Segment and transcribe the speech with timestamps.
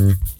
[0.00, 0.39] Mm-hmm.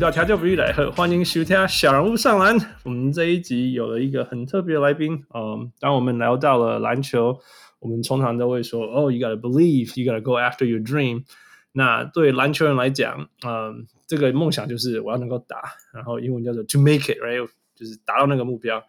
[0.00, 2.56] 到调教不易来喝欢迎收听小人物上篮。
[2.84, 7.38] 我们这一集有了一个很特别的来宾，嗯，当我们聊到了篮球。
[7.80, 11.24] 我们通常都会说，哦、oh,，you gotta believe, you gotta go after your dream。
[11.72, 17.46] 那对篮球人来讲，嗯，这个梦想就是我要能够打，然后英文叫做 to make it，right，
[17.76, 18.80] 就是达到那个目标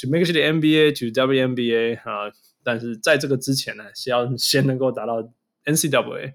[0.00, 2.32] ，to make it to the NBA, to WNBA 啊。
[2.64, 5.22] 但是在这个之前呢，是要先能够达到
[5.66, 6.32] NCAA。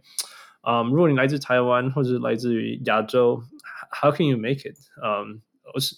[0.62, 3.42] 嗯，如果你来自台湾或者是来自于亚洲
[3.92, 4.78] ，how can you make it？
[5.04, 5.42] 嗯，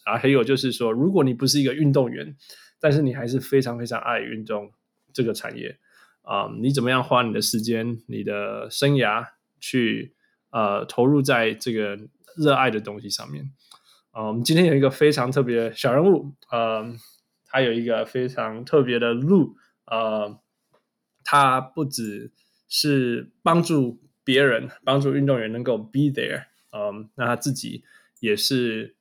[0.04, 2.36] 啊，还有就是说，如果你不是一个运动员，
[2.80, 4.72] 但是你还是非常非常爱运动
[5.14, 5.78] 这个产业。
[6.24, 9.28] 啊、你怎么样花你的时间、你的生涯
[9.60, 10.16] 去
[10.52, 12.00] 呃投入在这个
[12.38, 13.52] 热爱的东西上面？
[14.12, 16.96] 啊、我们今天有一个非常特别的小人物，呃、
[17.46, 20.40] 他有一个非常特别的路，呃、
[21.26, 22.32] 他不只
[22.70, 27.85] 是帮助别人、帮助运动员能够 be there，嗯、um,，那他自己
[28.21, 28.97] 也是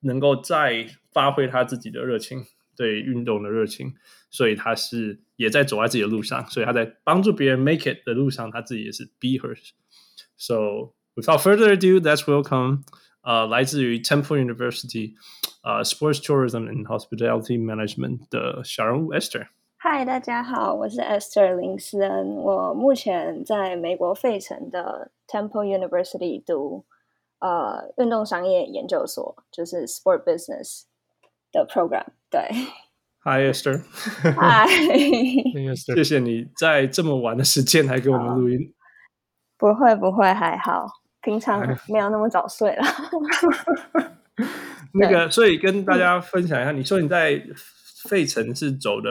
[0.00, 2.44] 能够再发挥他自己的热情。
[2.74, 3.92] 对运动的热情，
[4.30, 12.84] 所以他是也在走在自己的路上，所以他在帮助别人 make it 的路上，他自己也是 be hers。So without further ado, let's welcome
[13.20, 15.12] 呃、uh, 来自于 Temple University
[15.62, 26.86] 呃、uh, Sports Tourism and Hospitality Management 的小人物 Esther。Hi，大家好，我是 Esther 林思恩，我目前在美国费城的 Temple University 读
[27.39, 30.83] 呃运动商业研究所，就是 Sport Business。
[31.49, 32.41] 的 program 对
[33.23, 33.81] ，Hi Esther，
[34.35, 34.67] 嗨，
[35.55, 38.73] Esther，谢谢你在这么晚的时间还给我们录音。
[39.57, 40.85] 不会不会，还好，
[41.21, 42.83] 平常没有那么早睡了。
[44.93, 47.41] 那个，所以跟大家分享一下，你说你在
[48.09, 49.09] 费城是走的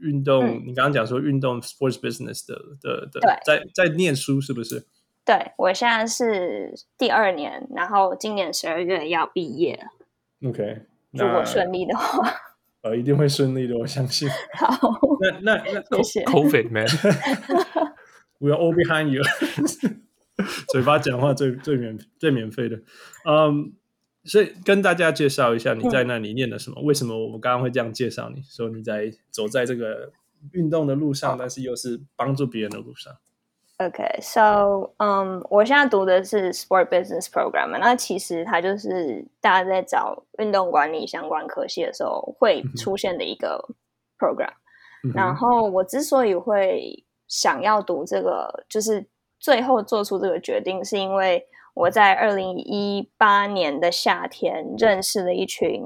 [0.00, 4.86] 运动，嗯、你刚刚讲说运动 sports business 的的的，在在念书是不是？
[5.28, 10.48] 对，我现在是第二年，然后今年十二月要毕业了。
[10.48, 10.86] OK。
[11.10, 12.32] 如果顺利的话，
[12.80, 14.26] 呃，一定会顺利的，我相信。
[14.56, 14.78] 好，
[15.20, 16.24] 那那那谢谢。
[16.24, 19.22] COVID man，we are all behind you。
[20.72, 22.80] 嘴巴讲话最最免最免费的，
[23.26, 23.64] 嗯、um,，
[24.24, 26.80] 所以跟大家介绍一下你在那里念的什么？
[26.80, 28.40] 嗯、为什么我们刚刚会这样介绍你？
[28.48, 30.10] 说你在走在这个
[30.52, 33.14] 运动的路上，但是又是帮助别人的路上。
[33.78, 43.64] OK，so，嗯，我现在读的是 Sport Business Program，那其实它就是大家在找运动管理相关科系的时候会出现的一个
[44.18, 44.50] program。
[45.04, 49.06] 嗯、然后我之所以会想要读这个，就是
[49.38, 55.84] 最后做出这个决定，是因为我在二零一八年的夏天认识了一群，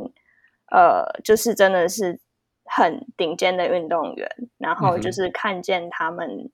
[0.75, 2.19] 呃，就是真的是
[2.64, 4.26] 很顶尖的运动员，
[4.56, 6.50] 然后就是看见他们。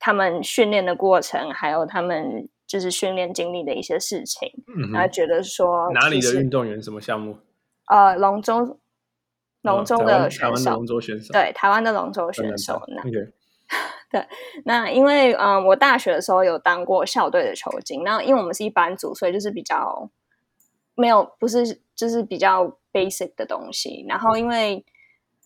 [0.00, 7.36] 他们训练的过程，还有他们就是训练经历的一些事情，嗯、然后觉得说哪里的运动员什么项目？
[7.86, 8.80] 呃，龙舟，
[9.60, 12.82] 龙舟的选手，哦、台湾的龙舟选手，对，台湾的龙舟选手。
[12.88, 13.02] 那
[14.10, 14.26] 对，
[14.64, 20.10] 那因为嗯、呃，我大学的时候有当过校队的球经，那因为我们是一班组，所以就是比较
[20.94, 24.04] 没有，不是就是比较 basic 的东西。
[24.08, 24.84] 然后因为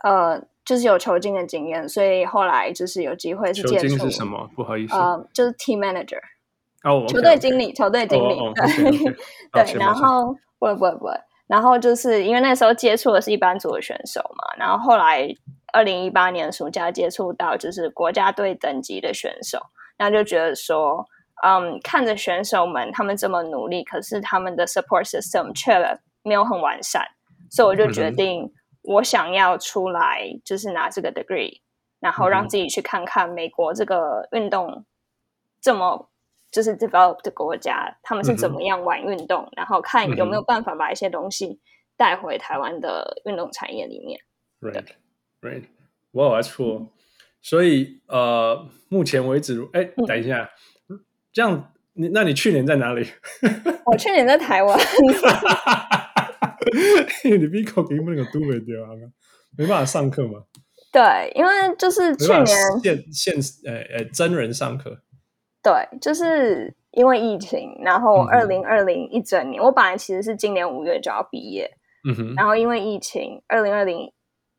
[0.04, 0.46] 呃。
[0.64, 3.82] 就是有球经的经验，所以后来就是有机会是接触。
[3.82, 4.48] 球经是什么？
[4.56, 6.18] 不好意思，呃，就是 team manager，
[6.82, 7.08] 哦、oh.
[7.08, 8.38] 球队经理，球队经理，
[9.52, 11.12] 对然后不会不会不会，
[11.46, 15.28] 然后就是因为那时候接触的是一般组的选手嘛，然后后来
[15.74, 19.58] 二零一八年暑假接触到就是国家队等级的选手，
[19.98, 21.04] 然后就觉得说，
[21.44, 25.78] 嗯，看着选手们他们这么努力，可是他们的 support system 却
[26.22, 27.02] 没有很完善，
[27.50, 28.50] 所以我就决定。
[28.84, 31.60] 我想要出来，就是拿这个 degree，
[32.00, 34.84] 然后让自己去看看美国这个运动
[35.60, 36.10] 这么
[36.50, 41.58] 就是 developed 的国家，他们是怎么样玩运动，嗯、然后看有没有办法把一些东西
[41.96, 44.20] 带回台湾的运动产业里面。
[44.60, 44.86] Right,
[45.40, 45.64] right.
[46.12, 46.88] Wow, that's cool.
[47.40, 50.50] 所以呃，目前为止，哎，等一下，
[50.88, 51.00] 嗯、
[51.32, 53.08] 这样你那你去年在哪里？
[53.86, 54.78] 我去年在台湾。
[57.24, 58.90] 你比考题目那个都没掉啊，
[59.56, 60.40] 没办法上课嘛？
[60.92, 62.46] 对，因为就是去年
[62.80, 63.34] 现现
[63.64, 64.96] 呃呃真人上课，
[65.62, 71.68] 对，就是因为疫情，然后二零二零一整年，嗯、我本来其实是今年五月就要毕业，
[72.08, 74.12] 嗯哼，然后因为疫情，二零二零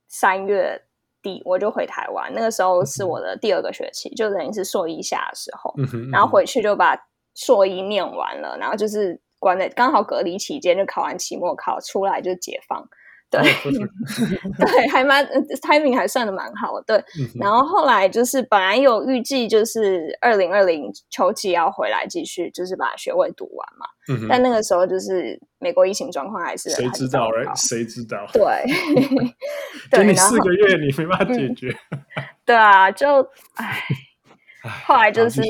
[0.09, 0.81] 三月
[1.21, 6.97] 底我就回台湾，那个时候是我的第二个学期，嗯、就等于是硕一下的时候，嗯哼，然后回去就把
[7.33, 12.83] 硕一念完了，然后就是关在刚好隔离期间就考完期末考出来就解放。
[13.29, 13.41] 对，
[14.57, 15.25] 对，还蛮
[15.61, 16.83] timing 还算的蛮好的。
[16.85, 17.05] 对，
[17.35, 23.85] 然后后来就是本来有预计，就是二零二零秋季要回来继续，就是把学位读完嘛。
[24.07, 27.29] 嗯、但那个时候就是美国疫情状况还是谁知道？
[27.55, 28.25] 谁知道？
[28.31, 28.41] 对，
[29.91, 31.75] 给你四个月，你没办法解决。
[32.45, 33.83] 对啊，就唉，
[34.85, 35.41] 后来就是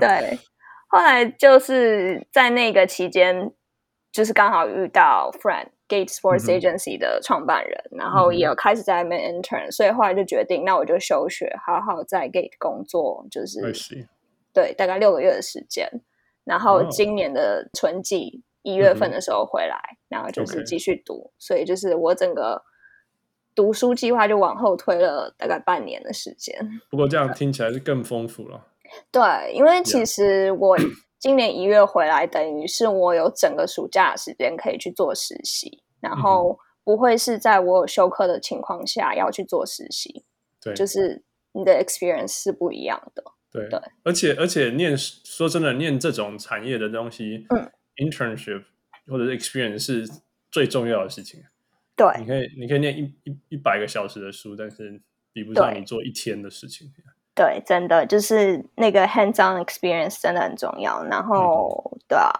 [0.00, 0.38] 对，
[0.96, 3.52] 后来就是在那个期间，
[4.12, 5.68] 就是刚好遇到 friend。
[5.88, 13.60] Gate Sports Agency 的创办人，嗯、然后也有开始在那边 intern，、嗯、所以后来就决定，那我就休学，好好在 Gate 工作，就是
[14.52, 15.88] 对，大概六个月的时间。
[16.42, 22.60] 然后今年的春季一月份的时候回来，嗯、然后就是继续读所以就是我整个
[23.54, 26.58] 读书计划就往后推了大概半年的时间。
[26.90, 28.66] 不过这样听起来是更丰富了。
[29.10, 30.76] 对，因为其实我。
[31.18, 40.24] 今年一月回来，等于是我有整个暑假的时间可以去做实习，然后不会是在我有休课的情况下要去做实习。
[40.60, 43.24] 对，就是你的 experience 是不一样的。
[43.50, 48.64] 对对，而且而且念说真的，念这种产业的东西，嗯，internship
[49.08, 50.06] 或者是 experience 是
[50.52, 51.42] 最重要的事情。
[51.96, 55.00] 对，你可以你可以念一一一百个小时的书，但是
[55.32, 56.92] 比不上你做一天的事情。
[57.36, 61.04] 对，真的就是那个 hands-on experience 真的很重要。
[61.04, 62.32] 然后，嗯、对啊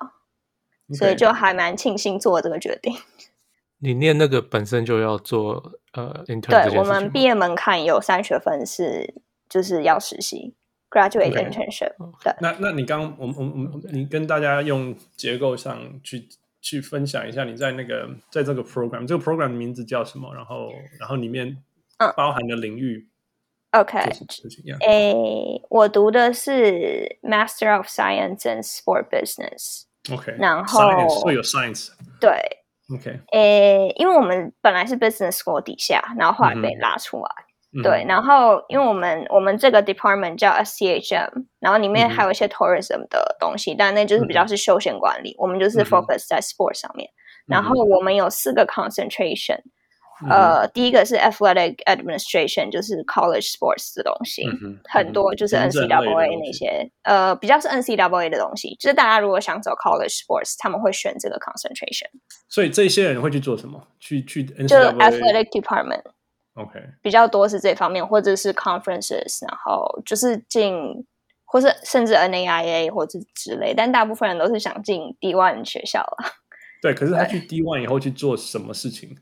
[0.89, 0.97] ，Okay.
[0.97, 2.97] 所以就还蛮庆幸做这个决定。
[3.79, 6.71] 你念那个本身就要做呃，intern。
[6.71, 9.15] 对，我们毕业门槛有三学分是
[9.51, 10.55] 就是要实习
[10.89, 11.95] graduate internship。
[11.99, 12.25] Okay.
[12.25, 16.27] 对，那那你刚我们我们你跟大家用结构上去
[16.63, 20.35] 去分享一下，你在那个在这个 program 这个 program 的名字叫什么？
[20.35, 21.63] 然后然后里面
[22.17, 23.07] 包含的领域。
[23.07, 23.11] 嗯
[23.73, 23.99] OK，
[24.81, 29.83] 诶，我读的是 Master of Science and Sport Business。
[30.13, 30.89] OK，然后
[31.21, 31.89] 会有 Science。
[32.21, 32.31] 对
[32.95, 37.31] ，OK，诶，因为我们本来是 Business School 底下，然后后来被拉出来。
[37.83, 41.31] 对，然后因为我们我们这个 Department 叫 SCHM，
[41.61, 45.35] 然后里面还有一些 Tourism 的东西，但那就是比较是休闲管理。
[45.37, 47.11] 我们就是 Focus 在 Sport 上面。
[47.47, 49.61] 然后我们有四个 Concentration。
[50.31, 54.45] 呃，第一个是 athletic administration，就是 college sports 的东西，
[54.89, 62.07] 很多就是 NCAA 那些，呃，比较是 NCAA 的东西，就是大家如果想走 college sports，他们会选这个 concentration。
[62.49, 63.87] 所以这些人会去做什么？
[64.01, 64.67] 去去 NCAA？
[64.69, 71.05] 就 athletic department，OK，比较多是这方面，或者是 conferences，然后就是进，
[71.45, 76.33] 或是甚至 NAIA 或者之类，但大部分人都是想进 D1 学校了。
[76.81, 79.15] 对，可是他去 D1 以后去做什么事情？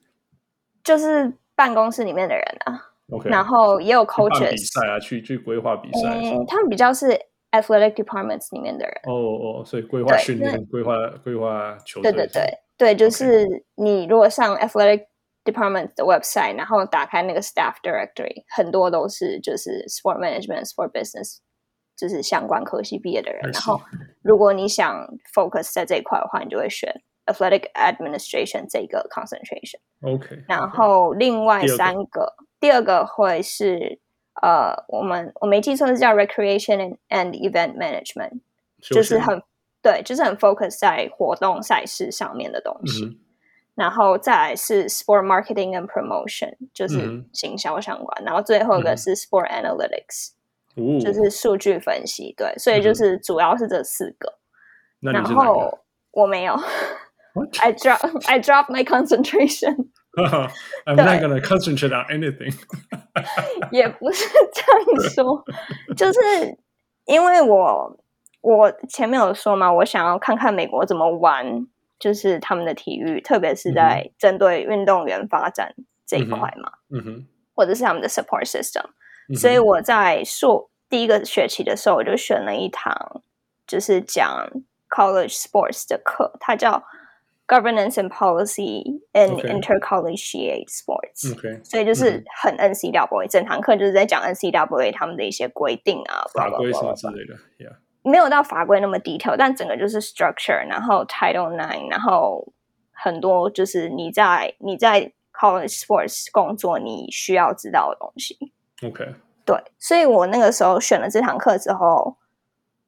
[0.84, 3.30] 就是办公室里面的人啊，Okay.
[3.30, 6.14] 然后也有 coaches 比赛啊，去去规划比赛。
[6.14, 7.18] 嗯，他们比较是
[7.52, 8.94] athletic departments 里面的人。
[9.06, 10.94] 哦哦，所以规划训练、规划
[11.24, 12.12] 规划球队。
[12.12, 15.06] 对对对对，就是你如果上 athletic
[15.44, 21.38] department 的 website，然后打开那个 staff directory，很多都是就是 sport management、sport business，
[21.96, 23.40] 就是相关科系毕业的人。
[23.52, 23.80] 然后
[24.22, 26.92] 如果你想 focus 在这一块的话，你就会选。
[27.26, 33.98] Athletic Administration 这个 concentration，OK，然后另外三个，第二个会是
[34.42, 38.40] 呃，我们我没记错是叫 Recreation and Event Management，
[38.80, 39.42] 就是很
[39.80, 43.20] 对，就是很 focus 在活动赛事上面的东西。
[43.74, 48.24] 然后再来是 Sport Marketing and Promotion，就是行销相关。
[48.24, 52.32] 然后最后一个是 Sport Analytics，就是数据分析。
[52.36, 54.38] 对，所以就是主要是这四个。
[55.00, 55.78] 然后
[56.12, 56.54] 我没有。
[57.33, 57.59] What?
[57.61, 59.91] I drop I drop my concentration.
[60.17, 62.51] I'm not gonna concentrate on anything.
[63.71, 65.45] 也不是这样说，
[65.95, 66.19] 就是
[67.05, 67.97] 因为我
[68.41, 71.67] 我前面有说嘛，我想要看看美国怎么玩，
[71.99, 75.75] 就是他们的体育，特别是在针对运动员发展
[76.07, 78.83] 这一块嘛，嗯哼，或者是他们的 support system。
[79.39, 83.21] 所以我在硕第一个学期的时候，我就选了一堂
[83.67, 84.49] 就是讲
[84.89, 86.83] college sports 的课，它叫。
[87.46, 97.34] Governance and policy and intercollegiate sports，所以就是很 NCAA，整堂课就是在讲 NCAA 他们的一些规定啊，法规什么之类的，
[98.02, 102.52] 没有到法规那么 detail，但整个就是 structure，然后 Title Nine，然后
[102.92, 108.52] 很多就是你在你在 college sports 工作你需要知道的东西。
[108.82, 112.16] OK，对，所以我那个时候选了这堂课之后。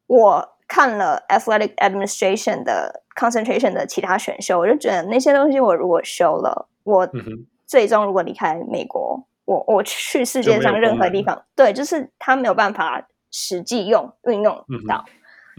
[0.08, 7.08] 我看了 athletic administration 的 concentration 的其他选修，我就觉得那些东西我如果修了，我
[7.66, 15.04] 最终如果离开美国，我我去世界上任何地方，对，就是他没有办法实际用运用到。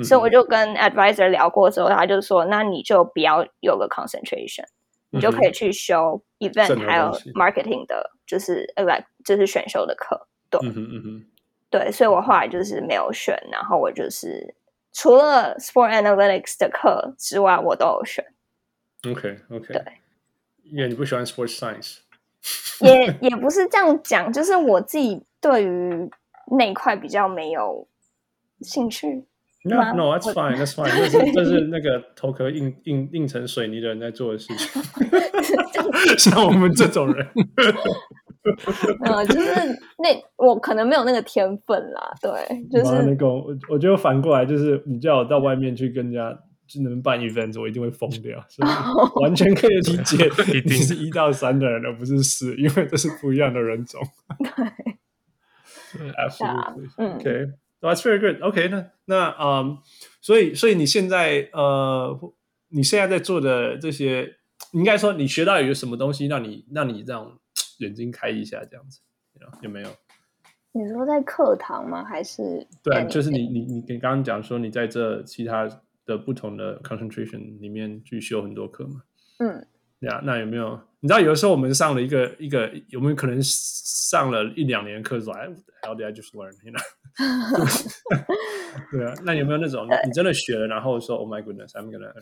[0.03, 4.65] 所以我就跟 advisor 聊过之后，他就说：“那你就不要有个 concentration，
[5.09, 10.59] 你就可以去修 event 还有 marketing 的，就是呃，like 就是选修的课。”对，
[11.71, 14.53] 对，所以我后来就是没有选，然后我就是
[14.99, 18.25] 除了 sport analytics 的课之外，我都有选。
[19.07, 19.83] OK OK，对，
[20.63, 21.99] 因为你不喜欢 sports science，
[22.81, 26.09] 也也不是这样讲，就是我自己对于
[26.57, 27.87] 那一块比较没有
[28.61, 29.23] 兴趣。
[29.63, 30.89] No, no, that's fine, that's fine。
[31.11, 34.81] 这是这是那个头壳硬硬硬成水泥的人在做的事情，
[36.17, 37.27] 像我们这种人。
[39.05, 39.49] 呃，就是
[39.97, 42.31] 那我可能没有那个天分啦，对，
[42.71, 46.37] 就是那个我我觉得反过来就是你叫我到外面去跟人家
[46.67, 48.69] 就能办 event，我一定会疯掉，所以
[49.21, 54.01] 完全可以理解， 一定是一到三的人，而不是四，因为这是不一样的人种。
[55.97, 57.47] 对，absolutely，嗯，OK。
[57.79, 58.41] That's very good.
[58.41, 59.75] OK，那那嗯，um,
[60.19, 62.19] 所以所以你现在呃，
[62.69, 64.37] 你现在在做的这些，
[64.71, 67.37] 应该说你学到有什么东西让你让你让
[67.77, 68.99] 眼睛开一下这样子
[69.39, 69.89] know, 有没有？
[70.71, 72.03] 你说在课堂吗？
[72.03, 72.65] 还是？
[72.83, 75.67] 对，就是你你你你刚刚讲说你在这其他
[76.05, 79.03] 的不同的 concentration 里面去修很多课嘛？
[79.39, 79.65] 嗯。
[80.01, 80.79] 呀那有没有？
[80.99, 85.47] 你知道，有的时候我们上了一个一个，有没有可能上了一两年课，说哎
[85.81, 86.83] ，How did I just learn？You know?
[88.91, 92.13] 对啊，那有没有那种 你真的学了，然后说 Oh my goodness，I'm gonna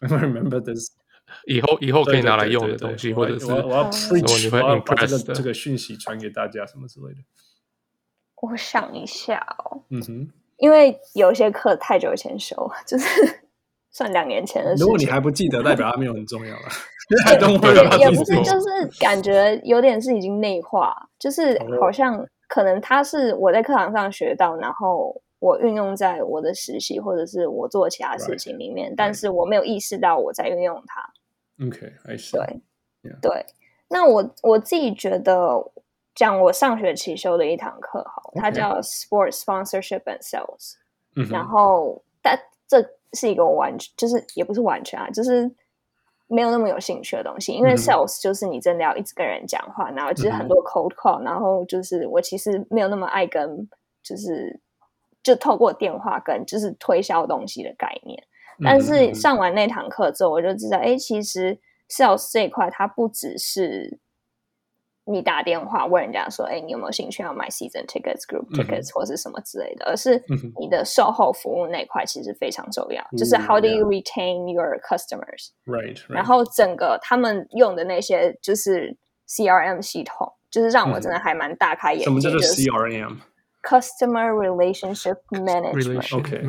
[0.00, 0.90] I'm gonna remember this，
[1.46, 7.20] 以后以后可以拿来用的东西，或者是我要 preach，我要把这个这个讯息传给大家，什么之类的。
[8.42, 13.08] 我想一下哦，嗯哼，因为有些课太久以前修，就是。
[13.94, 14.82] 算两年前的事。
[14.82, 16.62] 如果你还不记得，代表它没有很重要了。
[17.96, 31.66] 也不是，就是感觉有点是已经内化，就是好像可能他是我在课堂上学到，然后我运用在我的实习或者是我做其他事情里面，但是我没有意识到我在运用它。
[31.66, 32.32] OK，I see。
[32.32, 33.46] 对对，
[33.88, 35.72] 那我我自己觉得
[36.14, 40.74] 讲我上学期修的一堂课，好，它叫 Sports Sponsorship and Sales。
[41.30, 42.82] 然后但这。
[43.16, 45.48] 是一个完全就是也不是完全啊，就是
[46.26, 47.52] 没有那么有兴趣的东西。
[47.52, 53.68] 因为 sales 就是你真的要一直跟人讲话，然后就是很多 cold call，然后就是我其实没有那么爱跟，
[54.02, 54.60] 就是
[55.24, 58.22] 就透过电话跟就是推销东西的概念。
[58.62, 63.98] 但是上完那堂课之后，我就知道，哎，其实 sales 这一块它不只是。
[65.06, 70.24] 你打电话问人家说：“哎，你有没有兴趣要买 season tickets、group tickets 或是什么之类的？”而是
[70.58, 76.00] 你的售后服务那块其实非常重要，就是 How do you retain your customers？Right。
[76.08, 78.96] 然后整个他们用的那些就是
[79.28, 82.04] CRM 系统，就是让我真的还蛮大开眼界。
[82.04, 82.40] 什么叫做
[83.64, 86.16] CRM？Customer Relationship Management。
[86.16, 86.42] OK。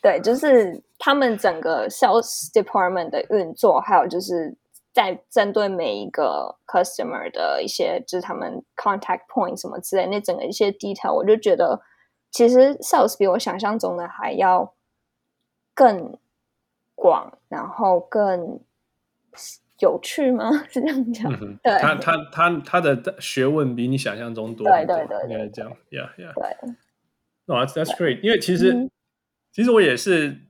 [0.00, 4.56] 对，对，就是他们整个 sales department 的运作，还有就是。
[4.94, 11.82] 在针对每一个 customer 的一些，就是他们 contact point 什么之类，那整个一些 detail，我就觉得
[12.30, 14.72] 其实 sales 比我想象中的还要
[15.74, 16.16] 更
[16.94, 18.60] 广，然后更
[19.80, 20.50] 有趣吗？
[20.70, 21.32] 是这样讲？
[21.32, 26.74] 嗯、对，他他他他的学问比你想象中多，对对对，应该这样，yeah yeah，对。
[27.46, 28.90] No, that's that's great，因为其实、嗯、
[29.52, 30.40] 其实我也是，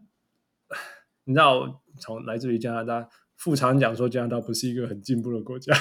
[1.25, 3.09] 你知道，从来自于加拿大。
[3.37, 5.75] 副常讲说加拿大不是一个很进步的国家，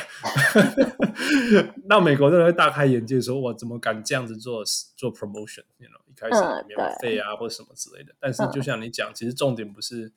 [1.85, 4.63] 那美国的人会大开眼界，说我怎么敢这样子做
[4.97, 8.13] 做 promotion？You know, 一开始免费啊，或者什么之类的。
[8.19, 10.11] 但是就像你讲，其实重点不是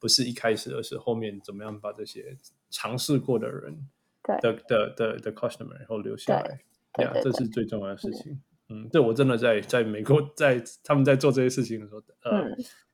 [0.00, 2.36] 不是一开始，而是后面怎么样把这些
[2.70, 3.88] 尝试过的人
[4.22, 6.60] 的的的的 customer 然后留下来，
[6.94, 8.40] 对呀，这是最重要的事情。
[8.68, 12.44] 嗯，这我真的在在美国，在他们在做这些事情的时候，呃，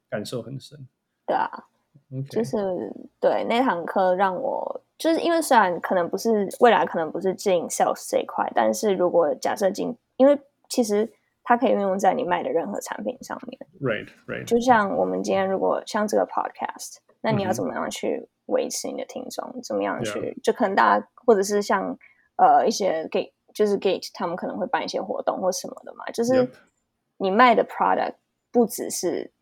[0.09, 0.79] 感受很深。
[1.27, 1.49] 对啊。
[2.31, 2.57] 就是
[3.19, 10.39] 对那堂课让我，就是因为虽然可能不是未来可能不是进 sales 这一块，但是如果假设进，因为
[10.69, 11.11] 其实
[11.43, 13.59] 它可以运用在你卖的任何产品上面。
[13.81, 14.45] Right, right。
[14.45, 19.45] 就像我们今天如果像这个 podcast，那你要怎么样去维持你的听众？
[19.55, 21.97] 嗯、怎么样去.就可能大家或者是像
[22.37, 26.05] 呃一些 gate，就是 gate，他们可能会办一些活动或什么的嘛。
[26.13, 26.49] 就是
[27.19, 28.15] 你卖的 product
[28.51, 29.33] 不只是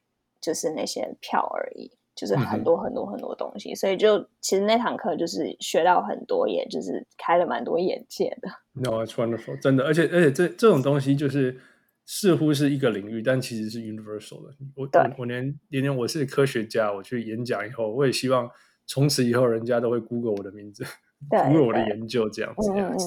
[0.41, 1.97] 就是那些票而已。
[2.15, 8.51] 就是很多很多很多东西，所以就其实那堂课就是学到很多，也就是开了蛮多眼界的。
[8.75, 11.59] No, it's wonderful，真的，而且而且这这种东西就是
[12.05, 14.55] 似乎是一个领域，但其实是 universal 的。
[14.77, 18.47] 我我我连连连我是科学家，我去演讲以后，我也希望
[18.87, 20.85] 从此以后人家都会 Google 我的名字，
[21.31, 22.71] Google 我的研究这样子。
[22.73, 22.99] 嗯嗯，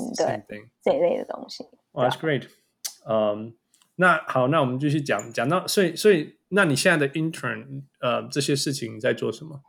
[0.47, 1.65] 对，这一类的东西。
[1.91, 2.47] 哇，That's great。
[3.07, 3.53] 嗯，
[3.95, 9.61] 那好，那我们继续讲讲到，所以所以，那你现在的 intern，呃，这些事情在做什么？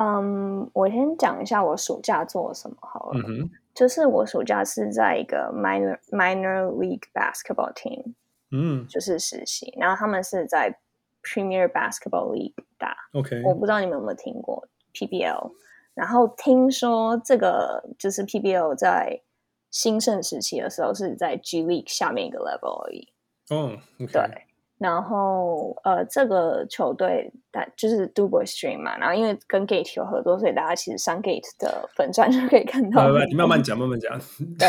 [0.00, 3.20] 嗯，我先讲一下我暑假做什么好了。
[3.20, 8.14] 嗯哼，就是我暑假是在一个 minor minor league basketball team，
[8.52, 10.78] 嗯，就是实习，然后他们是在
[11.22, 12.96] Premier Basketball League 打。
[13.12, 14.66] OK，我不知道你们有没有听过
[14.98, 15.52] PBL，
[15.94, 19.20] 然后听说这个就是 PBL 在
[19.70, 23.08] 兴盛时期的时候是在 G League 下面一个 level 而已。
[23.50, 23.78] 哦.
[24.12, 24.44] 对。
[24.78, 28.96] 然后，呃，这个球队，但就是 DuBois Stream 嘛。
[28.96, 33.10] 然后，因为跟 Gate 有合作，所以大家其实上 Gate 的粉钻就可以看到。
[33.26, 34.16] 你慢慢讲，慢慢讲。
[34.56, 34.68] 对，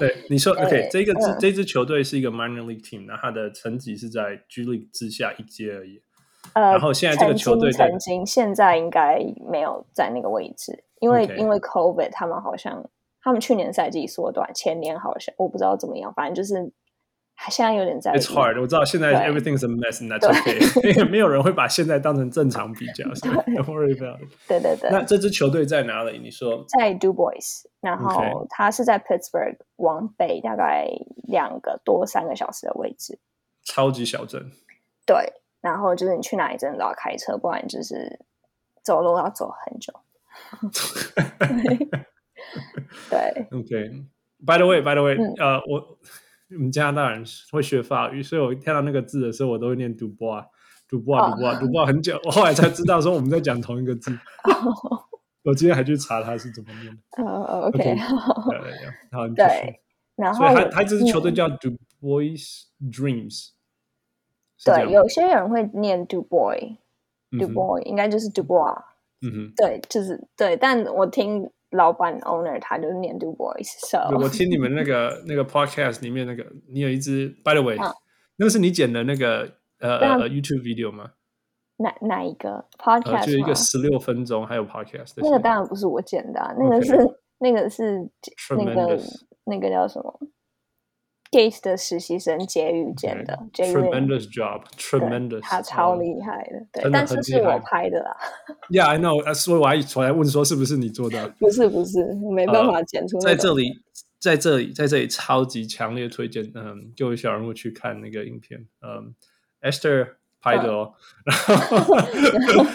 [0.00, 6.02] 对，你说 OK，这个这、嗯、这支球队是一个 Minor League Team，然后它的层级是在 G League 之下一阶而已。
[6.54, 12.88] 呃，然后现在这个球队曾经，现在应该没有在那个位置，因为.因为 COVID，他们好像
[13.22, 16.72] 他们去年赛季缩短，前年好像我不知道怎么样，反正就是。
[17.50, 18.12] 现在有点在。
[18.12, 20.56] It's hard，我知道现在 everything's a mess，and that's okay。
[20.88, 24.32] 因为没有人会把现在当成正常比较，don't worry about it。
[24.48, 24.88] 对对对。
[24.90, 26.18] 那这支球队在哪里？
[26.18, 30.88] 你说在 DuBois，然后他是在 Pittsburgh 往北大概
[31.28, 33.18] 两个多三个小时的位置。
[33.66, 34.50] 超级小镇。
[35.04, 35.34] 对，
[35.66, 38.20] 然后就是你去哪里真的都要开车，不然就是
[38.84, 39.92] 走路要走很久。
[43.10, 43.46] 对。
[43.58, 44.04] OK。
[44.46, 45.98] By the way，By the way，呃，我。
[46.48, 54.16] 我们加拿大人会学法语，所以我看到那个字的时候，我都会念 Dubois，Dubois，Dubois，Dubois 很久，我后来才知道说我们在讲同一个字。
[55.42, 57.02] 我今天还去查他是怎么念的。
[57.24, 57.96] 哦，OK，
[59.10, 59.80] 好，对，
[60.14, 63.48] 然后他他这支球队叫 Dubois Dreams。
[64.64, 68.82] 对，有些人会念 Dubois，Dubois 应该就是 Dubois。
[69.22, 71.50] 嗯哼，对，就是对，但我听。
[71.70, 77.92] 老板 owner 他就是念 DuBois，so 我听你们那个 那个 podcast 里面那个，你有一支，by the way，、啊、
[78.36, 81.10] 那个是你剪的那个呃呃 YouTube video 吗？
[81.78, 85.14] 哪哪一个 podcast？、呃、就一个十六分钟，还有 podcast。
[85.16, 86.96] 那个当然不是我剪的、啊，那个是.
[87.38, 88.08] 那个是
[88.56, 88.98] 那个
[89.44, 90.20] 那个叫什么
[91.30, 98.16] ？Gate 的实习生杰宇剪的，Tremendous job，Tremendous，他超厉害的，对，但是是我拍的啦。
[98.70, 101.28] Yeah，I know，所以我还我还问说是不是你做的？
[101.38, 103.36] 不是不是，我没办法剪出、那个呃。
[103.36, 103.82] 在这里，
[104.18, 109.14] 在这里，在这里，超级强烈推荐，嗯，各位小人物去看那个影片，嗯
[109.62, 111.36] ，Esther 拍的哦，然
[112.56, 112.66] 后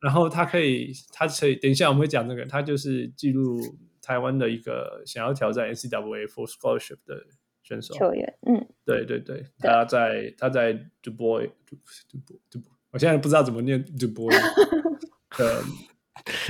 [0.00, 3.60] 然后他可以，他可以，等一下我们会讲这个，他就是记录
[4.02, 7.24] 台湾的一个想要挑战 NCAA Full Scholarship 的。
[7.70, 7.94] 选手。
[7.94, 14.34] 球员，嗯，对对对，他在他在 DuBois，DuBois，DuBois，我现在不知道怎么念 DuBois
[15.38, 15.62] 的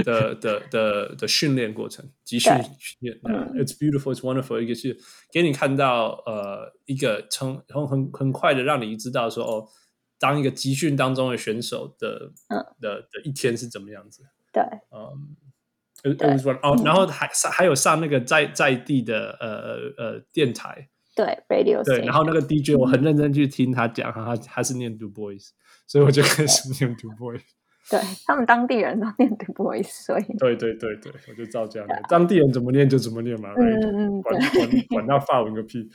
[0.02, 4.96] 的的的的训练过程，集训训练，It's beautiful，It's wonderful，一个是
[5.30, 9.68] 给你看到呃一个从从很很快的让你知道说哦，
[10.18, 12.64] 当一个集训当中的选手的嗯。
[12.80, 15.36] 的的一天是怎么样子，对，嗯。
[16.62, 20.88] 哦，然后还上还有上那个在在地的呃呃电台。
[21.22, 25.50] 对，radio 对，然后那个 DJ 我很认真去听他讲，他他是念 DuBois，
[25.86, 27.40] 所以我就开始念 DuBois。
[27.90, 35.90] 对，他们当地人都念 DuBois，所以对对对对，我就照这样念，当地人怎么念就怎么念嘛，嗯嗯，管管管他法文个屁。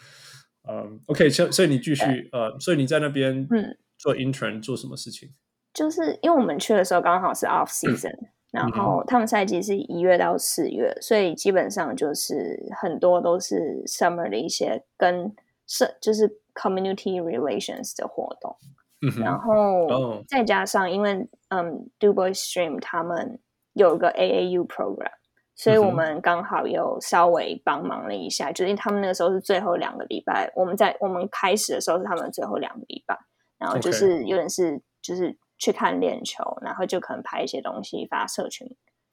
[0.70, 5.30] 嗯，OK，所所以你继续呃，所以你在那边嗯做 intern 做什么事情？
[5.74, 8.16] 就是因为我们去的时候刚好是 off season。
[8.52, 15.36] 然后他们赛季是一月到四月，所以基本上就是很多都是 summer 的一些跟
[15.68, 18.56] 社就是 community relations 的活动。
[19.02, 23.38] 嗯、然后再加上因为嗯 DuBois Stream 他们
[23.74, 25.12] 有个 AAU program，
[25.54, 28.52] 所以我们刚好有稍微帮忙了一下。
[28.52, 33.18] 嗯、就是因为他们那个时候是最后两个礼拜，我们在我们开始的时候是他们最后两个礼拜，
[33.58, 35.38] 然后就是有点是就是。
[35.66, 38.68] 去看练球，然后就可能拍一些东西发社群，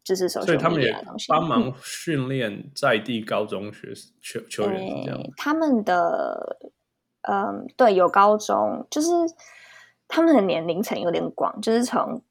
[0.04, 0.28] 就是。
[0.28, 0.94] 所以他们也
[1.28, 5.30] 帮忙 训练在地高中学生球球员这样、欸。
[5.38, 6.58] 他们的
[7.22, 9.08] 嗯，对，有高中，就是
[10.06, 12.22] 他们的年龄层有点广，就是从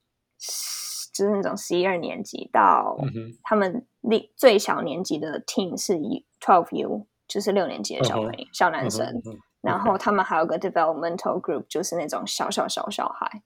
[1.15, 2.95] 就是那种十一二年级到
[3.41, 3.87] 他们
[4.35, 5.93] 最小年级的 team 是
[6.39, 8.49] twelve U，就是六年级的小朋友、uh -huh.
[8.53, 9.07] 小男生。
[9.07, 9.37] Uh -huh.
[9.61, 13.43] 然后他们还有个 developmental group，就是那种小小小小孩。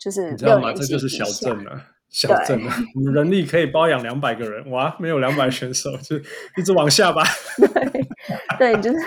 [0.00, 0.72] 就是你知道吗？
[0.72, 6.16] 这就是小镇啊，小镇啊， 我们人力可以包养两百个人，哇，没有两百选手，就
[6.56, 7.22] 一直往下吧。
[8.58, 8.98] 对，对，就是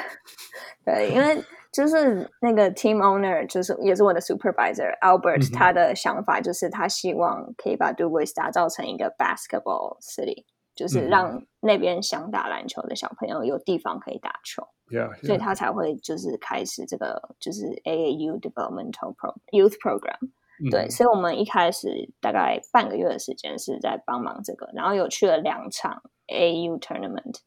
[0.86, 14.67] 对，因为就是那个 team owner，就是也是我的 supervisor Albert，、嗯、他的想法就是他希望可以把 DuBois 打造成一个 basketball city，就是让那边想打篮球的小朋友有地方可以打球。
[14.91, 15.25] Yeah, yeah.
[15.25, 20.29] 所以他才会就是开始这个就是 AAU developmental pro youth program。
[20.72, 27.39] 对，所以我们一开始大概半个月的时间是在帮忙这个，然后有去了两场 AAU tournament。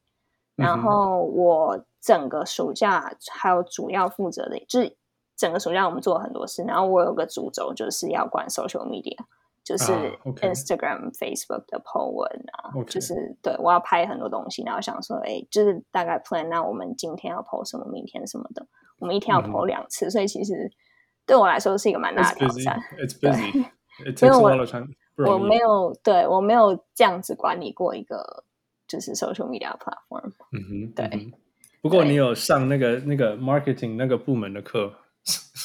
[0.56, 4.96] 然后我整个暑假还有主要负责的，就是
[5.36, 6.62] 整个暑假我们做了很多事。
[6.62, 9.18] 然后我有个主轴，就是要管 social media，
[9.62, 9.92] 就是
[10.40, 14.62] Instagram、Facebook 的 po 文啊，就是对我要拍很多东西。
[14.64, 18.66] 然后想说，哎，就是大概 plan，那我们今天要 po 什么，明天什么的，
[18.98, 20.10] 我们一天要 po 两次。
[20.10, 20.72] 所以其实
[21.26, 22.80] 对我来说是一个蛮大的挑战。
[22.98, 23.64] It's busy.
[24.22, 28.44] 因为我我没有对我没有这样子管理过一个。
[28.88, 31.10] 就是 social media platform，嗯哼，对。
[31.12, 31.32] 嗯、
[31.82, 34.94] 不过你有上那个那个 marketing 那个部门的课，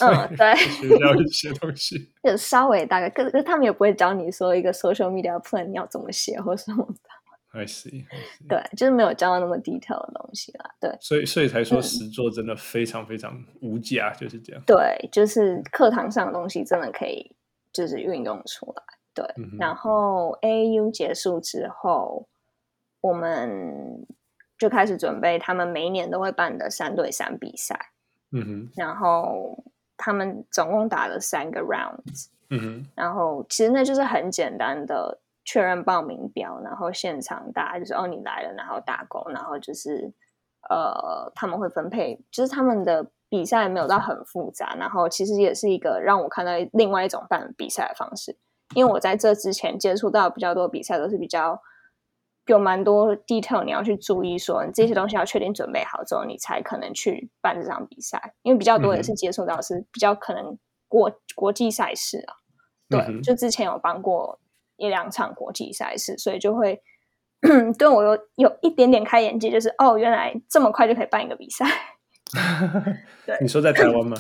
[0.02, 2.12] 嗯， 对，学到一些东西。
[2.24, 7.10] 就稍微大概，可是他们也不会教你说一个 social media plan 你要怎么写或什么的。
[7.52, 8.48] I see, I see.
[8.48, 10.70] 对，就是没有教到那么 detail 的东西啦。
[10.80, 14.62] 对，所以所以才说实作真的非常非常无价，嗯、就是这样。
[14.66, 17.36] 对，就是课堂上的东西真的可以
[17.72, 18.84] 就是运用出来。
[19.14, 22.28] 对，嗯、然后 AAU 结束之后。
[23.04, 24.06] 我们
[24.60, 27.76] 就开始准备他们每一年都会办的三对三比赛，
[28.32, 29.58] 嗯哼，然后
[29.98, 40.14] 他们总共打了三个 rounds，嗯哼，然后其实那就是很简单的确认报名表，然后现场大家就是哦你来了，然后打勾，然后就是
[40.70, 48.38] 呃他们会分配，就是他们的比赛没有到很复杂，然后其实也是一个让我看到另外一种办比赛的方式，
[48.76, 51.62] 因为我在这之前接触到比较多比赛都是比较。
[52.48, 58.34] 有蛮多 detail 你要去注意，说你这些东西要确定准备好之后，你才可能去办这场比赛。
[58.42, 60.58] 因为比较多也是接触到是比较可能
[60.90, 62.34] 国、嗯、国际赛事啊，
[62.90, 64.38] 对，嗯、就之前有帮过
[64.82, 66.82] 一两场国际赛事，所以就会
[67.78, 71.66] 对我有有一点点开眼界，就是哦，原来这么快就可以办一个比赛。
[73.26, 74.18] 对，你说在台湾吗？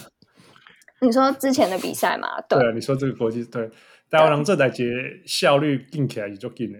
[1.02, 2.39] 你说之前的比赛嘛？
[2.41, 3.67] 对，对啊，你说这个国际对
[4.10, 4.86] 台湾人这台节
[5.26, 6.78] 效率定起来也就定了。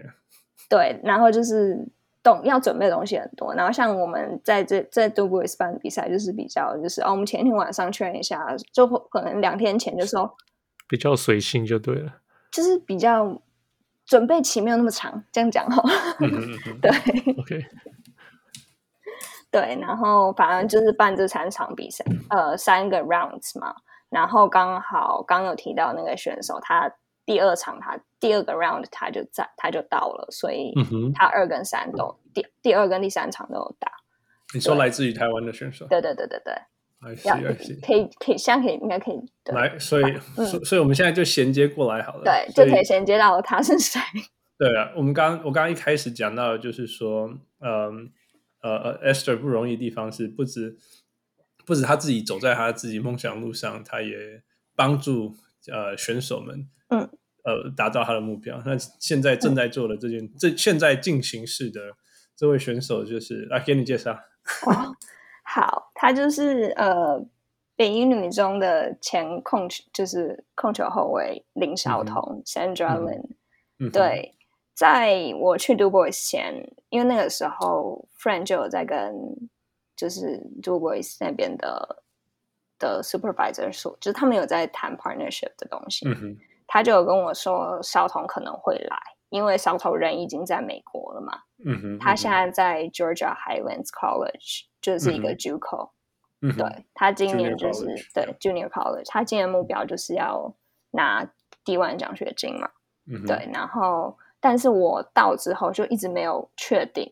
[0.68, 1.76] 对，然后就是
[2.22, 8.38] 懂要准备的东西很多，然后像我们在这在 DuBois 办比赛，就是比较就是哦，我们前一天晚上确认一下，
[8.72, 10.32] 就可能两天前就说
[10.88, 12.20] 比较随性就对了，
[12.52, 13.42] 就是比较
[14.06, 15.82] 准备期没有那么长，这样讲哈，
[16.20, 16.90] 嗯嗯嗯 对
[17.38, 17.66] ，OK，
[19.50, 23.74] 对，然后反正就是办这三场比赛，呃，三个 rounds 嘛，
[24.08, 26.92] 然后刚好刚有提到那个选手他。
[27.24, 30.74] 第二场他第二个 round 他就在他就到了，所以
[31.14, 33.88] 他二跟三都、嗯、第第二跟第三场都有打。
[34.52, 35.86] 你说来自于台湾的选手？
[35.86, 36.52] 对对对对对。
[37.02, 39.16] 可以可以，现在可以应该可以
[39.52, 40.04] 来，所以、
[40.36, 42.22] 嗯、所以我们现在就衔接过来好了。
[42.24, 44.00] 对，就可以衔接到他是谁。
[44.58, 47.28] 对啊，我们刚我刚刚一开始讲到的就是说，
[47.60, 48.10] 嗯
[48.60, 50.76] 呃呃，Esther 不容易的地方是不止
[51.66, 54.42] 不止他自己走在他自己梦想路上，他也
[54.76, 55.34] 帮助
[55.72, 56.68] 呃选手们。
[56.88, 57.00] 嗯，
[57.44, 58.62] 呃，达到他的目标。
[58.64, 61.80] 那现在正在做的这件，嗯、这现在进行式的
[62.36, 64.12] 这位选手，就是来给你介绍。
[64.12, 64.94] 哦，
[65.42, 67.24] 好，他就是呃，
[67.76, 73.22] 北一女中的前控球，就是控球后卫林晓彤 Sandra Lin。
[73.78, 74.34] 嗯，对，
[74.74, 76.54] 在我去 DuBois 前，
[76.88, 79.14] 因为那个时候 Friend 就有在跟
[79.96, 82.02] 就是 DuBois 那边的
[82.78, 86.08] 的 supervisor 说，就是他们有在谈 partnership 的东西。
[86.08, 86.36] 嗯
[86.68, 88.96] 他就有跟我说，小童可能会来，
[89.32, 91.40] 因为小头人已经在美国了嘛。
[91.64, 95.90] 嗯哼，他现在在 Georgia Highlands College，就是一个 JUCO。
[96.42, 100.54] 嗯，对，他今年就是 Junior 对 Junior College，他今年目标就是要
[100.90, 101.24] 拿
[101.64, 102.68] D1 奖学金嘛。
[103.10, 107.10] 嗯，对，然后但是我到之后就一直没有确定，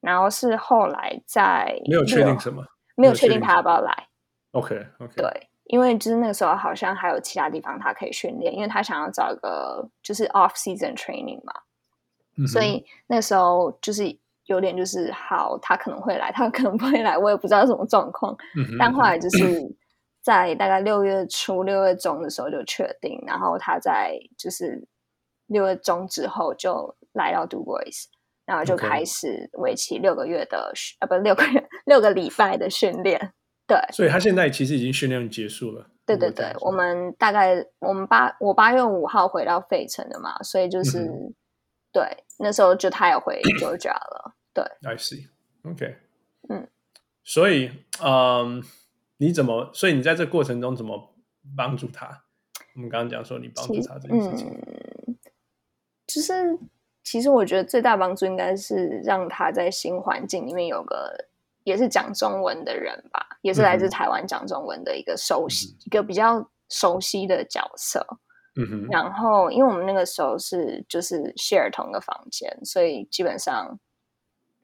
[0.00, 2.62] 然后是后来在没有确定什么，
[2.96, 4.08] 没有确定他要不要来。
[4.52, 5.48] OK OK，对。
[5.66, 11.52] 因为就是那个时候好像还有其他地方他可以训练，因为他想要找一个就是 off season training 嘛，
[12.36, 14.04] 嗯、所以那时候就是
[14.44, 18.36] 有点就是好，他可能会来，他可能不会来，我也不知道什么状况。
[18.56, 19.74] 嗯、但后来就是
[20.20, 24.86] 在大概六月初、六月中的时候就确定，然后他在就是
[25.46, 28.04] 六月中之后就来到 DuBois，
[28.44, 30.96] 然后就开始为期六个月的 Okay.
[30.98, 33.32] 啊，不是六个月，六个礼拜的训练。
[33.66, 35.90] 对，所以他现在其实已经训练结束了。
[36.06, 41.34] 对对对，我们大概我们八我八月五号回到费城的嘛，所以就是、嗯、
[41.92, 44.34] 对那时候就他也回 Georgia 了。
[44.52, 45.96] 对，I see，OK.
[46.50, 46.68] 嗯，
[47.22, 47.70] 所以
[48.04, 48.62] 嗯，
[49.16, 49.70] 你怎么？
[49.72, 51.14] 所以你在这过程中怎么
[51.56, 52.24] 帮助他？
[52.74, 54.48] 我们刚刚讲说你帮助他这件事情，
[55.06, 55.16] 嗯，
[56.06, 56.58] 就是
[57.02, 61.28] 其实我觉得最大帮助应该是让他在新环境里面有个
[61.62, 68.04] 也是讲中文的人吧，也是来自台湾讲中文的一个熟悉、嗯、一个比较熟悉的角色。
[68.56, 68.88] 嗯哼。
[68.90, 73.78] 然后，因为我们那个时候是就是 share 同一个房间，所以基本上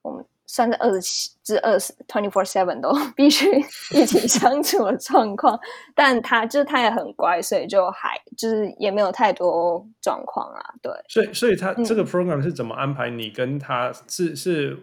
[0.03, 0.25] 我们。
[0.53, 3.47] 算是二十七至二十 twenty four seven 都必须
[3.95, 5.57] 一起相处的状况，
[5.95, 10.61] 但他就是他也很乖，所以就还就是也没有太多状况啊。
[10.83, 13.09] 对，所以所以他这个 program 是怎么安排？
[13.09, 14.77] 你跟他是、嗯、是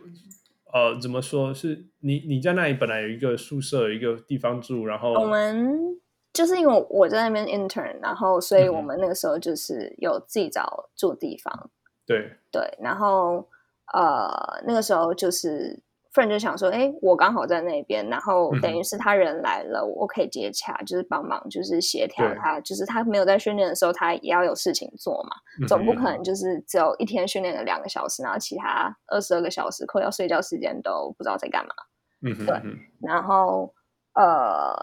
[0.74, 1.54] 呃怎么说？
[1.54, 6.00] 是你你在那里本来有一个宿舍，有一个地方住，然后我们
[6.34, 11.54] 就是因为我在那边 intern，然后所以我们那个时候就是有自己找住地方。
[11.64, 11.70] 嗯、
[12.06, 13.48] 对对，然后。
[13.94, 15.82] 呃，那个时候就是
[16.18, 31.74] friend 就想说，哎，我刚好在那边，然后等于是他人来了，嗯、我可以接洽，就是帮忙，就是协调他，就是他没有在训练的时候，他也要有事情做嘛，嗯、总不可能就是只有一天训练了两个小时，然后其他二十二个小时扣掉睡觉时间都不知道在干嘛。
[32.22, 32.62] 嗯哼，对，
[33.00, 33.72] 然后
[34.16, 34.74] 呃，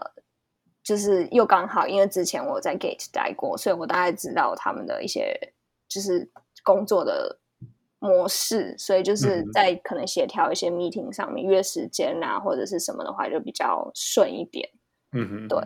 [0.83, 5.37] 就是又刚好，因为之前我在 Gate 待过，所以我大概知道他们的一些
[5.89, 6.31] 就是
[6.63, 7.39] 工作的。
[8.05, 14.69] 模式，所以就是在可能协调一些 meeting 上面、嗯、约时间啊，或者是什么的话，就比较顺一点。
[15.13, 15.59] 嗯哼，对。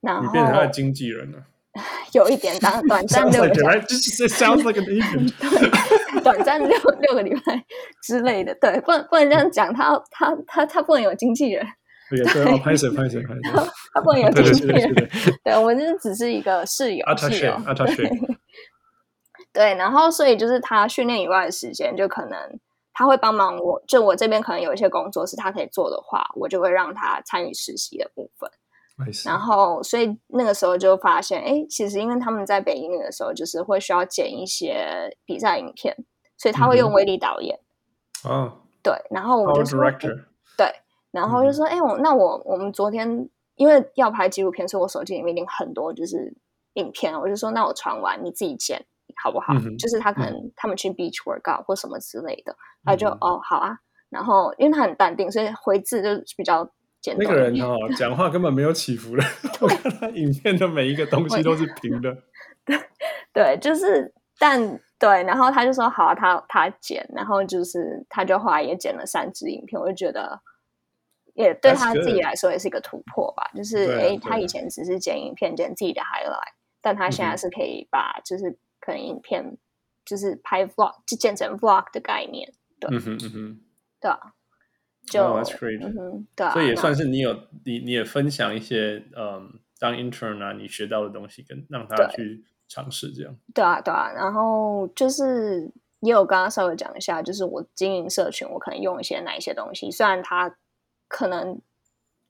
[0.00, 1.38] 然后你变成他的经纪人了，
[2.12, 4.28] 有一点当短暂六个礼拜，就是。
[4.28, 7.64] 对，短暂六六个礼拜
[8.02, 11.66] 之类的，对，不能不能这样讲，他他他他不能有经纪人。
[12.10, 13.40] 对对，拍谁拍谁拍谁，
[13.94, 15.10] 他不能有经纪人。
[15.44, 17.56] 对，我们就是只是一个室友，室友。
[19.52, 22.58] 对，然后所以就是他训练以外的时间，就可能
[22.92, 28.50] 他会帮忙我，就我这边可能有一些工作是他可以做的话，我就会让他参与实习的部分。
[29.24, 35.96] 然后，所以那个时候就发现，哎，其实因为他们在北一女的时候，就是会需要剪一些比赛影片，
[36.38, 37.58] 所以他会用威力导演。
[38.22, 39.80] 哦，对，然后我们就说，
[40.56, 40.72] 对，
[41.10, 46.32] 然后就说，哎，我那我我们昨天因为要拍纪录片，所以我手机里面一定很多就是
[46.74, 48.86] 影片，我就说，那我传完你自己剪。
[49.22, 49.54] 好不好？
[49.54, 53.78] 嗯、就是他可能他们去 beach workout 或什么之类的，他、嗯、就哦好啊。
[54.10, 56.62] 然后因为他很淡定，所以回字就比较
[57.00, 57.26] 简单。
[57.26, 59.24] 那个人哦， 讲话根本没有起伏的。
[59.58, 62.14] 我看他影片的每一个东西都是平的。
[62.66, 62.78] 对
[63.32, 70.38] 对，就是但对，然后他就说好啊，他他剪，然后就是他就后来也剪了三支影片，我就觉得
[71.32, 73.50] 也对他自己来说也是一个突破吧。
[73.56, 78.58] 就是哎，他以前只是剪影片剪自己的 highlight，但他现在是可以把就是。
[78.84, 79.56] 可能影片
[80.04, 83.60] 就是拍 vlog，就剪成 vlog 的概念，对，嗯哼嗯哼，
[84.00, 84.18] 对啊，
[85.06, 85.80] 就、oh, that's great.
[85.80, 87.32] 嗯哼，对啊，所以也算是你有
[87.64, 100.56] 你你也分享一些嗯，当 intern 啊，你学到的东西，跟让他去尝试这样，对啊对啊，然后就是也有刚刚稍微讲一下，就是我经营社群，我可能用一些哪一些东西，虽然他
[101.06, 101.60] 可能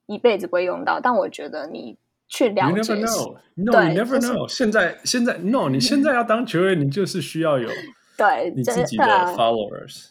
[0.04, 1.96] 一辈子不会用到，但我觉得你。
[2.32, 3.36] 去了解 you never know.
[3.56, 4.48] No, you never know.
[4.48, 7.68] 现在现在 No，你现在要当球员，你就是需要有
[8.16, 9.04] 对你自己的
[9.36, 10.06] followers。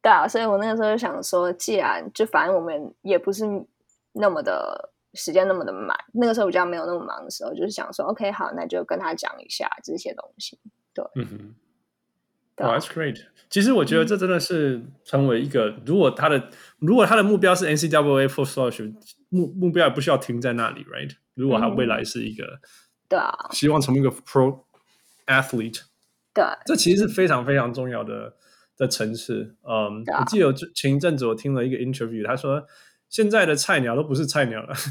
[0.00, 3.44] 对啊，所以我那个时候就想说，既然就反正我们也不是
[4.12, 10.60] 那么的时间那么的满，那个时候比较没有那么忙的时候，就是想说，OK，好，那就跟他讲一下这些东西。
[10.94, 11.54] 对，嗯哼。
[12.56, 13.18] Oh, that's great.
[13.50, 18.94] 其实我觉得这真的是成为一个，嗯、如果他的如果他的目标是 NCAA for scholarship，
[19.28, 21.16] 目目标也不需要停在那里，right？
[21.34, 22.60] 如果他未来是一个，嗯、
[23.08, 24.60] 对啊，希望成为一个 Pro
[25.26, 25.82] Athlete，
[26.32, 28.34] 对，这其实是非常非常重要的
[28.76, 29.56] 的层次。
[29.62, 32.66] 嗯，啊、我记得前一阵子我听了一个 interview，他说
[33.08, 34.74] 现在的菜鸟都不是菜鸟了。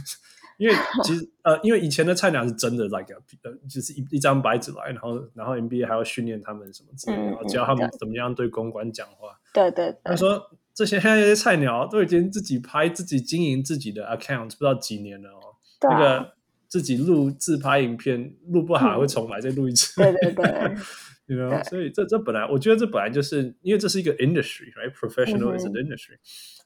[0.60, 9.40] 因为其实 呃，因为以前的菜鸟是真的，like 呃，就是一一张白纸来，然后然后 NBA 还要训练他们什么之类的，然后教他们怎么样对公关讲话。
[9.52, 9.98] 对对对。
[10.04, 15.53] 他说这些现在 这些菜鸟都已经自己拍、自己经营自己的 account，不知道几年了哦。
[15.90, 15.94] 对。
[15.94, 16.34] 那个
[16.68, 20.02] 自己录自拍影片，录不好还会重来再录一次。
[20.02, 20.76] 对对对。
[21.26, 26.18] You know，所以这这本来我觉得这本来就是因为这是一个 industry，right？Professional is an industry。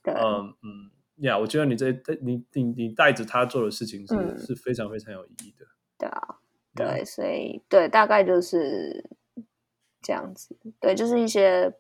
[0.02, 0.14] 对。
[0.16, 0.92] 嗯嗯。
[1.18, 5.66] 呀，yeah, 我觉得你这你你你带着他做的事情是、嗯、是非常非常有意义的。
[5.98, 6.38] 对啊，
[6.76, 9.10] 对.所以对，大概就是
[10.02, 10.56] 这样子。
[10.80, 11.74] 对，就是一些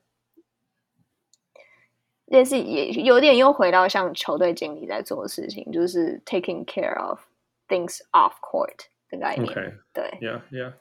[2.27, 7.19] 类似也有点又回到像球队经理在做的事情，就是 taking care of
[7.67, 9.47] things off court 的概念。
[9.53, 9.73] Okay.
[9.93, 10.73] 对，Yeah, Yeah.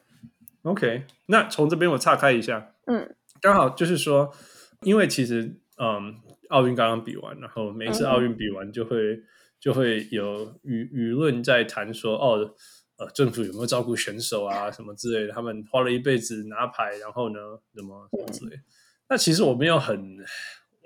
[0.62, 4.32] OK，那从这边我岔开一下，嗯，刚好就是说，
[4.82, 6.20] 因为其实嗯。
[6.48, 9.20] 奥运刚刚比完，然后每一次奥运比完就会
[9.58, 12.54] 就会有舆舆论在谈说，哦，
[12.98, 15.32] 呃，政府有没有照顾选手啊，什么之类的？
[15.32, 17.40] 他们花了一辈子拿牌，然后呢，
[17.74, 18.62] 什么什么之类的。
[19.08, 20.18] 那其实我没有很。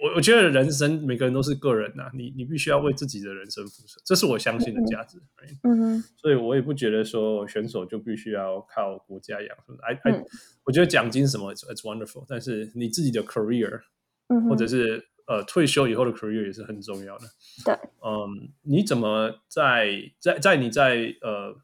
[0.02, 5.18] 我我觉得人生每个人都是个人呐、啊，你你必须要为自己的人生负责，这是我相信的价值。
[5.62, 9.56] 嗯哼，所以我也不觉得说选手就必须要靠国家养。
[9.82, 10.24] 哎哎、嗯，
[10.64, 13.82] 我觉得奖金什么，it's, it's wonderful，但是你自己的 career，、
[14.28, 17.26] 嗯、或者是呃退休以后的 career 也是很重要的。
[17.66, 21.56] 对，嗯，你怎么在在在你在呃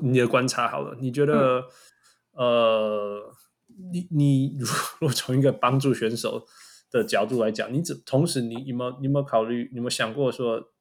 [0.00, 1.66] 你的观察好了，你觉得、
[2.38, 3.34] 嗯、呃
[3.92, 4.66] 你你 如
[5.00, 6.46] 果从一个帮助选手
[6.90, 10.72] 的角度来讲，你怎同时你有没有你有没有考虑，你有没有想过说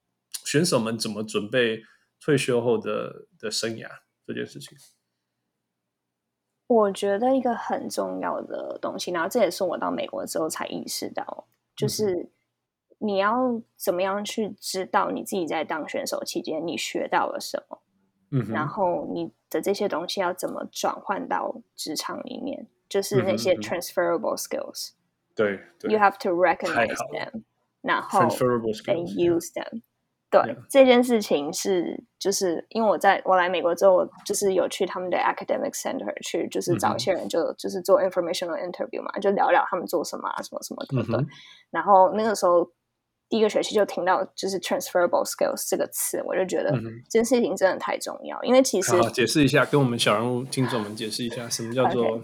[0.45, 1.81] 选手们怎么准备
[2.19, 3.87] 退休后的的生涯
[4.25, 4.77] 这件事情？
[6.67, 12.29] 我觉得一个很重要的东西，然后这也是我到美国之后才意识到，就是
[12.99, 17.81] 你要怎么样去知道你自己在当选手期间你学到了什么，
[18.31, 24.91] 嗯，然后你的这些东西要怎么转换到职场里面，就是那些 transferable skills。
[25.37, 27.43] 对，，You have to recognize them，
[27.81, 29.83] 然后 and use them。
[30.29, 30.57] 对，yeah.
[30.69, 41.03] 这件事情是就是因为我在我来美国之后，我就是有去他们的 academic center 去，就是找一些人就、嗯、就是做 informational interview 嘛，就聊聊他们做什么啊，什么什么的。
[41.03, 41.27] 对、嗯，
[41.71, 42.69] 然后那个时候
[43.29, 46.71] 第一个学期就听到就是 transferable skills 这个词，我就觉得
[47.09, 52.19] 这件事情真的太重要，因为其实好解释一下，跟我们小人物听众们解释一下，什么叫做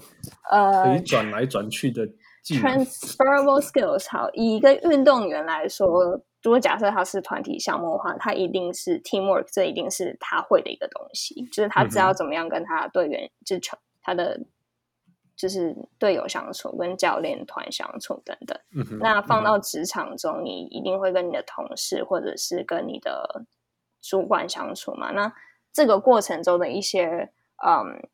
[0.51, 2.05] 呃可以转来转去的。
[2.05, 2.11] Uh,
[2.45, 13.61] Transferable skills，好，以一个运动员来说，如果假设他是团体项目的话，他一定是 teamwork，这一定是他会的一个东西，就是他知道怎么样跟他队员，嗯、就是
[14.01, 14.37] 他的
[15.37, 18.59] 就是队友相处，跟教练团相处等等。
[18.75, 23.45] 嗯、那放到职场中、嗯，你一定会跟你的同事或者是跟你的
[24.01, 25.11] 主管相处嘛？
[25.11, 25.33] 那
[25.71, 27.31] 这个过程中的一些
[27.65, 28.09] 嗯。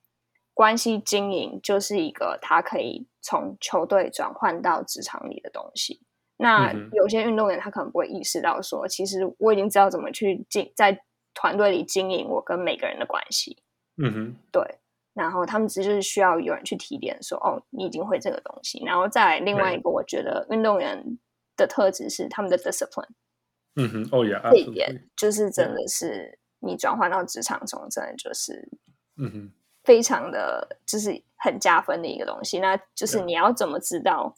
[0.59, 6.01] 关系经营就是一个他可以从球队转换到职场里的东西。
[6.35, 11.01] 那有些运动员他可能不会意识到说，其实我已经知道怎么去经在
[11.33, 13.63] 团队里经营我跟每个人的关系。
[14.03, 14.61] 嗯哼，对。
[15.13, 18.83] 然后他们只是需要有人去提点说，哦，你已经会这个东西。
[18.83, 21.01] 然后再另外一个，我觉得运动员
[21.55, 23.07] 的特质是他们的 discipline。
[23.75, 28.69] 嗯哼，哦呀，这一点就是真的是你转换到职场中，真的就是，
[29.15, 29.51] 嗯哼。
[29.83, 34.35] 非常的就是很加分的一个东西，那就是你要怎么知道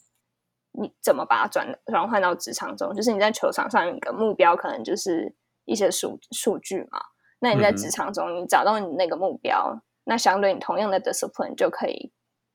[0.73, 2.95] 你怎么把它转转换到职场中？
[2.95, 7.01] 就是你在球场上一个目标可能就是一些数数据嘛，
[7.39, 12.12] 那你在职场中你找到你那个目标，嗯、那相对你同样的 discipline 就可以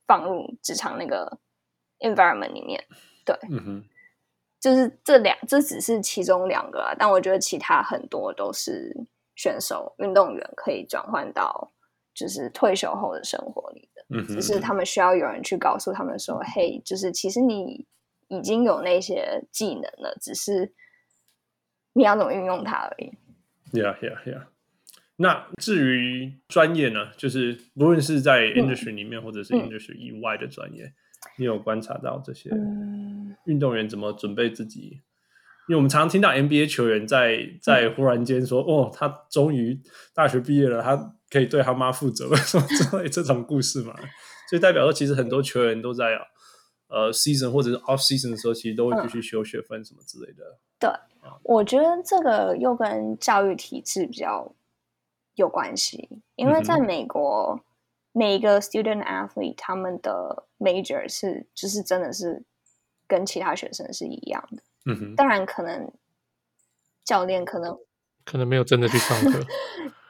[0.07, 1.39] 放入职场那个
[1.99, 2.85] environment 里面。
[3.25, 3.85] 对，嗯哼，
[4.61, 8.95] 就是这两这只是其中两个啊，但我觉得其他很多都是
[9.35, 11.73] 选手运动员可以转换到。
[12.17, 17.87] 就是退休后的生活里的，嗯，只是他们需要有人去告诉他们说：“嘿，就是其实你
[18.29, 20.73] 已经有那些技能了，只是
[21.93, 23.13] 你要怎么运用它而已。”
[23.73, 24.47] Yeah, yeah, yeah.
[25.17, 27.11] 那至于专业呢？
[27.19, 30.93] 就是无论是在 industry 里面，嗯，或者是 industry 以外的专业，嗯，
[31.39, 32.51] 你有观察到这些
[33.45, 35.03] 运动员怎么准备自己？
[35.69, 39.81] 因为我们常常听到 NBA 球员在在忽然间说：“嗯、哦，他终于
[40.15, 43.95] 大学毕业了，他可以对他妈负责了。”什么之类这种故事嘛，
[44.49, 46.19] 所以代表说，其实很多球员都在
[46.89, 50.45] 呃 season 或者是 off season 的时候，其实都会继续修学分什么之类的。
[50.45, 50.91] 嗯、对、
[51.25, 54.55] 嗯，我觉得这个又跟教育体制比较
[55.35, 57.65] 有关系，因为在美国，嗯、
[58.13, 62.45] 每一个 student athlete 他们的 major 是就是真的是
[63.09, 64.63] 跟其他学生是一样的。
[64.87, 65.93] 嗯哼，当然可能
[67.05, 67.77] 教练可能
[68.25, 69.45] 可能没有真的去上课，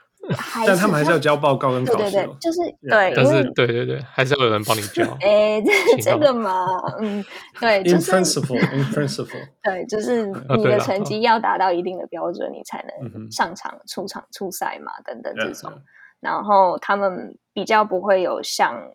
[0.67, 1.99] 但他们还是要交报告跟考试。
[1.99, 2.59] 对对对，就是
[2.89, 5.05] 对，但是对对对，还是要有人帮你交。
[5.21, 5.63] 哎，
[6.03, 6.67] 这个嘛，
[7.01, 7.25] 嗯，
[7.61, 15.73] 对，就是 in principle，in principle， 对，就是你的成绩要达到一定的标准，你才能上场、出场、出赛嘛，等等这种。
[16.21, 18.91] 然后他们比较不会有像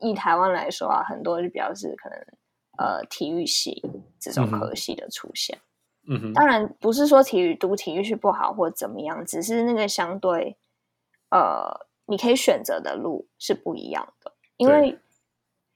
[0.00, 2.18] 以台湾来说啊，很多就比较是可能。
[2.78, 3.82] 呃，体育系
[4.18, 5.60] 这种科系的出现，嗯
[6.20, 10.56] 哼，当然不是说体育读体育系不好或怎么样，只是那个相对，
[11.30, 14.32] 呃，你可以选择的路是不一样的。
[14.56, 14.98] 因为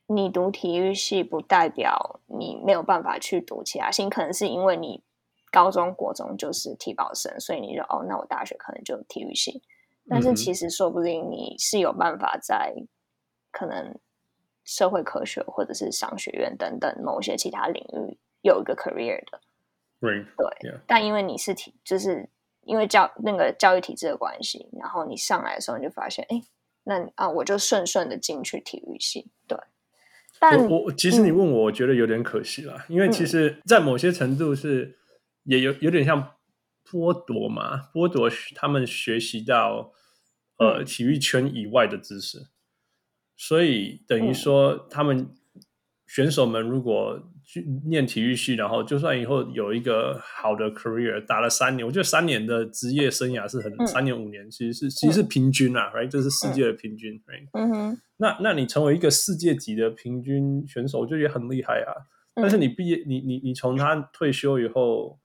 [0.06, 5.02] 你读体育系不代表你没有办法去读其他系，可能是因为你
[5.50, 9.62] 高中国中就是体保生，所以你就哦，那我大学可能就体育系。
[10.08, 12.74] 但是其实说不定你是有办法在
[13.50, 13.98] 可能。
[14.68, 19.40] 社会科学或者是商学院等等某些其他领域有一个 career 的，
[20.01, 20.26] Right.
[20.36, 20.80] 对 Yeah.
[20.86, 22.28] 但因为你是体，就是
[22.62, 26.42] 因为教那个教育体制的关系，然后你上来的时候你就发现，哎，
[26.84, 29.30] 那啊我就顺顺的进去体育系。
[29.47, 29.59] 对，
[30.38, 34.99] 但我我其实你问我，我觉得有点可惜啦，嗯、因为其实，在某些程度是
[35.44, 36.34] 也有有点像
[36.84, 39.92] 剥夺嘛，剥夺他们学习到
[40.59, 42.49] 呃体育圈以外的知识，
[43.36, 45.30] 所以等于说他们
[46.07, 61.94] 选手们如果去念体育系，然后就算以后有一个好的 career，打了三年，我觉得三年的职业生涯是很、嗯、三年五年，其实是其实是平均啊、嗯、，right，这是世界的平均，right，嗯哼，那那你成为一个世界级的平均选手，我觉得也很厉害啊。
[62.34, 65.20] 嗯、但是你毕业，你你你从他退休以后，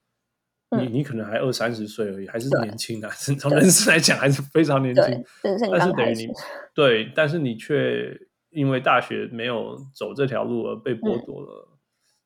[0.70, 3.10] 嗯、你你可能还二三十岁而已，还是年轻啊，
[3.40, 6.28] 从人生来讲还是非常年轻，但是等于你
[6.76, 8.16] 对，但是你却
[8.52, 11.68] 因为大学没有走这条路而被剥夺了。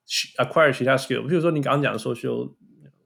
[0.05, 2.53] 嗯 acquire 其他 skill，比如说你刚刚讲的 social，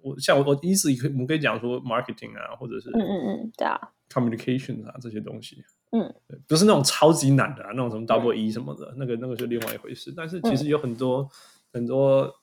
[0.01, 3.79] 我像我我意思，我们可以讲说 marketing 啊，或者是嗯嗯嗯，对啊
[4.09, 6.13] ，communication 啊这些东西，嗯，
[6.45, 10.13] 不是那种超级难的啊，那种什么 double E 什么的，嗯、那个那个是另外一回事。
[10.15, 11.29] 但是其实有很多、嗯、
[11.73, 12.33] 很多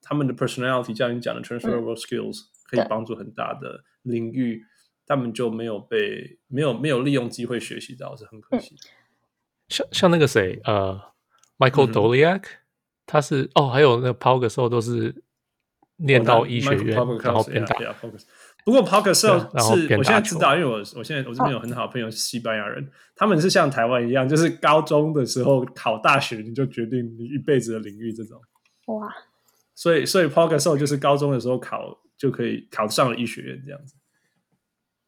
[0.00, 4.64] 他们的 personality，像你讲的 transferable skills，、嗯、可以帮助很大的领域，
[5.04, 8.76] 他们就没有被没有没有利用机会学习到，是很可惜。
[9.68, 10.98] 像像那个谁，呃
[11.58, 12.59] ，Michael Doleac、嗯。
[13.10, 15.12] 他是哦，还有那个 Pau Gasol 都是
[15.96, 17.76] 念到医学院，哦、然后变大。
[18.64, 28.40] 不过 Pau Gasol 是我现在知道，因为我我现在我这边有很好的朋友是西班牙人，哦、他们是像台湾一样，就是高中的时候考大学，你就决定你一辈子的领域这种。
[28.86, 29.12] 哇！
[29.74, 33.96] 所以所以 Pau Gasol 就是高中的时候考就可以考上了医学院这样子。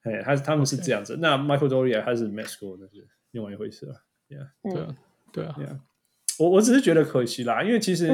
[0.04, 1.16] 哎，他他们是这样子。
[1.20, 4.02] 那 Michael Doria 他是 Med School，那是另外一回事了。
[4.28, 4.96] Yeah，、嗯、对啊，
[5.32, 5.54] 对啊。
[5.58, 5.91] Yeah.
[6.38, 8.08] 我我只是觉得可惜啦，因为其实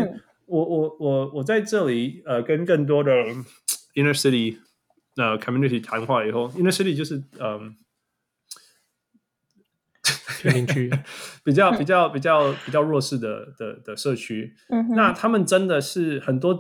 [0.47, 3.11] 我、嗯、我我我在这里呃跟更多的
[3.95, 4.59] inner city
[5.17, 7.77] 呃 community 谈话以后，inner city 就是嗯，
[10.41, 10.91] 偏远区
[11.45, 16.59] 比较比较比较比较弱势的的的社区，嗯、那他们真的是很多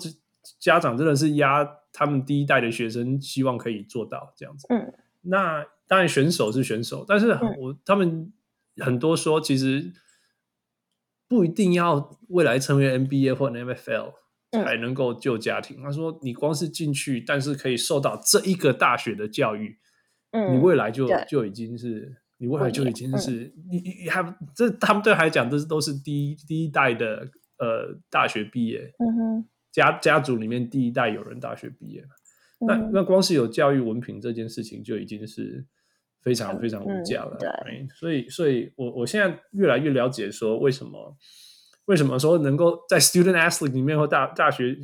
[0.61, 4.67] 家长真的是压他们第一代的学生，希望可以做到这样子。
[4.71, 8.33] 嗯，那当然选手是选手，但是我、嗯、他们
[8.77, 9.93] 很多说其实。
[11.29, 14.15] 不一定要未来成为 NBA 或 NFL
[14.51, 15.81] 才能够救家庭。
[15.81, 19.77] 嗯、他说：“你光是进去，但是可以受到这一个大学的教育，
[20.31, 29.49] 嗯、你未来就就已经是，你未来就已经是，嗯、你你还这他们对他来讲，这是都是第一第一代的呃大学毕业，嗯、哼。
[29.71, 32.01] 家家族里面第一代有人大学毕业、
[32.61, 35.67] 嗯、那那光是有教育文凭这件事情就已经是。”
[36.23, 41.17] 非常非常无价了，嗯、对所以，所以我我现在越来越了解说，为什么
[41.87, 44.77] 为什么说能够在 student athlete 里面或大大学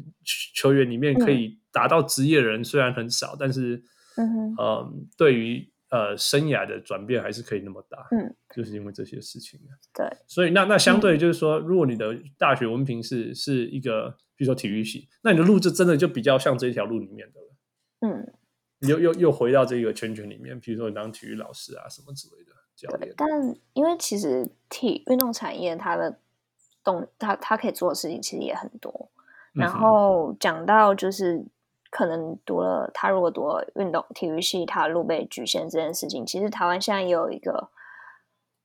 [0.55, 3.83] 球员里面可以达到职业人虽然很少，嗯、但是，
[4.17, 9.61] 嗯哼，呃，对于呃生涯的转变还是可以那么大，嗯，就是因为这些事情，
[9.93, 17.57] 对，所以那那相对就是说，如果你的大学文凭是是一个，比如说体育系，那你的路就真的就比较像这一条路里面的了，
[18.01, 18.33] 嗯。
[18.87, 23.13] 又又又回到这个圈圈里面，比如说你当体育老师啊什么之类的教练。
[23.17, 23.29] 但
[23.73, 26.19] 因为其实体运动产业它的
[26.83, 29.11] 动，它它可以做的事情其实也很多。
[29.53, 31.45] 然后讲到就是
[31.91, 37.69] 可能读了，他如果读了运动体育系，他的路被局限这件事情，其实台湾现在也有一个。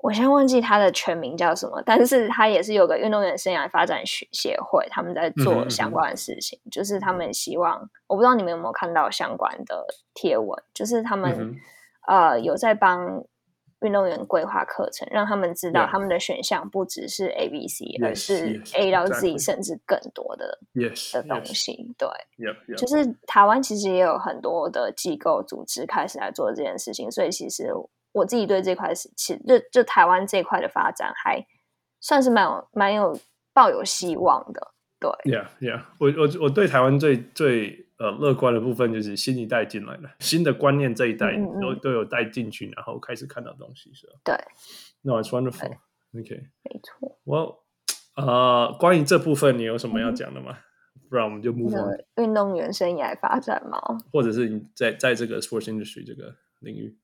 [0.02, 11.56] 我先忘记他的全名叫什么，但是他也是有个运动员生涯发展协协会，他们在做相关的事情，就是他们希望，我不知道你们有没有看到相关的贴文，就是他们、嗯、
[12.08, 13.22] 呃有在帮
[13.82, 21.94] 运动员规划课程，让他们知道他们的选项不只是 A、B、C，而是 A 到 Z，甚至更多的 yes, 的东西。
[21.98, 22.08] 对.
[22.78, 27.74] 就是台湾其实也有很多的机构组织开始来做这件事情，所以其实。
[28.12, 31.46] 我自己对这块是，其实就就台湾这块的发展还
[32.00, 33.20] 算是蛮有蛮有
[33.54, 35.10] 抱有希望的，对。
[35.26, 44.14] Yeah, yeah，我我我对台湾最最呃乐观的部分就是新一代进来了，新的观念这一代都嗯嗯嗯都有带进去，然后开始看到东西是吧？
[44.24, 44.36] 对。
[45.02, 45.78] No, it's wonderful.
[46.18, 47.20] OK，没错。
[47.24, 47.64] 我
[48.16, 50.58] 呃，关于这部分你有什么要讲的吗？
[50.96, 51.98] 嗯、不然我们就 move on。
[52.16, 53.80] 运动员生涯发展吗？
[54.12, 56.98] 或者是你在在这个 sports industry 这个领域？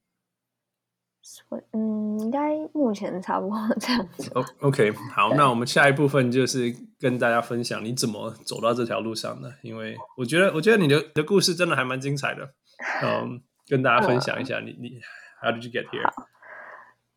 [1.72, 4.32] 嗯，应该目前差不多这样子。
[4.62, 9.52] OK，好，那我们下一部分就是跟大家分享你怎么走到这条路上的。
[9.62, 12.54] 因为我觉得，我觉得你的你的故事真的还蛮精彩的。
[13.04, 15.00] 嗯，跟大家分享一下，你你
[15.42, 16.12] How did you get here？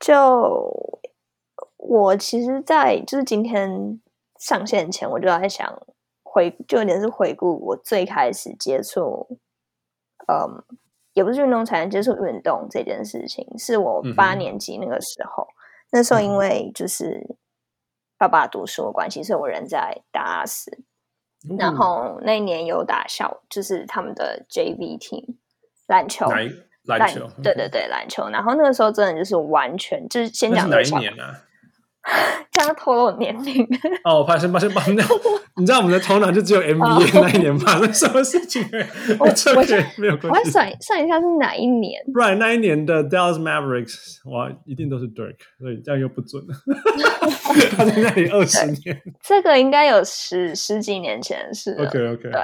[0.00, 1.02] 就
[1.76, 4.00] 我其实，在就是今天
[4.38, 5.82] 上线前，我就在想，
[6.22, 9.38] 回，就有点是回顾我最开始接触，
[10.28, 10.62] 嗯，
[11.18, 15.42] 也不是运动才能，接触运动这件事情，是我八年级那个时候。
[15.42, 15.54] 嗯、
[15.90, 17.36] 那时候因为就是
[18.16, 20.70] 爸爸读书的关系，所以我人在达拉斯，
[21.50, 25.24] 嗯、然后那一年有打校，就是他们的 JV team
[25.88, 26.28] 篮球。
[26.84, 28.28] 篮球，对对对，篮球。
[28.30, 31.24] 然后那个时候真的就是完全就是先讲哪一年呢？
[32.50, 33.66] 这样透露年龄
[34.04, 34.96] 哦，抱歉抱歉抱歉，
[35.56, 38.64] 你知道我们的头脑就只有 MBA 那一年发生什么事情？
[39.18, 39.62] 我我
[40.00, 40.48] 没有关系。
[40.48, 46.54] 我算算一下是哪一年？Right，那一年的 Dallas Mavericks，哇，一定都是 Dirk，所以这样又不准了。
[47.76, 51.76] 他在那里二十年，这个应该有十十几年前的事。
[51.78, 52.40] OK OK，对。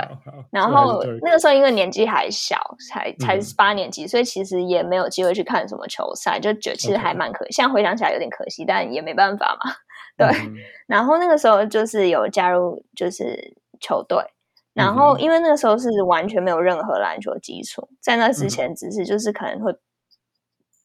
[0.50, 2.56] 然后那个时候因为年纪还小，
[2.90, 7.52] 才才八年级，所以其实也没有机会去看什么球赛，就觉得其实还蛮可惜。
[7.52, 9.43] 现在回想起来有点可惜，但也没办法。
[10.16, 10.54] 对，嗯、
[10.86, 14.24] 然后那个时候就是有加入就是球队，
[14.72, 19.74] 然后因为那个时候是完全没有任何篮球基础，在那之前只是就是可能会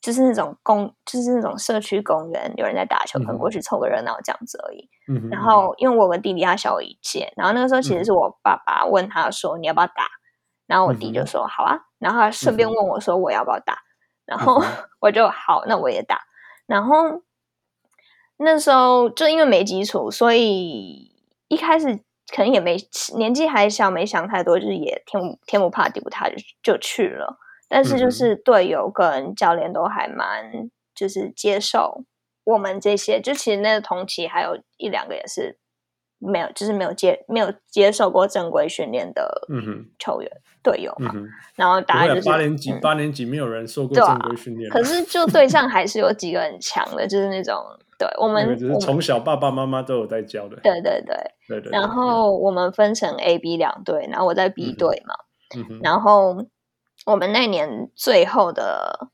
[0.01, 4.89] 就是那种公就是那种社区公园有人在打球，可能过去凑个热闹这样子而已。
[5.07, 10.07] 嗯、然后因为我跟弟弟他小我一届，然后那个时候其实是我爸爸问他说你要不要打，
[10.65, 13.77] 然后我弟就说好啊，然后他顺便问我说我要不要打，
[14.25, 14.59] 然后
[14.99, 16.19] 我就好，那我也打，
[16.65, 17.21] 然后。
[18.41, 21.11] 那时候就因为没基础，所以
[21.49, 21.93] 一开始
[22.33, 22.77] 可能也没
[23.17, 27.37] 年纪还小，没想太多，就是也天天不怕地不怕就就去了。
[27.67, 32.05] 但是就是队友跟教练都还蛮就是接受
[32.45, 35.57] 我们这些，就其实那个同期还有一两个也是
[36.17, 39.45] 没有，就是没有接没有接受过正规训练的
[39.99, 40.31] 球员
[40.63, 41.11] 队、嗯、友嘛。
[41.13, 41.27] 嗯、
[41.57, 47.61] 然后大概就是八年级，嗯、八年级没有人受过正规训练、啊，可是就对上还是有几个很强的，就是那种。
[47.99, 50.55] 对我们，就是从小爸爸妈妈都有在教的。
[50.63, 51.15] 对对对，
[51.49, 51.69] 对对。
[51.69, 55.13] 然后我们分成 A、B 两队，然后我在 B 队嘛。
[55.83, 56.45] 然后
[57.05, 59.09] 我们那年最后的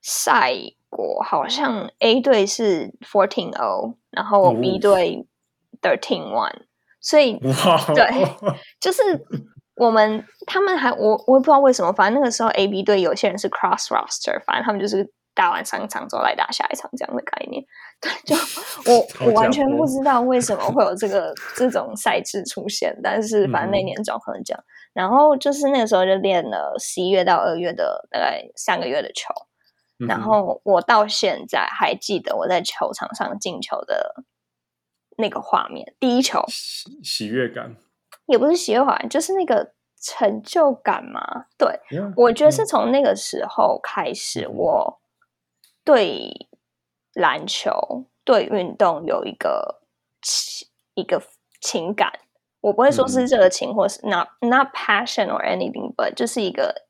[0.00, 0.54] 赛
[0.88, 5.26] 果好像 A 队是 fourteen O，然后 B 队
[5.82, 6.66] thirteen one。
[7.00, 8.06] 所以，对，
[8.80, 9.02] 就是
[9.74, 15.10] 我们他们还我我也不知道为什么，反正那个时候 A、B 队有些人是 cross roster，反正他们就是。
[15.36, 17.62] 打完上一场之后来打下一场这样的概念，
[18.00, 18.34] 对，就
[18.90, 24.60] 我我完全不知道为什么会有这个这种赛制出现，但是反正那年总可能这样。
[24.60, 29.34] 嗯、然后就是那个时候就练了十一月到二月的大概三个月的球，
[30.00, 34.24] 嗯、然后我到现在还记得我在球场上进球的
[35.18, 37.76] 那个画面，第一球喜喜悦感，
[38.24, 41.44] 也不是喜悦感，就是那个成就感嘛。
[41.58, 45.00] 对，Yeah, 我觉得是从那个时候开始我。
[45.86, 46.48] 对
[47.14, 49.80] 篮球、对运动有一个
[50.20, 51.22] 情一个
[51.60, 52.12] 情感，
[52.60, 56.86] 我不会说是热情，嗯、或是 not not passion or anything，but 就是一个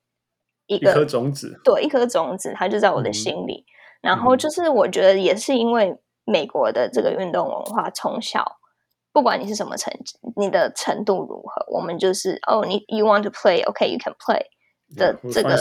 [0.66, 3.66] 一颗种子，对，一颗种子，它就在我的心里。
[4.01, 8.59] 嗯、然后就是我觉得也是因为美国的这个运动文化，从小
[9.12, 14.42] 不管你是什么成绩，你的程度如何，我们就是哦，你 you want to play，OK，you、okay, can play。
[14.95, 15.57] 的这个?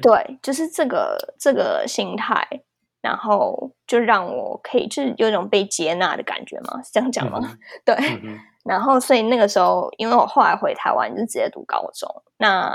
[0.00, 2.46] 对，就是这个这个心态，
[3.02, 7.58] 然后就让我可以就是有一种被接纳的感觉嘛，是这样讲吗？Mm hmm.
[7.84, 8.38] 对，mm hmm.
[8.64, 12.74] 然后所以那个时候，因为我后来回台湾就直接读高中，那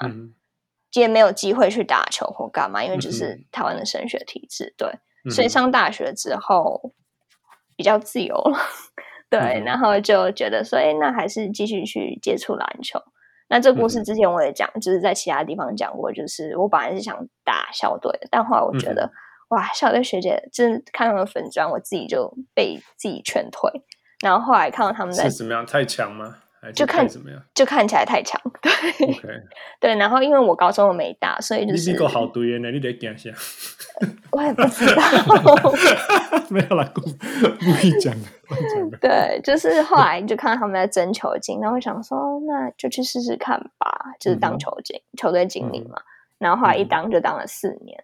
[0.93, 5.35] 也没有机会去打球或干嘛，因为就是台湾的升学体制，对，mm hmm.
[5.35, 6.93] 所以上大学之后
[7.75, 8.57] 比较自由了，
[9.29, 9.65] 对，mm hmm.
[9.65, 12.99] 然后就觉得说，哎，那还是继续去接触篮球。
[13.53, 19.13] 那这故事之前我也讲，嗯、就是在其他地方讲过，就是我本来是想打校队的，但后来我觉得，嗯、
[19.49, 23.69] 哇，校队学姐真看他们粉砖，我自己就被自己劝退。
[24.23, 26.37] 然后后来看到他们在是怎么样，太强吗？
[26.71, 28.71] 就看怎么样，就看起来太强，对
[29.81, 29.95] 对。
[29.95, 33.29] 然后因为我高中我没打，所以就是你比好队员呢，你得讲一下。
[34.31, 35.03] 我也不知道，
[36.49, 38.27] 没有啦，故故意讲的。
[38.99, 46.01] 对，就是后来就看到他们在争球经，然后我想说，那就去试试看吧，就是当球经、嗯、球队经理嘛。
[46.39, 48.03] 然后后来一当就当了四年。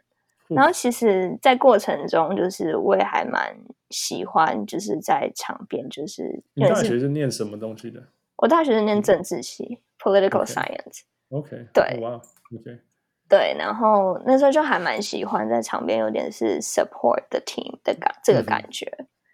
[0.50, 3.56] 嗯、然后其实，在过程中，就是我也还蛮
[3.90, 8.02] 喜欢，就是在场边，就是你大学是念什么东西的？
[8.42, 11.02] 我大学是念政治系，political science。
[11.30, 12.80] OK，对，哇，OK，
[13.28, 18.90] 对，然后那时候就还蛮喜欢在场边有点是 support the team 的感这个感觉。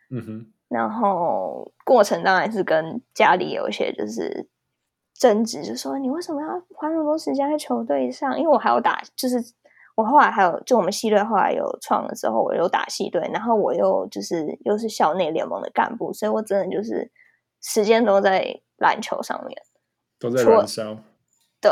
[0.10, 0.52] 嗯哼。
[0.68, 4.50] 然后过程当然是跟家里有一些就是
[5.14, 8.36] 争执，就说你为什么要花那么多时间在球队上？
[8.40, 9.38] 因为我还有打，就是
[9.96, 17.12] 我后来还有就我们系队后来有创了之后，我有打系队，然后我又就是又是校内联盟的干部，所以我真的就是。
[17.68, 19.58] 时间都在篮球上面，
[20.20, 20.98] 都在燃烧。
[21.62, 21.72] 对，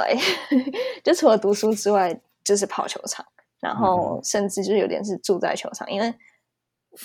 [1.03, 3.25] 就除了读书之外，就是跑球场，
[3.59, 6.13] 然后甚至就有点是住在球场，因为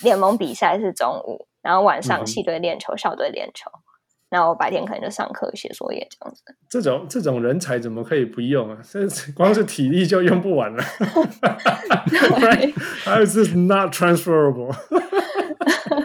[0.02, 3.70] 联盟比赛是中午，然后晚上系队练球，校队练球。
[4.30, 6.42] 然后我白天可能就上课写作业这样子。
[6.68, 8.78] 这种这种人才怎么可以不用啊？
[8.84, 10.82] 这光是体力就用不完了。
[12.38, 12.74] Right?
[13.04, 14.76] How is this not transferable?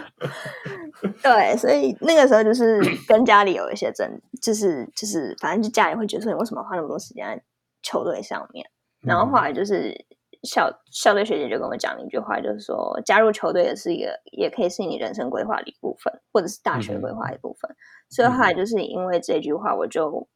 [1.24, 4.08] 对，所以那个时候就是跟家里有一些争，
[4.40, 7.42] 就是就是反正就家里会觉得说，你为什么花那么多时间在
[7.82, 8.64] 球队上面？
[9.00, 10.06] 然后后来就是。
[10.46, 17.70] 校校队学姐就跟我讲了一句话，就是说加入球队也是一个，也可以是你人生规划的一部分，或者是大学规划的一部分。
[17.70, 17.76] 嗯、
[18.10, 20.28] 所以后来就是因为这句话，我就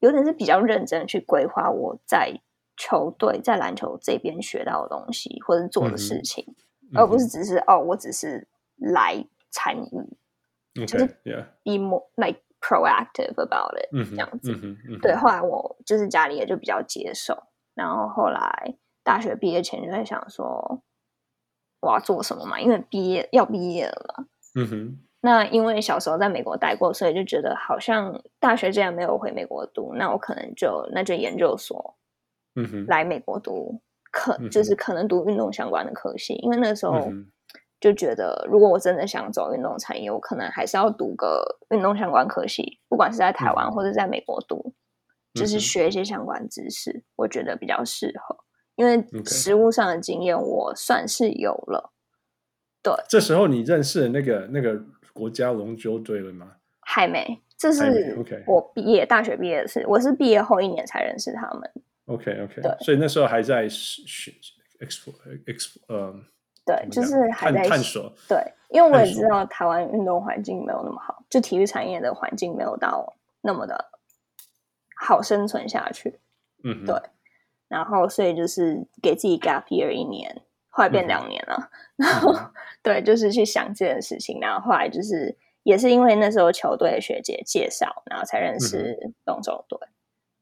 [0.00, 2.32] 有点是比较认真去规划我在
[2.76, 6.44] 球队在篮球这边学到的东西，或者做的事情，
[6.90, 9.24] 嗯、而不是只是哦，我只是来
[9.56, 9.88] 参与
[10.74, 11.06] ，okay, 就是
[11.64, 14.52] be more like proactive about it，、嗯、这样子。
[14.52, 17.34] 嗯嗯、对，后来我就是家里也就比较接受。
[17.74, 20.82] 然后后来大学毕业前就在想说
[21.80, 24.26] 我要做什么嘛，因为毕业要毕业了嘛。
[24.54, 24.98] 嗯哼。
[25.22, 31.96] 那因为小时候在美国待过，所以就觉得好像大学既然没有回美国读，那我可能就那就研究所。
[32.54, 32.86] 嗯哼。
[32.86, 33.80] 来美国读，
[34.12, 37.10] 可就是可能读运动相关的科系，因为那时候
[37.80, 44.74] 就觉得如果我真的想走运动产业，我可能还是要读个运动相关科系，不管是在台湾或者在美国读。
[45.34, 48.34] 就是学一些相关知识，嗯、我觉得比较适合，
[48.74, 51.92] 因为实物上的经验我算是有了。
[52.82, 56.52] 对，这时候你认识的那个那个国家龙舟队了吗？
[56.80, 58.16] 还没，这是
[58.46, 61.70] 我毕业大学毕业的事，我是毕业后一年才认识他们。
[62.06, 64.32] OK OK，对，所以那时候还在学
[64.80, 66.24] explore explore，嗯，
[66.66, 68.12] 对，就是还在探索。
[68.28, 68.38] 对，
[68.68, 73.92] 因为我也知道台湾运动环境没有那么好，就体育产业的环境没有到那么的。
[74.98, 76.18] 好生存下去，
[76.64, 76.98] 嗯，对，
[77.68, 82.50] 然后所以就是给自己 gap year 一年，后来变两年了，嗯、然后、嗯、
[82.82, 88.96] 对，就是去想这件事情，然后后来就是也是因为那时候球队的学姐介绍，然后才认识
[89.26, 89.78] 龙舟队，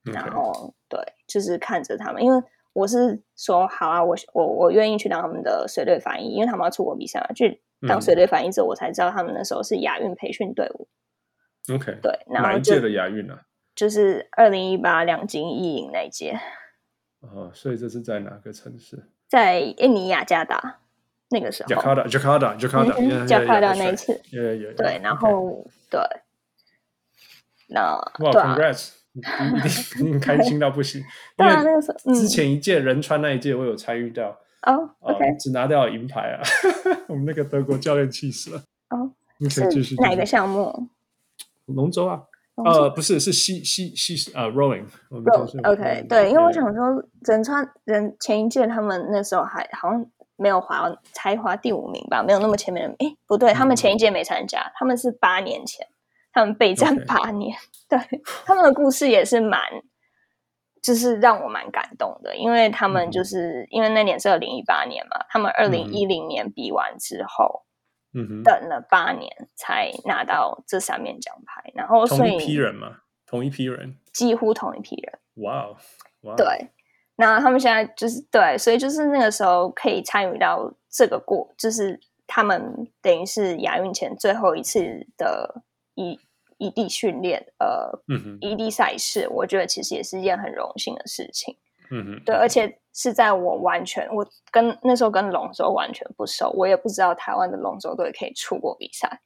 [0.07, 2.41] 嗯、然后对，就是看着他们，因为
[2.75, 10.87] 我是说好啊，我我我愿意去当他们的随队翻译，因为他们要出国比赛嘛，去当随队翻译之后，我才知道他们那时候是亚运培训队伍
[11.73, 13.39] ，OK，对，然后哪一届的亚运呢？
[13.75, 16.39] 就是二零一八两金一银那届，
[17.21, 19.03] 哦，所以这是在哪个城市？
[19.27, 20.81] 在印尼雅加达
[21.31, 21.71] 那个时候。
[21.71, 24.21] 雅加达，雅加达，雅加达，雅加达那一次。
[24.31, 26.01] 对，然后对，
[27.69, 29.04] 那哇，Congrats！
[29.15, 31.03] 你你开心到不行。
[31.37, 36.43] 对啊，那个时候之前一届仁川那一届我有参与到哦，OK，只拿掉银牌啊，
[37.09, 38.59] 我们那个德国教练气死了。
[38.91, 39.95] 哦，你可以继续。
[39.97, 40.89] 哪个项目？
[41.67, 42.23] 龙舟啊。
[42.57, 44.85] 呃，不是，是西西西呃，rowing。
[45.65, 50.07] OK，对，因为我想说，仁川人前一届他们那时候还好像
[50.37, 52.95] 没有滑，才滑第五名吧，没有那么前面的。
[53.01, 55.85] 哎，不对，他们前一届没参加，他们是八年前，
[56.35, 57.57] 他们备战八年。
[57.89, 57.99] 对，
[58.45, 59.59] 他们的故事也是蛮，
[60.83, 67.63] 就是让我蛮感动的，因为他们就是因为那年是二零一八年嘛，他们二零一零年比完之后。
[68.17, 75.19] 嗯哼，等了八年才拿到这三面奖牌，然后同一批人嘛，同一批人，几乎同一批人。
[75.45, 75.67] 哇
[76.21, 76.71] 哦，对，
[77.17, 85.65] 那他们现在就是对，所以就是那个时候可以参与到这个过，就是他们等于是亚运前最后一次的
[85.97, 86.21] 异
[86.59, 87.91] 异地训练，呃，
[88.41, 91.57] 异地赛事，我觉得其实也是一件很荣幸的事情。
[91.91, 99.21] 嗯哼，对，而且是在我完全我跟那时候跟龙舟完全不熟，我也不知道台湾的龙舟队可以出国比赛。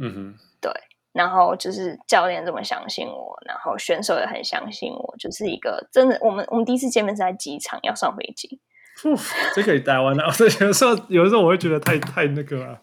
[0.00, 0.72] 嗯哼，对，
[1.12, 8.60] 然后就是教练这么相信我，然后选手也很相信我，就是一个真的，我们我们第一次见面是在机场要上飞机。
[9.54, 12.82] 这可以台湾的， 所以有的时候有的时候我会觉得太太那个了，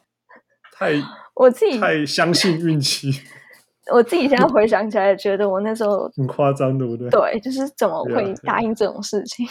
[0.71, 0.93] 太
[1.35, 3.11] 我自己太相信运气。
[3.93, 7.09] 我自己现在回想起来，觉得我那时候 很夸张，对不对？
[7.09, 9.45] 对，就是怎么会答应这种事情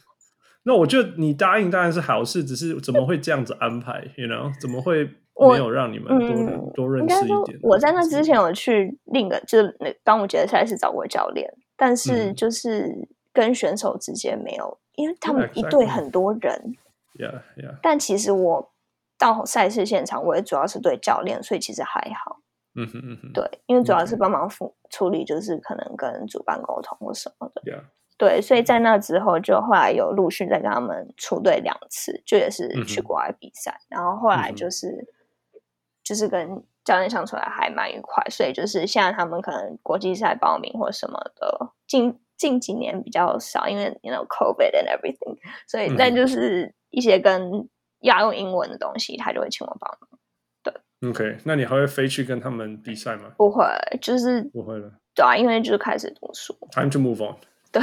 [0.64, 5.04] 那我觉得你答应当然是好事，只是怎么会这样子安排？You know，怎么会
[5.40, 7.58] 没有让你们多、嗯、多认识一点？
[7.62, 16.74] 我在那之前有去另一个就是那端午节的赛事找过教练，但是就是跟选手之间没有，因为他们一队很多人。
[17.14, 17.78] Yeah, yeah.
[17.82, 18.70] 但其实我
[19.18, 22.37] 到赛事现场，我也主要是对教练，所以其实还好。
[22.78, 27.62] 嗯哼嗯哼，对，因为主要是帮忙处处理，就是可能跟主办沟通或什么的。
[27.62, 27.82] Yeah.
[28.16, 33.70] 对，所以在那之后，就后来有陆续再跟他们出队两次，就也是去国外比赛。
[33.72, 35.60] 嗯、然后后来就是、嗯、
[36.02, 45.36] 就是跟教练相处的还蛮愉快，所以就是现在他们可能国际赛报名或什么的，近近几年比较少，因为 you know COVID and everything，
[45.68, 47.68] 所以但就是一些跟
[48.00, 50.17] 要用英文的东西，他就会请我帮忙。
[51.00, 53.32] 对，OK，那你还会飞去跟他们比赛吗？
[53.36, 53.64] 不会，
[54.00, 54.90] 就是不会了。
[55.14, 57.36] 对啊，因为就是开始读书，Time to move on。
[57.70, 57.82] 对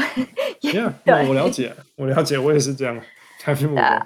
[0.61, 2.99] ，Yeah，对，我了解，我了解，我也是这样
[3.39, 4.05] ，Time to move on。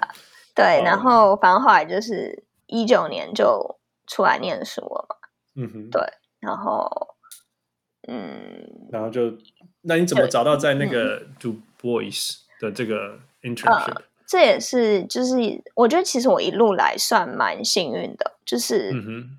[0.54, 5.16] 对，然后反正后来就是一九年就出来念书了嘛。
[5.56, 6.02] 嗯哼，对，
[6.40, 6.88] 然后，
[8.08, 9.32] 嗯，然后就，
[9.82, 15.34] 那你怎么找到在那个 Du Bois 的这个 internship？、嗯、这也是，就是
[15.74, 18.94] 我觉得其实我一路来算蛮幸运的，就是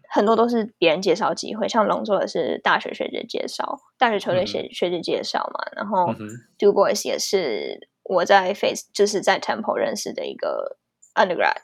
[0.09, 6.13] 很多都是别人介绍机会，像龙舟的是大学学姐介绍，大学球队学学姐介绍嘛，然后
[6.59, 10.75] Do Boys 也是我在 Face 就是在 Temple 认识的一个
[11.15, 11.63] undergrad，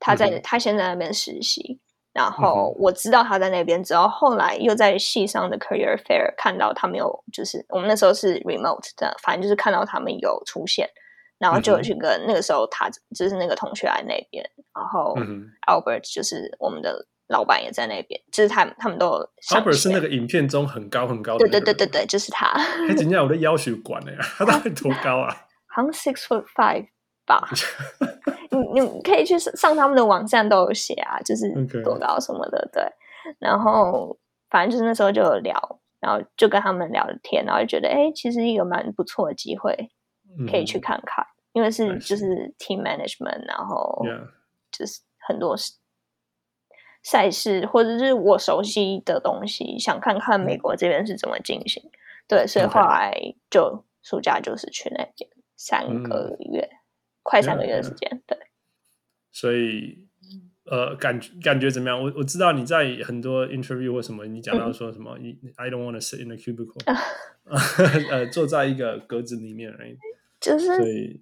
[0.00, 1.78] 他在、嗯、他先在那边实习。
[2.12, 10.88] 然后我知道他在那边，之后后来又在系上的 career fair 看到他们有，就是我们那时候是 remote 的，反正就是看到他们有出现，
[11.38, 15.14] 然后就有去跟那个时候他就是那个同学来那边，然后
[15.66, 19.30] Albert 就是我们的老板也在那边，就是他们他们都有。
[19.50, 22.46] Albert 是那个影片中很高很高的，对对对对对，就是他。
[22.86, 25.34] 他今天我的要求管了呀，他大概多高啊？
[25.66, 26.86] 好像 six foot five
[27.26, 27.48] 吧。
[28.50, 31.50] 你你可以去上他们的网站都有写啊，就是
[31.82, 32.82] 多高什么的.对。
[33.38, 34.16] 然后
[34.50, 39.90] 反正就是那时候就有聊，然后就跟他们聊天，然后就觉得哎，其实一个蛮不错的机会，
[40.50, 44.04] 可以去看看，嗯、因为是就是 team management，然后
[44.70, 45.56] 就是很多
[47.02, 51.82] 赛事或者是我熟悉的东西，想看看美国这边是怎么进行。
[52.26, 53.12] 对，所以后来
[53.50, 56.60] 就暑假就是去那边三个月。
[56.60, 56.78] 嗯
[57.26, 58.36] 快三个月的时间.对。
[59.32, 60.06] 所以，
[60.66, 61.98] 呃，感感觉怎么样？
[61.98, 66.78] 我我知道你在很多 interview 或什么，你讲到说什么、嗯、，I don't want to sit in a cubicle，
[68.12, 69.96] 呃，坐在一个格子里面，right?
[70.44, 70.76] 就是。
[70.76, 71.20] 所以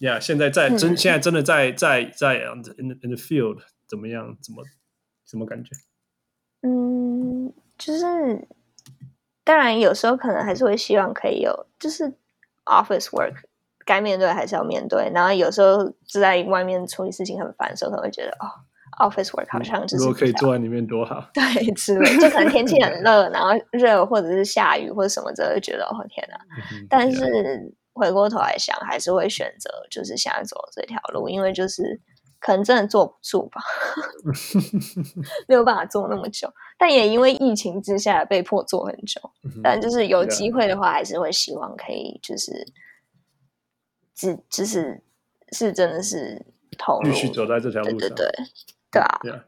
[0.00, 4.36] ，Yeah，现在在真、嗯、现在真的在在在 in the, in the field 怎么样？
[4.40, 4.64] 怎么
[5.26, 5.70] 什么感觉？
[6.62, 8.46] 嗯，就是
[9.44, 12.14] 当然有时候可能还是会希望可以有，就是
[12.64, 13.34] office work。
[13.84, 18.46] 该面对还是要面对，然后有时候就在外面处理事情很烦的时候，可能会觉得哦
[19.00, 21.28] ，office work 好像就是、嗯、如果可以坐在里面多好。
[21.34, 21.42] 对，
[21.72, 26.36] 之类，就可能天气很热，然后热或者是下雨或者什么之类，就觉得哦天哪！
[26.76, 32.00] 嗯、但是回过头来想，还是会选择就是现在走这条路，因为就是
[32.38, 33.60] 可能真的坐不住吧，
[35.48, 36.52] 没有办法坐那么久。
[36.78, 39.20] 但也因为疫情之下被迫坐很久，
[39.62, 42.66] 但就是有机会的话，还是会希望可以就是。
[44.14, 45.02] 只就是
[45.52, 46.44] 是真的是
[46.78, 48.30] 投入，继续走在这条路上，对对对，
[48.92, 49.18] 对啊。
[49.24, 49.42] Yeah.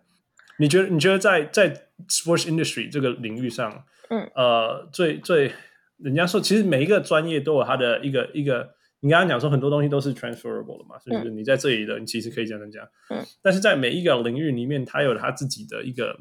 [0.58, 1.70] 你觉得你觉得在在
[2.08, 5.52] sports industry 这个领域上，嗯呃，最最
[5.98, 8.74] 人家说，其实每一个专业都有它的一个一个。
[9.00, 13.22] 你刚刚讲说很多东西都是 transferable 的嘛，嗯、就是你在这里的，你其实可以这样讲，嗯。
[13.42, 16.16] 但是在每一个领域里面，它有它自己的一个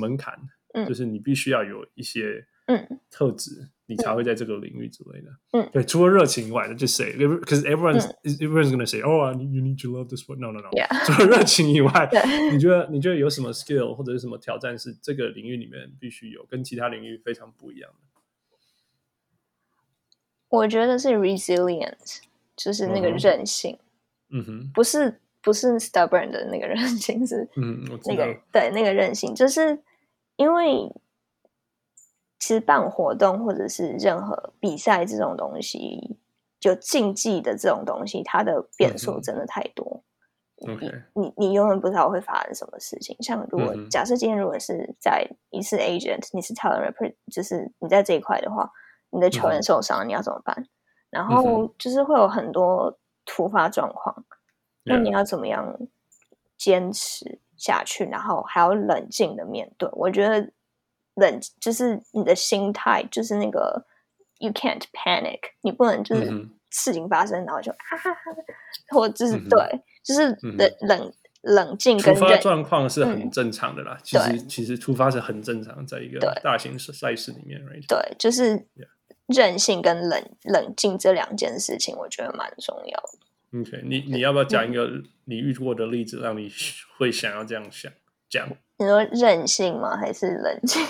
[0.00, 0.38] 门槛，
[0.74, 3.00] 嗯，就是你必须要有一些嗯。
[3.10, 3.50] 特质。
[3.60, 7.10] 嗯你才会在这个领域之类的，嗯，对，除了热情以外的，就 say，
[7.40, 10.70] 可是 everyone's everyone's gonna say, oh, you need to love this one，no no no，
[11.04, 12.08] 除了热情以外，
[12.52, 18.06] 你觉得你觉得有什么 skill 或者是什么挑战是这个领域里面必须有，跟其他领域非常不一样的？
[20.50, 22.18] 我觉得是 resilience，
[22.54, 23.78] 就是那个韧性，
[24.30, 29.82] 嗯哼，不是不是 stubborn 的那个韧性，是嗯，那个对那个韧性，就是
[30.36, 30.92] 因为。
[32.42, 36.16] 其实办活动或者是任何比赛这种东西，
[36.58, 40.02] 就竞技的这种东西，它的变数真的太多。
[40.56, 43.14] 你你你永远不知道会发生什么事情。
[43.20, 48.72] 像如果、嗯、假设今天如果是在你是 agent，你是 talent rep，就是你在这一块的话，
[49.10, 50.66] 你的球员受伤，嗯、你要怎么办？
[51.10, 54.24] 然后就是会有很多突发状况，
[54.84, 55.78] 那、嗯、你要怎么样
[56.56, 58.04] 坚持下去？
[58.04, 59.88] 然后还要冷静的面对。
[59.92, 60.52] 我觉得。
[61.16, 63.84] 冷就是你的心态，就是那个
[64.38, 67.76] you can't panic，你不能就是事情发生，然后就啊，
[68.88, 69.58] 或就是对，
[70.02, 72.14] 就是冷冷冷静跟。
[72.14, 77.84] 突发状况是很正常的啦，其实其实突发是很正常，在一个大型赛事里面，right？
[77.86, 78.66] 对，就是
[79.30, 83.60] 韧性跟冷冷静这两件事情，我觉得蛮重要的。
[83.60, 84.88] OK，你你要不要讲一个
[85.24, 86.50] 你遇过的例子，让你
[86.98, 87.90] 会想要这样想
[88.28, 88.48] 讲？
[88.78, 89.96] 你说韧性吗？
[89.96, 90.82] 还是冷静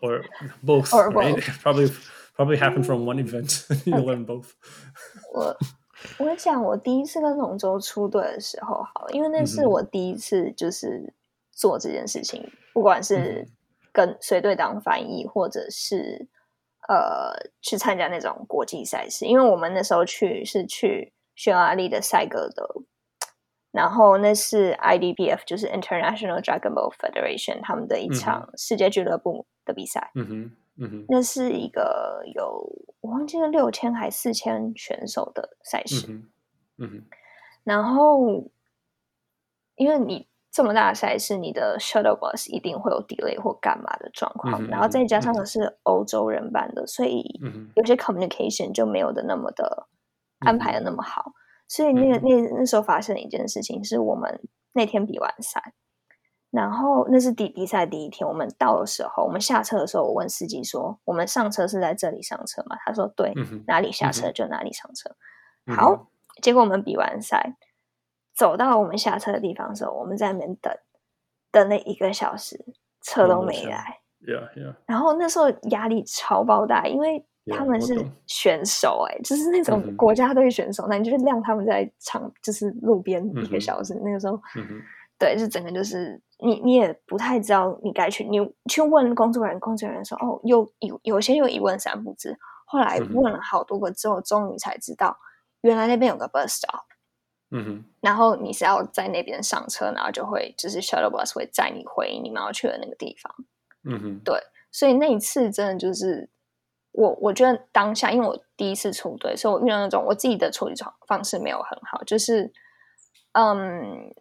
[0.00, 0.22] ？Or
[0.64, 0.88] both?
[0.90, 1.42] Or both?
[1.62, 1.92] Probably,
[2.36, 3.66] probably happened from one event.
[3.84, 4.50] You learn both.
[5.32, 5.56] 我
[6.18, 11.12] 我讲，我第一次跟龙舟出队的时候，好，因为那是我第一次就是
[11.52, 13.46] 做这件事情，不管是
[13.92, 16.26] 跟随队当翻译，或者是
[16.88, 19.24] 呃去参加那种国际赛事。
[19.24, 22.66] 因为我们那时候去是去匈牙利的赛格德，
[23.70, 30.10] 然后那是 IDBF，就是 International Dragon Ball Federation 他们的一场世界俱乐部的比赛。
[30.14, 32.68] 嗯哼，嗯哼，那是一个有
[33.00, 36.06] 我忘记了六千还四千选手的赛事。
[36.08, 36.28] 嗯哼，
[36.78, 37.04] 嗯哼，
[37.64, 38.50] 然后
[39.76, 40.26] 因为你。
[40.54, 47.40] 这么大的赛事，你的 shuttle bus 一定会有 delay 或干嘛的状况，嗯、然后再加上的是欧洲人办的，嗯、所以
[47.74, 49.88] 有些 communication 就没有的那么的
[50.46, 51.24] 安排的那么好。
[51.26, 51.34] 嗯、
[51.66, 54.40] 所以那个那那时候发生了一件事情，是我们
[54.74, 55.74] 那天比完赛，
[56.52, 65.10] 然后那是第比赛第一天，我们到的时候，我们下车的时候，我问司机说：“我们上车是在这里上车吗？”他说：“对，嗯、哪里下车就哪里上车。
[65.66, 66.06] 嗯”好，
[66.40, 67.56] 结果我们比完赛。
[68.34, 70.72] 走到我们下车的地方的时候，我们在那边等，
[71.52, 72.64] 等了一个小时，
[73.02, 74.00] 车都没来。
[74.20, 74.74] Yeah, yeah.
[74.86, 77.94] 然后那时候压力超爆大，因为他们是
[78.26, 83.92] 选手、欸，哎，就是那种国家队选手，那、嗯、你就是晾他们在场，就是路边一个小时。
[83.92, 84.80] 嗯、那个时候，嗯、
[85.18, 88.38] 对，就整个就是你，你也不太知道你该去，你
[88.70, 92.34] 去问工作人员，工作人员说，哦，有有有些有一问三不知。
[92.64, 95.14] 后来问了好多个之后，终于才知道，
[95.60, 96.84] 原来那边有个 bus stop。
[97.56, 103.32] 嗯哼，然后你是要在那边上车，然后就会就是 shuttle bus 会载你回你们要去的那个地方。
[103.84, 104.40] 嗯哼，对，
[104.72, 106.28] 所以那一次真的就是
[106.90, 110.74] 我我觉得当下，因为我第一次出队，所以我遇到那种我自己的处理
[111.06, 112.52] 方式没有很好，就是
[113.34, 114.12] 嗯，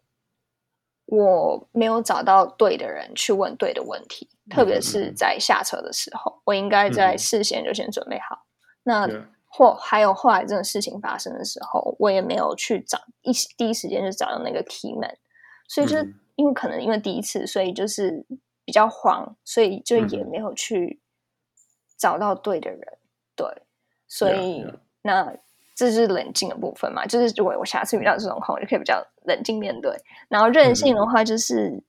[1.07, 8.45] 我没有找到对的人去问对的问题，嗯、特别是在下车的时候，我应该在事先就先准备好。
[8.83, 9.07] 嗯、那
[9.55, 15.15] 或还有后来这种事情发生的时候，我也没有去找一第一时间就找到那个 key man，
[15.67, 18.25] 所以就是因为可能因为第一次，所以就是
[18.65, 20.99] 比较慌，所以就也没有去
[21.95, 22.97] 找到对的人，
[23.35, 23.45] 对，
[24.07, 24.75] 所以 yeah, yeah.
[25.03, 25.37] 那
[25.75, 29.95] 这是冷静的部分嘛，就是如果我下次遇到这种空，我就可以比较冷静面对。
[30.29, 31.83] 然后任性的话，就是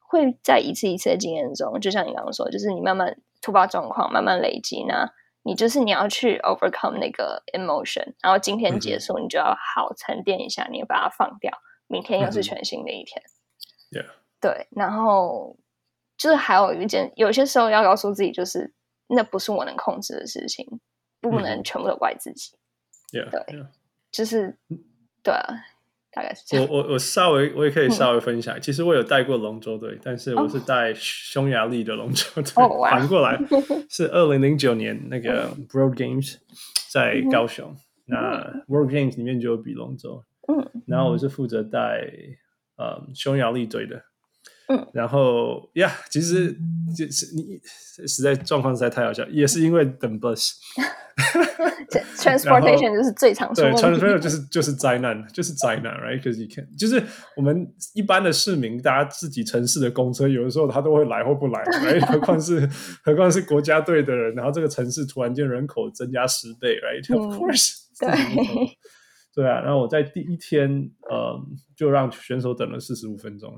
[0.00, 5.12] 会在一次一次的经验中，就像你刚刚说，就是你慢慢突发状况，慢慢累积那。
[5.44, 11.52] 你就是你要去 overcome 那个 emotion，然后今天结束，你就要好沉淀一下，你把它放掉，
[11.86, 13.22] 明天又是全新的一天。
[13.90, 14.10] Yeah.
[14.40, 15.56] 对，然后
[16.16, 18.74] 就是还有一件，有些时候要告诉自己，就是
[19.06, 20.80] 那不是我能控制的事情，
[21.20, 22.56] 不能全部都怪自己。
[23.12, 23.30] Yeah.
[23.30, 23.66] 对.
[24.10, 24.58] 就是
[25.22, 25.54] 对啊。
[26.14, 26.66] 大概是这样。
[26.70, 32.52] 我我我稍微我也可以稍微分享，嗯、其实我有带过龙舟队，但是我是带匈牙利的龙舟队。
[32.56, 33.38] 哦、 反过来
[33.90, 36.36] 是二零零九年那个 World Games
[36.90, 37.74] 在高雄，
[38.06, 40.22] 嗯、那 World Games 里面就有比龙舟。
[40.46, 42.06] 嗯，然后我是负责带
[42.76, 44.02] 呃匈牙利队的。
[44.68, 46.52] 嗯，然后呀，其实
[46.96, 47.60] 就是你
[48.06, 50.52] 实在状况实在太好笑，也是因为等 bus。
[52.16, 53.70] transportation 就是最常说的。
[53.70, 57.00] 对，transportation 就是就是灾难，就是灾难，right？Because you can，就是
[57.36, 62.04] 我们一般的市民，大家自己城市的公车，有的时候他都会来或不来，right？
[62.10, 62.68] 何况是
[63.04, 68.76] 何况是国家队的人，然后这个城市突然间人口增加十倍，right？Of course，对，
[69.32, 69.60] 对啊。
[69.60, 71.40] 然后我在第一天，呃，
[71.76, 73.52] 就让选手等了四十五分钟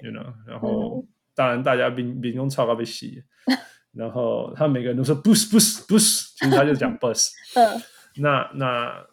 [0.00, 3.22] ，you know，然后当然大家兵兵用超高被洗。
[3.94, 7.30] 然后他每个人都说 bus bus bus，其实他就讲 bus。
[7.54, 7.80] 嗯，
[8.16, 9.06] 那那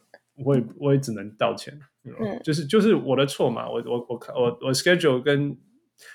[0.43, 5.55] 我也我也只能道歉，嗯，就是就是我的错嘛，我我我我我 schedule 跟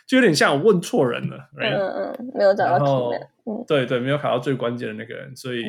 [0.05, 3.13] 就有点像我问错人了，嗯嗯，没有找到
[3.69, 5.63] 对对，没有考到最关键的那个人，所以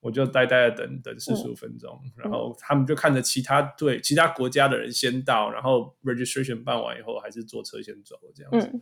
[0.00, 8.80] 我就呆呆的等等四十五分钟，然后他们就看着其他队其他国家的人先到，然后 registration 办完以后还是坐车先走这样子。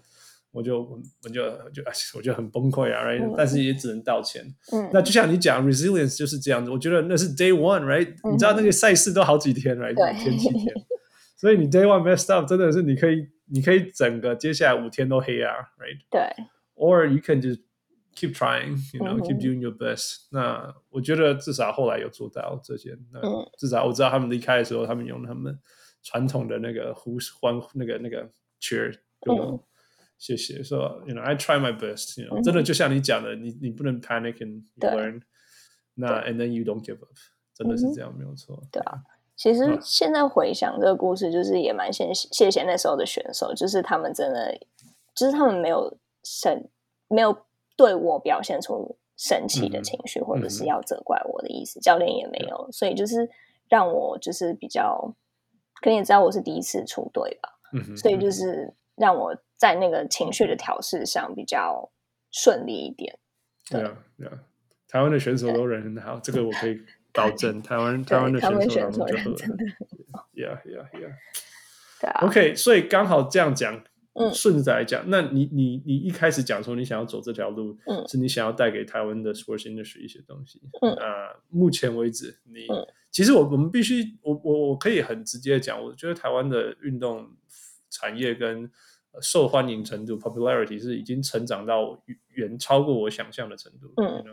[0.50, 0.80] 我就
[1.22, 1.82] 我就就
[2.16, 4.42] 我就很崩溃啊，right？、嗯、但是也只能道歉。
[4.72, 6.70] 嗯，那就像你讲，resilience 就是这样子。
[6.70, 9.94] 我觉得那是 day one，right？、嗯、你知道那个赛事都好几天，right？
[9.94, 10.74] 对，前几天。
[11.36, 15.98] 所以你 day one messed up，真的是你可以，你可以整个接下来五天都黑啊，right？
[16.10, 16.44] 对。
[16.74, 17.60] Or you can just
[18.18, 20.26] keep trying，you know，keep、嗯、doing your best。
[20.30, 22.98] 那我觉得至少后来有做到这些。
[23.12, 23.20] 那
[23.56, 25.58] 至少我知道他们离开的时候，他们用他们
[26.02, 28.28] 传统的那个呼欢那个那个
[28.60, 28.98] cheer，
[29.30, 29.60] 嗯。
[30.20, 35.22] 谢谢，说，you know，I try my best，you know，真的就像你讲的，你你不能 panic and learn，
[35.94, 37.14] 那 and then you don't give up，
[37.54, 38.60] 真的是这样，没有错。
[38.72, 38.98] 对啊，
[39.36, 44.58] 其实现在回想这个故事，就是也蛮谢谢谢那时候的选手，就是他们真的，
[45.14, 46.68] 就是他们没有生，
[47.06, 47.46] 没有
[47.78, 53.30] 对我表现出生气的情绪，或者是要责怪我的意思，教练也没有，所以就是
[53.70, 55.14] 让我就是比较，
[55.80, 57.48] 可能也知道我是第一次出队吧，
[57.96, 59.34] 所以就是让我。
[59.58, 61.90] 在那个情绪的调试上比较
[62.30, 63.18] 顺利一点。
[63.68, 64.32] 对啊，对啊，
[64.86, 66.80] 台湾的选手都人很好，这个我可以
[67.12, 67.60] 保 证。
[67.60, 68.38] 台湾台湾的
[68.70, 69.64] 选手人真的
[70.32, 71.12] ，Yeah Yeah Yeah。
[72.00, 72.20] 对啊。
[72.24, 73.82] OK，所以刚好这样讲。
[74.18, 87.28] 嗯，顺着来讲，那你你你一开始讲说你想要走这条路，嗯，是你想要带给台湾的 sports industry 一些东西，嗯，啊，目前为止，你、嗯、其实我我们必须，我我我可以很直接讲，我觉得台湾的运动
[87.90, 88.70] 产业跟
[89.20, 92.02] 受欢迎程度 popularity 是已经成长到
[92.34, 94.24] 远超过我想象的程度，嗯，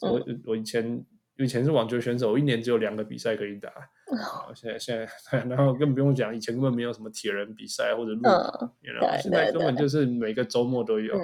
[0.00, 1.04] 我我以前。
[1.38, 3.70] 以前是网球选手，一年只有两个比赛可以打。
[4.06, 4.52] Oh.
[4.56, 8.74] 现在现在， 然后更不用讲，以前根本没有什么铁人比赛或者路跑，
[9.22, 11.14] 现在根本就是每个周末都有。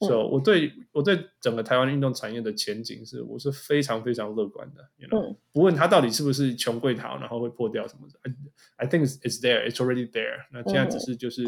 [0.00, 4.86] 所以我对我对整个台湾运动产业的前景是，我是非常非常乐观的。
[4.96, 5.32] You know?
[5.32, 8.30] 嗯、不问他到底是不是穷贵桃，然后会破掉什么的
[8.76, 10.46] ，I think it's there, it's already there。
[10.52, 11.44] 那现在只是就是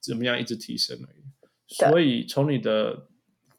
[0.00, 1.22] 怎么样一直提升而已。
[1.22, 3.08] 嗯、所以从你的。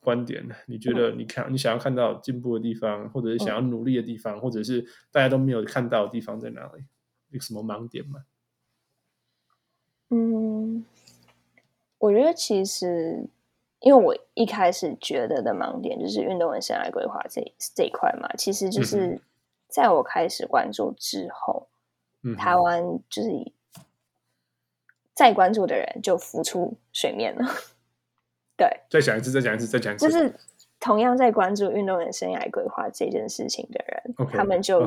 [0.10, 6.84] 观点，你觉得你看你想要看到进步的地方，或者是想要努力的地方，嗯、或者是大家都没有看到的地方在哪里？
[7.30, 8.24] 有什么盲点吗？
[10.10, 10.84] 嗯，
[12.00, 13.24] 我觉得其实，
[13.82, 19.22] 因为我一开始觉得的盲点就是运动员生涯规划这这一块嘛，其实就是
[19.68, 21.68] 在我开始关注之后，
[22.24, 23.30] 嗯、台湾就是
[25.14, 27.46] 再关注的人就浮出水面了。
[28.60, 30.06] 对，再讲一次，再讲一次，再讲一次。
[30.06, 30.36] 就是
[30.82, 34.82] 同样在关注运动员生涯规划这件事情的人，okay, 他们就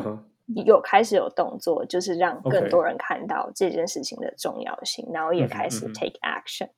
[0.66, 1.86] 有开始有动作，uh -huh.
[1.86, 6.66] 就是让更多人看到这件事情的重要性.然后也开始 take action。
[6.66, 6.70] Uh.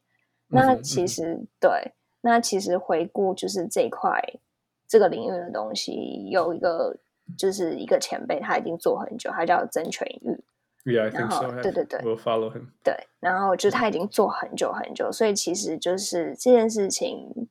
[0.51, 1.47] 那其实、uh.
[1.59, 4.23] 对，那其实回顾就是这一块
[4.87, 6.97] 这个领域的东西，有一个
[7.37, 10.45] 就是一个前辈，他已经做很久，他叫曾全玉。
[10.85, 11.51] Yeah, I think so.
[11.62, 12.66] 对对对，We'll follow him.
[12.82, 17.49] 对，然后就是他已经做很久很久，所以其实就是这件事情，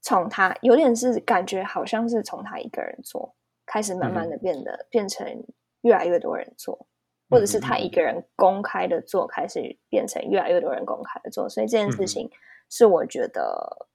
[0.00, 3.36] 从他有点是感觉好像是从他一个人做，
[3.66, 5.44] 开始慢慢的变得、嗯、变成
[5.82, 6.86] 越来越多人做，
[7.28, 12.30] 或者是他一个人公开的做，开始变成越来越多人公开的做，所以这件事情
[12.70, 13.86] 是我觉得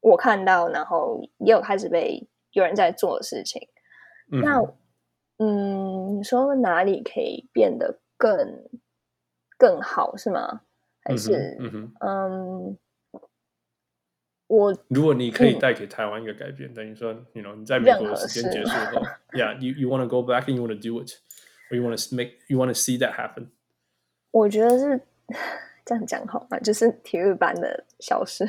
[0.00, 3.60] 我看到，然后也有开始被有人在做的事情。
[4.32, 4.62] 嗯、那
[5.36, 8.00] 嗯，你说哪里可以变得？
[8.16, 8.68] 更
[9.58, 10.62] 更好是吗？
[11.08, 12.78] 还是嗯，嗯，
[14.48, 19.00] 我如果你可以带给台湾一个改变，等于说，you know，你在美国的时间结束后
[19.30, 22.32] ，Yeah，you you want to go back and you want to do it，or you want to make
[22.48, 23.50] you want to see that happen。
[24.32, 25.00] 我觉得是
[25.84, 26.58] 这样讲好吗？
[26.58, 28.44] 就是体育班的消失。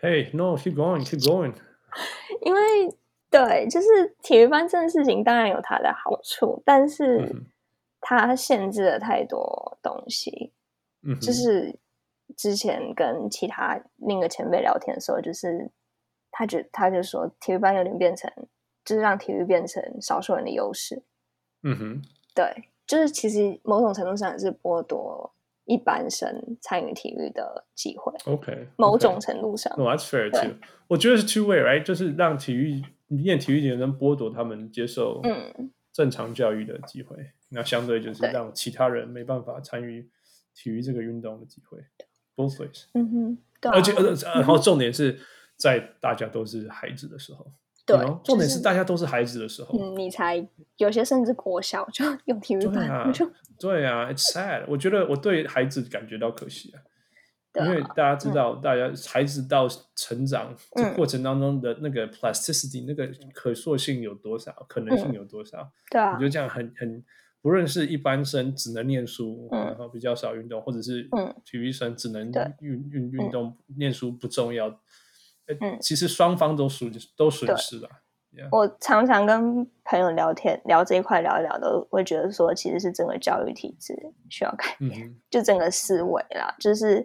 [0.00, 1.54] Hey，no，keep going，keep going。
[2.42, 2.60] 因为
[3.28, 7.28] 对，就是体育班这件事情当然有它的好处，但是。
[8.00, 10.52] 嗯它限制了太多东西，
[11.02, 11.78] 嗯，就是
[12.36, 15.70] 之前跟其他另一个前辈聊天的时候，就是
[16.30, 18.30] 他觉他就说体育班有点变成，
[18.84, 21.02] 就是让体育变成少数人的优势，
[21.62, 22.02] 嗯哼，
[22.34, 25.32] 对，就是其实某种程度上也是剥夺
[25.66, 28.66] 一般生参与体育的机会，OK.
[28.76, 30.56] 某种程度上，No, that's fair too。
[30.88, 35.70] 我觉得是 two way，right，就是让体育念体育的人剥夺他们接受嗯
[36.00, 37.16] 正常教育的机会。
[37.16, 40.08] 嗯那相对就是让其他人没办法参与
[40.54, 41.78] 体育这个运动的机会
[42.36, 42.84] ，both ways。
[42.94, 43.74] 嗯哼，对啊。
[43.74, 45.18] 而且呃，然后重点是
[45.56, 47.52] 在大家都是孩子的时候，
[47.84, 53.12] 对，重点是大家都是孩子的时候，嗯，你才有些甚至国小就用体育班，啊，
[53.58, 54.64] 对啊，it's sad。
[54.68, 56.78] 我觉得我对孩子感觉到可惜啊。
[57.54, 65.72] 因为大家知道，大家孩子到成长这过程当中的那个 plasticity，那个可塑性有多少，可能性有多少？
[65.90, 67.04] 对啊，我觉得这样很很。
[67.42, 71.08] 不论是一般生只能念书，嗯、然后比较少运动，或者是
[71.42, 72.30] 体育生只能
[72.60, 74.68] 运运运动，念书不重要。
[75.46, 77.88] 嗯，其实双方都损都损失了。
[78.50, 83.94] 我常常跟朋友聊天，聊这一块聊一聊，都会觉得说，其实是整个教育体制
[84.28, 87.04] 需要改变，嗯、就整个思维啦，就是，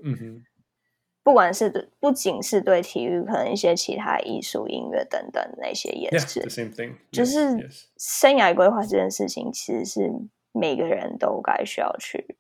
[1.24, 6.94] 不管是不仅是对体育，可能一些其他艺术、音乐等等那些也是，yeah, the same thing.
[7.12, 10.12] 就是生涯规划这件事情，其实是
[10.52, 12.38] 每个人都该需要去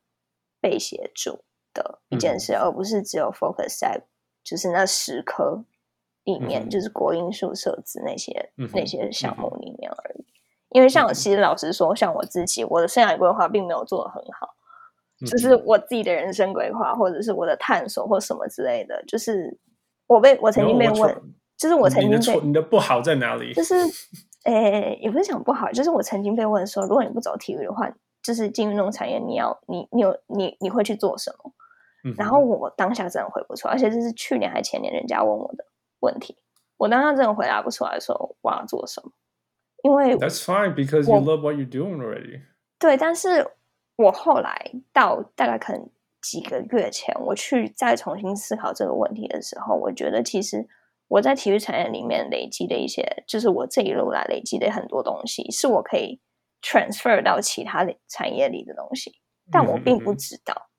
[0.61, 3.99] 被协助的一件事，嗯、而不是只有 focus 在
[4.43, 5.65] 就是那十科
[6.25, 10.21] 里面，嗯、就是国英数社自那些、嗯、那些项目里面而已。
[10.21, 10.25] 嗯、
[10.71, 14.49] 因为像我其实老实说，像我自己，我的生涯规划并没有做的很好。
[15.25, 19.01] 就是我自己的人生规划，或者是我的探索，或什么之类的。
[19.07, 19.57] 就是
[20.07, 21.15] 我被我曾经被问，
[21.57, 23.53] 就是我曾经被你的，你的不好在哪里？
[23.53, 23.75] 就是，
[24.43, 27.89] 诶、欸，也不是讲不好，就是我曾经被问说，如果你不走体育的话，
[28.21, 31.53] 就是进运动产业，你要你你有你你会去做什么？
[32.03, 35.63] 嗯、然后我当下真的回不出来，而且这是去年还前年人家问我的
[36.05, 36.37] 问题。
[36.77, 39.11] 我当时真的回答不出来，说我要做什么，
[39.83, 42.41] 因为 That's fine because you love what you're doing already。
[42.77, 43.47] 对，但是
[43.95, 45.89] 我后来到大概可能
[46.21, 50.67] 几个月前，我去再重新思考这个问题的时候，我觉得其实
[51.07, 56.19] 我在体育产业里面累积的一些，就是我这一路来累积的很多东西，是我可以
[56.61, 59.13] transfer 到其他的产业里的东西，
[59.49, 60.69] 但我并不知道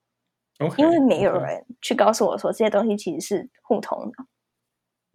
[0.58, 0.78] ，mm -hmm.
[0.78, 4.24] 因为没有人去告诉我说这些东西其实是互通的。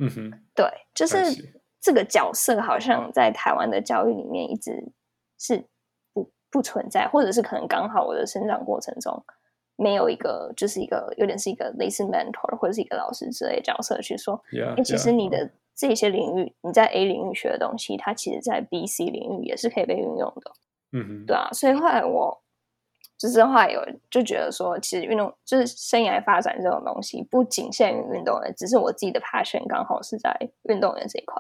[0.02, 1.16] 嗯哼，对，就是
[1.80, 4.92] 这个角色好像在台湾的教育里面一直
[5.38, 5.64] 是
[6.12, 9.24] 不不存在，或者是可能刚好我的成长过程中
[9.76, 20.52] 没有一个，就是一个有点是一个类似 mentor 或者是一个老师之类的角色去说，哎、yeah, 欸，其实你的这些领域.你在 A 领域学的东西，它其实在 B、C 领域也是可以被运用的。
[20.94, 22.42] 嗯哼，对啊，所以后来我。
[23.22, 31.40] 就是后来有就觉得说，其实运动就是生涯发展这种东西，不仅限于运动员，只是我自己的 passion 刚好是在运动员这一块。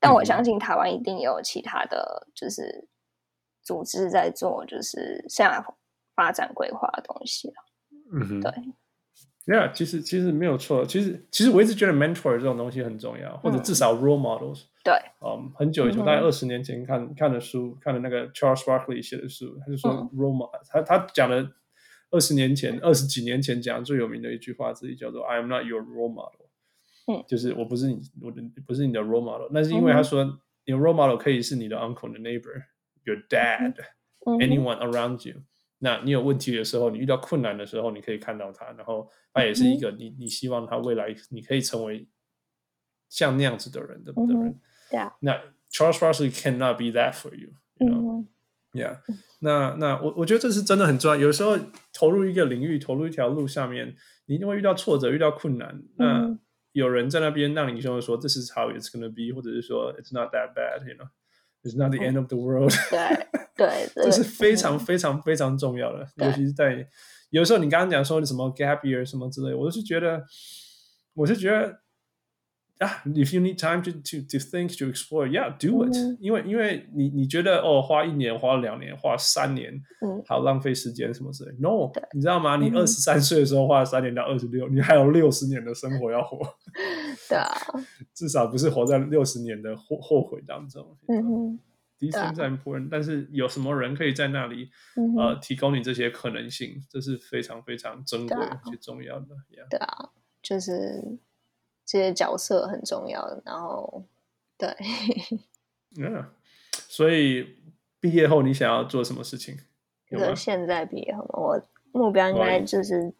[0.00, 2.88] 但我相信台湾一定也有其他的就是
[3.62, 5.64] 组织在做，就是生涯
[6.16, 7.54] 发展规划的东西了。
[8.12, 8.52] 嗯哼，对。
[9.46, 10.84] Yeah，其实其实没有错。
[10.84, 14.64] 其实其实我一直觉得 mentor 这种东西很重要，或者至少 role models。
[14.64, 20.10] 嗯、对，嗯，很久以前，大概二十年前看、嗯、看的书，看的那个 Charles Barkley 写的书，他就说嗯。
[20.68, 21.50] 他他讲了
[22.10, 26.46] 二十年前、二十几年前讲最有名的一句话，自己叫做 "I am not your role model"。
[27.06, 29.48] 嗯，就是我不是你，我的不是你的 role model。
[29.50, 30.22] 那是因为他说，
[30.66, 32.62] 你的 role model 可以是你的 uncle、你的 neighbor、
[33.04, 33.74] your dad、
[34.26, 35.40] 嗯、anyone around you。
[35.78, 42.06] 那你有问题的时候，你遇到困难的时候，你可以看到他，然后他也是一个你你希望他未来你可以成为
[43.08, 44.60] 像那样子的人的、嗯、的人。
[44.93, 45.13] 对啊。
[45.21, 45.33] 那
[45.71, 49.19] Charles Barkley cannot be that for you，you know？Yeah、嗯。
[49.39, 51.15] 那那我我觉得这是真的很重要。
[51.15, 51.57] 有时候
[51.93, 53.95] 投入一个领域，投入一条路上面，
[54.25, 55.81] 你一定会遇到挫折，遇到困难。
[55.97, 56.39] 那、嗯、
[56.71, 62.73] 有人在那边让你就会说，This is how it's gonna be，或者是说，It's not that bad，you know。It's not the end of the world
[62.89, 63.27] 对。
[63.59, 66.87] 对对，这是非常非常非常重要的，尤其是在
[67.29, 70.23] 有时候你刚刚讲说什么 gap year 什么之类，我是觉得，
[71.13, 71.81] 我是觉得
[72.84, 76.16] 啊，if you need time to to to think to explore，yeah，do it、嗯。
[76.20, 81.52] 因为因为你你觉得哦，花一年、花两年、花三年，嗯，好浪费时间什么之类。
[81.58, 82.56] No，你知道吗？
[82.56, 86.38] 你二十三岁的时候花了三年到二十六，你还有六十年的生活要活。
[87.28, 87.48] 对啊，
[88.12, 90.96] 至少不是活在六十年的后后悔当中。
[91.08, 91.58] 嗯
[92.00, 96.82] These things are important，但是有什么人可以在那里、嗯、呃提供你这些可能性？
[96.90, 99.28] 这是非常非常珍贵且重要的。
[99.48, 99.68] Yeah.
[99.70, 100.10] 对啊，
[100.42, 101.00] 就是
[101.84, 103.42] 这些角色很重要的。
[103.44, 104.04] 然后，
[104.56, 104.68] 对，
[106.00, 106.24] 嗯、
[106.72, 107.56] 所以
[108.00, 109.56] 毕业后你想要做什么事情？
[110.10, 111.60] 就是现在毕业后，我
[111.92, 113.12] 目标应该就是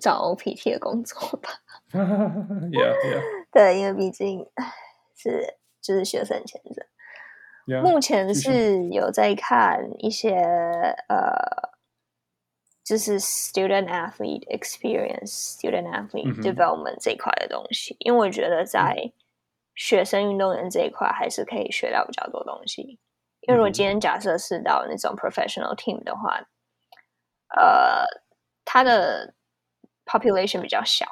[0.00, 1.50] 找 PT 的工作吧。
[1.92, 3.22] yeah, yeah.
[3.52, 4.46] 对，因为毕竟
[5.14, 6.84] 是就是学生签证。
[7.64, 10.34] Yeah, 目前是有在看一些
[11.08, 11.70] 呃，
[12.92, 19.10] 就是 student athlete experience、student athlete development 这一块的东西，嗯，因为我觉得在
[19.74, 23.00] 学生运动员这一块还是可以学到比较多东西。
[23.40, 26.38] 因为如果今天假设是到那种 professional team 的话，
[27.56, 28.04] 呃，
[28.66, 29.32] 它的
[30.04, 31.06] population 比较小，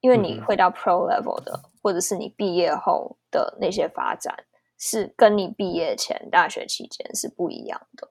[0.00, 4.44] 因为你会到 pro level 的，或者是你毕业后的那些发展。
[4.78, 8.10] 是跟你毕业前大学期间是不一样的，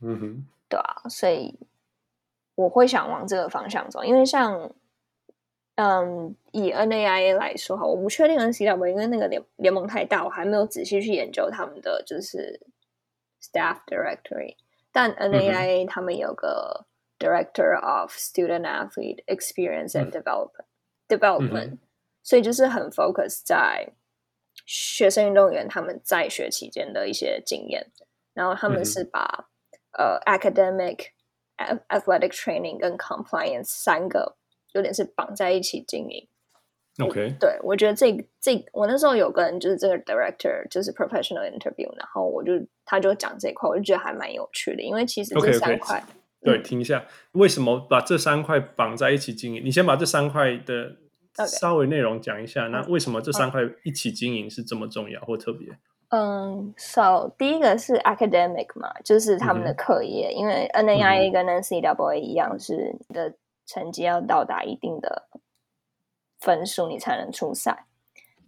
[0.00, 1.54] 嗯哼，对啊，所以
[2.58, 4.70] 我会想往这个方向走，因为像，
[5.76, 12.60] 嗯，以 NAIA 来说哈，我不确定 NCAA，因为那个联联盟太大，我还没有仔细去研究他们的就是
[13.40, 14.56] staff directory，
[14.90, 16.86] 但 NAIA 他们有个
[17.18, 20.66] director of student athlete experience and development、
[21.06, 21.78] 嗯、development，、嗯、
[22.24, 23.92] 所以就是很 focus 在。
[24.66, 27.86] 学生运动员他们在学期间的一些经验，
[28.34, 29.48] 然后他们是把、
[29.92, 31.12] 嗯、呃 academic、
[31.88, 34.36] athletic training 跟 compliance 三个
[34.72, 36.28] 有点是绑在一起经营。
[37.00, 42.52] OK，对，我觉得这这我那时候有跟就是这个 director 就是 professional interview，然后我就
[42.84, 46.44] 他就讲这一块，我就觉得还蛮有趣的，因为其实这三块，okay, okay.
[46.44, 49.64] 对，听一下，为什么把这三块绑在一起经营？
[49.64, 50.96] 你先把这三块的。
[51.46, 55.68] 稍微内容讲一下，那为什么这三块一起经营是这么重要或特别？
[56.10, 63.34] 嗯，So 第一个是 academic 嘛，就是他们的课业，嗯、因为 NAIA 跟 NCAA 一样，是你的
[63.66, 65.28] 成绩要到达一定的
[66.40, 67.84] 分数，你才能出赛。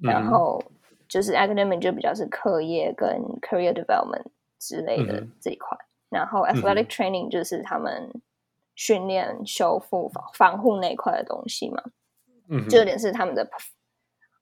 [0.01, 0.63] 然后
[1.07, 4.25] 就是 academic 就比较是课业跟 career development
[4.59, 8.11] 之类的这一块，嗯、然后 athletic training 就是他们
[8.75, 11.83] 训练、修复、防防护那一块的东西嘛。
[12.49, 13.47] 嗯，就有点是他们的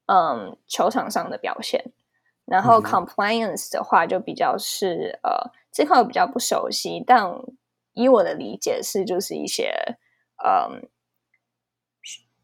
[0.06, 1.84] 嗯球场上的表现。
[2.50, 7.30] 然后 compliance 的话就比较是、嗯、呃这块我比较不熟悉，但
[7.92, 9.70] 以我的理解是就是一些
[10.42, 10.88] 嗯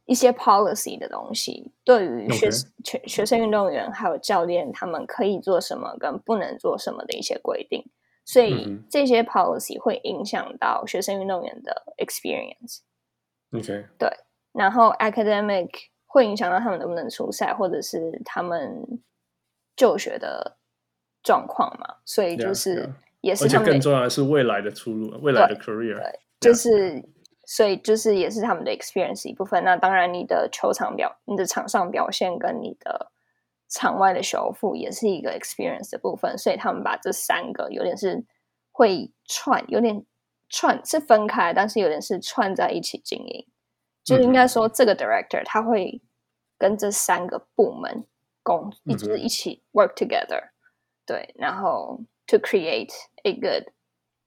[0.05, 2.67] 一些 policy 的东西，对于学学
[2.99, 3.09] Okay.
[3.09, 7.83] 学生运动员还有教练他们可以做什么跟不能做什么的一些规定，
[8.27, 12.81] 所以这些 policy 会影响到学生运动员的 experience。
[13.53, 14.11] OK，对，
[14.53, 15.71] 然后 academic
[16.05, 19.01] 会影响到他们能不能出赛，或者是他们。
[19.77, 20.57] 就学的
[21.23, 27.03] 状况嘛，所以就是也是他们，更重要的是未来的出路，未来的 career，对，就是
[27.47, 29.65] 所以就是也是他们的 experience 一部分。
[29.65, 33.11] 那当然，你的球场表、你的场上表现跟你的
[33.69, 36.37] 场外的修复也是一个 experience 的部分。
[36.39, 38.25] 所以他们把这三个有点是
[38.71, 40.05] 会串，有点
[40.49, 43.47] 串是分开，但是有点是串在一起经营。
[44.05, 46.03] 就是应该说，这个 director 他会
[46.59, 48.07] 跟这三个部门。
[48.45, 50.51] 共一直一起 work together，、嗯、
[51.05, 51.99] 对，然后
[52.29, 52.93] to create
[53.25, 53.65] a good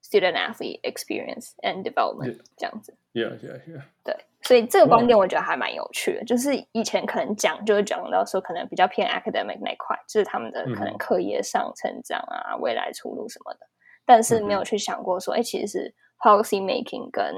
[0.02, 2.44] student athlete experience and development Yeah.
[2.56, 13.68] 这样子，yeah yeah yeah，对，所以这个观点我觉得还蛮有趣的就是以前可能讲就是讲到说可能比较偏 academic 那块，就是他们的可能课业上成长啊，嗯、未来出路什么的，
[14.04, 17.34] 但是没有去想过说，哎、其实是 policy making 跟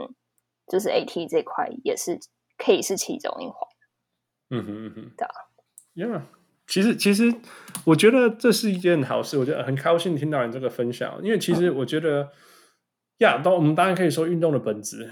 [0.68, 2.18] 就是 AT 这块也是
[2.56, 3.68] 可以是其中一环，
[4.50, 6.22] 嗯哼嗯哼，对，yeah。
[6.70, 7.34] 其实，其实
[7.84, 9.36] 我觉得这是一件好事。
[9.36, 12.30] 我觉得很高兴听到你这个分享，因为其实我觉得，
[13.18, 15.10] 呀、嗯，当我们当然可以说运动的本质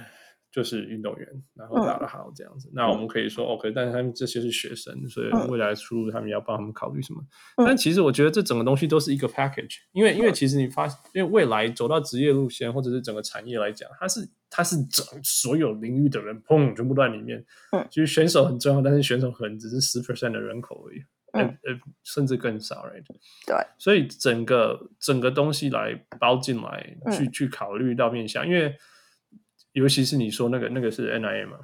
[0.52, 1.26] 就是运动员，
[1.56, 2.68] 然后打得好这样子。
[2.68, 7.20] 嗯、那我们可以说 OK，但是他们这些是学生，所以未来出路他们要帮他们考虑什么？
[7.56, 17.44] 嗯、但其实我觉得这整个东西都是一个 package，因为因为其实你发，因为未来走到职业路线或者是整个产业来讲，它是它是整所有领域的人砰全部都在里面。
[17.72, 21.02] 嗯，其实选手很重要，但是选手可能只是十 percent 的人口而已。
[21.38, 23.04] 呃呃，甚至更少，right？
[23.46, 28.74] 对，所以整个整个东西来包进来，去、嗯、去考虑到面向，因为
[29.72, 31.58] 尤其是你说那个那个是 NIA 嘛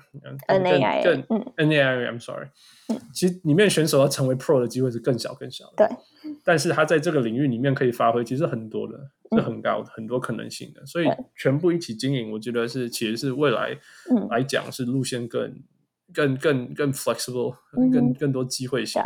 [0.47, 1.23] ，NAIA，更
[1.57, 2.47] NAIA，I'm sorry，、
[2.89, 5.97] 嗯、其实里面选手要成为 Pro 的机会是更小更小的，对。
[6.45, 8.99] 但是他在这个领域里面可以发挥，其实很多的，
[9.33, 10.85] 是很高的，嗯、很多可能性的。
[10.87, 13.77] 所以全部一起经营，我觉得是其实是未来
[14.31, 15.65] 来讲是路线更、嗯、
[16.13, 19.03] 更更更 flexible，、嗯、更更多机会性。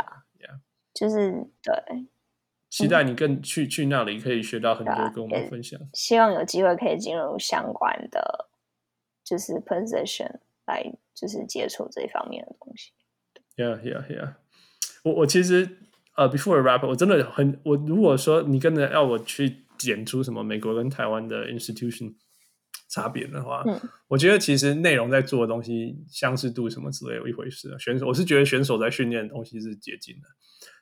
[0.99, 1.31] 就是
[1.63, 2.07] 对，
[2.69, 5.79] 期待你更去、嗯、去那里可以学到很多，跟我们分享。
[5.93, 8.49] 希望有机会可以进入相关的，
[9.23, 12.91] 就是 position 来，就是接触这一方面的东西。
[13.55, 14.33] Yeah, yeah, yeah。
[15.05, 15.77] 我我其实
[16.17, 22.15] 呃、uh,，before rap，我真的很我如果说你跟着要我去剪出什么美国跟台湾的 institution
[22.89, 27.73] 差别的话，嗯，我觉得其实内容在做的东西相似度什么之类有一回事。
[27.79, 30.27] 选手，我是觉得选手在训练的东西是接近的。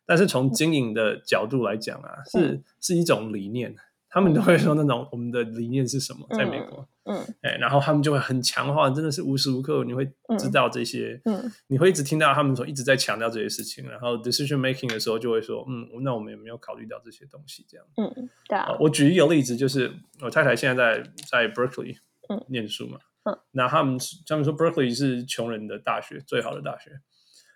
[0.07, 3.75] 但是从经营的角度来讲啊，嗯、是是一种理念，
[4.09, 10.09] 他们都会说那种我们的理念是什么，在美国，嗯，哎、然后他们就会很强化，真的是无时无刻你会
[10.39, 17.65] 知道这些，嗯，嗯你会一直听到他们说一直在强调这些事情，然后 decision making 的时候就会说，嗯，那我们有没有考虑到这些东西？
[17.67, 21.97] 这样，嗯，对啊，我举一个例子，就是我太太现在在在 Berkeley
[22.47, 26.91] 念书嘛，嗯，嗯那他们他们说 Berkeley 是穷人的大学，最好的大学，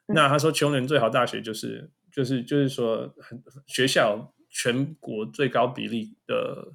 [0.07, 1.89] 嗯、那他说穷人最好大学就是。
[2.11, 6.73] 就是就是说，很学校全国最高比例的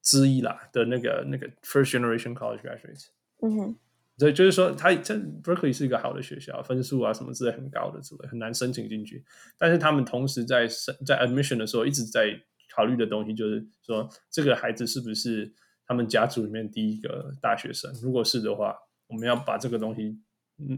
[0.00, 3.06] 之一啦的那个那个 first generation college graduates，
[3.42, 3.76] 嗯哼，
[4.16, 9.24] 所以就是说，他这 Berkeley 是一个好的学校，分数啊什么之类很高的之类，很难申请进去。
[9.58, 10.66] 但是他们同时在
[11.04, 12.40] 在 admission 的时候一直在
[12.74, 15.52] 考虑的东西，就是说这个孩子是不是
[15.86, 17.92] 他们家族里面第一个大学生？
[18.02, 18.76] 如果是的话，
[19.08, 20.20] 我们要把这个东西。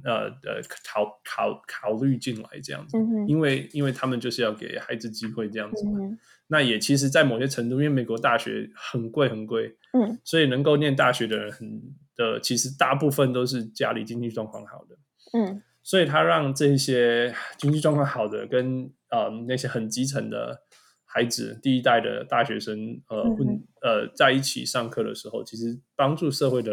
[0.05, 5.98] 呃呃，考考考虑进来这样子，嗯、因为因为他们就是要给孩子机会这样子嘛。
[6.01, 11.82] 嗯、那也其实，在某些程度，因为美国大学很贵很贵，嗯，所以能够念大学的人很
[12.16, 14.97] 的，其实大部分都是家里经济状况好的，
[15.39, 20.62] 嗯，所以他让这些经济状况好的跟呃那些很基层的
[21.05, 26.73] 孩子，第一代的大学生，呃混、嗯、呃在一起上课的时候，其实帮助社会的。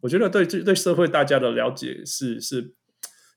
[0.00, 2.72] 我觉得对对对社会大家的了解是是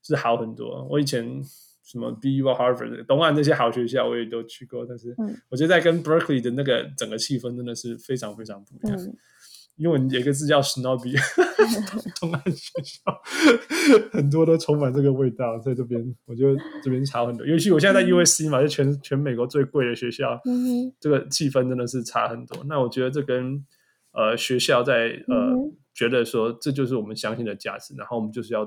[0.02, 0.88] 是好很多。
[0.90, 1.42] 我以前
[1.84, 5.16] 什么 BU、Harvard、东岸那些好学校我也都去过，但是
[5.50, 8.98] 我觉得在跟 Berkeley 的那个整个气氛真的是非常非常不一样。
[8.98, 9.16] 嗯、
[9.76, 11.14] 因为有一个字叫 Snobby，
[12.20, 13.22] 东岸学校
[14.12, 17.46] 很多都充满这个味道，在这边我觉得这边差很多。
[17.46, 22.64] 尤其我现在在 USC 嘛，就全全美国最贵的学校，嗯、这个气氛真的是差很多。
[22.68, 23.64] 那我觉得这跟
[24.14, 25.54] 呃学校在呃。
[25.54, 28.66] 嗯觉得说这就是我们相信的价值，然后我们就是要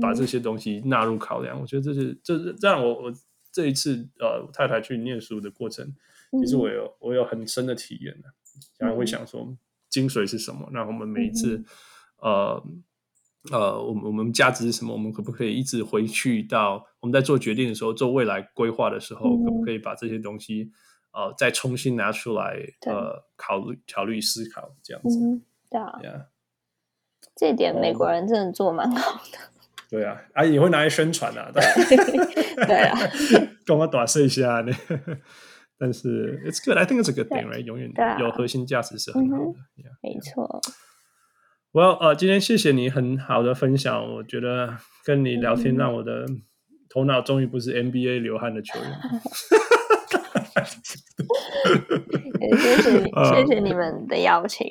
[0.00, 1.60] 把这些东西纳入考量。
[1.60, 2.94] 我觉得这是这是让我。
[2.94, 3.12] 我我
[3.52, 5.92] 这一次呃，太太去念书的过程，
[6.40, 8.28] 其实我有我有很深的体验的。
[8.78, 9.56] 然后会想说，
[9.88, 10.68] 精髓是什么？
[10.72, 11.64] 那我们每一次
[12.18, 12.62] 呃
[13.50, 14.92] 呃，我们我们价值是什么？
[14.92, 20.70] 我们可不可以一直回去到我们在做决定的时候，做未来规划的时候，可不可以把这些东西
[21.10, 22.56] 呃再重新拿出来
[22.86, 25.18] 呃考虑考虑思考这样子？
[25.70, 25.92] 对啊，
[27.36, 29.38] 这一点美国人真的做蛮好的。
[29.88, 31.62] 对啊，啊也会拿来宣传啊， 对
[32.66, 32.98] 对啊，
[33.64, 34.72] 跟我打碎一下呢。
[35.78, 36.76] 但是，it's good.
[36.76, 37.60] I think it's a good thing, right?
[37.64, 39.44] 永远有核心价值是很好的。
[39.76, 40.60] Yeah, 没错。
[41.72, 44.14] Well，呃，今天谢谢你很好的分享。
[44.16, 44.76] 我觉得
[45.06, 46.26] 跟你聊天让我的
[46.90, 48.90] 头脑终于不是 NBA 流汗的球员。
[52.58, 54.70] 谢谢你，谢谢你们的邀请。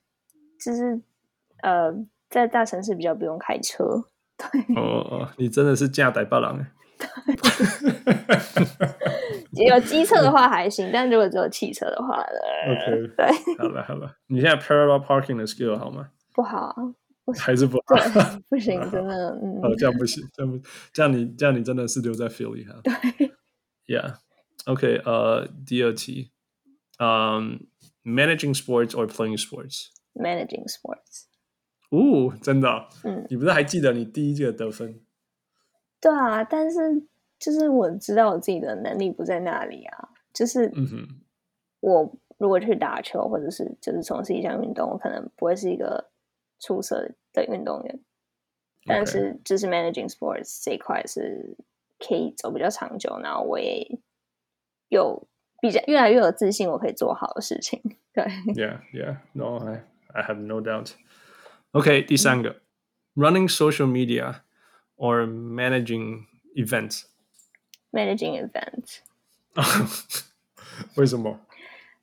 [0.63, 1.01] 就是
[1.63, 1.91] 呃，
[2.29, 4.05] 在大城市比较不用开车。
[4.37, 4.75] 对。
[4.75, 6.71] 哦哦，你真的是驾代霸郎哎。
[9.53, 12.15] 有机车的话还行，但如果只有汽车的话，
[12.69, 16.09] OK，对，好了好了，你现在 parallel parking 的 skill 好吗？
[16.33, 16.77] 不好啊，
[17.39, 17.95] 还是不好，
[18.49, 20.63] 不行， 真的，嗯，哦，这样不行，这样不，
[20.93, 22.93] 这样你这样你真的是留在 Philly 哈，对
[23.87, 26.31] ，Yeah，OK，呃，第二题，
[26.99, 27.59] 嗯
[28.03, 29.39] ，managing sports or playing
[30.13, 31.25] sports？Managing sports，
[31.89, 34.99] 哦，真的，嗯，你不是还记得你第一届得分？
[35.99, 37.07] 对啊，但是
[37.37, 40.09] 就是我知道我自己的能力不在那里啊。
[40.33, 40.71] 就是，
[41.81, 46.09] 我如果去打球或者是就是从事一项运动，我可能不会是一个
[46.59, 47.99] 出色的运动员。
[48.85, 51.55] 但是就是 managing sports 这一块是
[51.99, 53.99] 可以走比较长久，然后我也
[54.87, 55.27] 有
[55.61, 57.79] 比较越来越有自信，我可以做好的事情。
[58.13, 58.23] 对
[58.55, 59.59] ，Yeah, yeah, no,
[60.12, 60.92] I I have no doubt.
[61.72, 62.60] OK，第三个、
[63.14, 66.24] 嗯、running social media。or managing
[66.54, 67.04] events?
[67.92, 69.00] Managing events.
[70.94, 71.38] 为什么？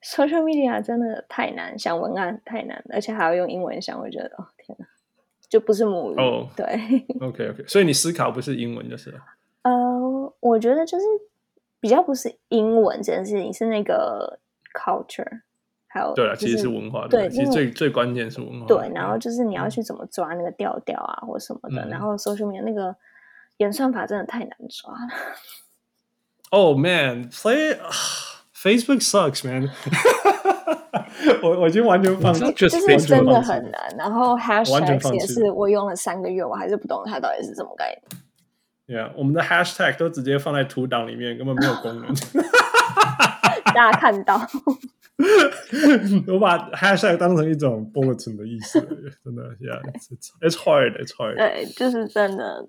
[0.04, 4.86] Social media 真的太难，想文案太难，而且还要用英文想，我觉得哦天哪，
[5.50, 6.16] 就不是母语。
[6.20, 6.66] 哦，对。
[7.20, 9.20] OK OK，所以你思考不是英文就是了。
[9.64, 11.06] 呃，我觉得就是
[11.80, 14.40] 比较不是英文这件事情，是那个
[14.74, 15.42] culture。
[15.89, 18.67] 还有、就是，对啊，其实是文化，对，其实最最关键是文化。
[18.67, 21.83] 对，然后就是你要去怎么抓那个调调啊，或什么的。
[21.83, 22.95] 嗯、然后 social media 那个
[23.57, 25.09] 演算法真的太难抓了。
[26.51, 27.79] Oh man, play
[28.55, 29.71] Facebook sucks, man
[31.43, 33.97] 我我已经完全放弃，就是真的很难。
[33.97, 37.99] 然后 hashtag 也是我用了三个月，我还是不懂它到底是什么概
[38.87, 39.01] 念。
[39.01, 42.09] Yeah，我们的 hashtag 都直接放在图档里面，根本没有功能。
[43.79, 44.37] 大家看到。
[46.27, 48.81] 我把 hashtag 当成一种 bulletin 的意思，
[49.25, 50.09] 真的，Yeah，it's
[50.41, 51.37] it's hard, it's hard。
[51.37, 52.69] 对，就是真的。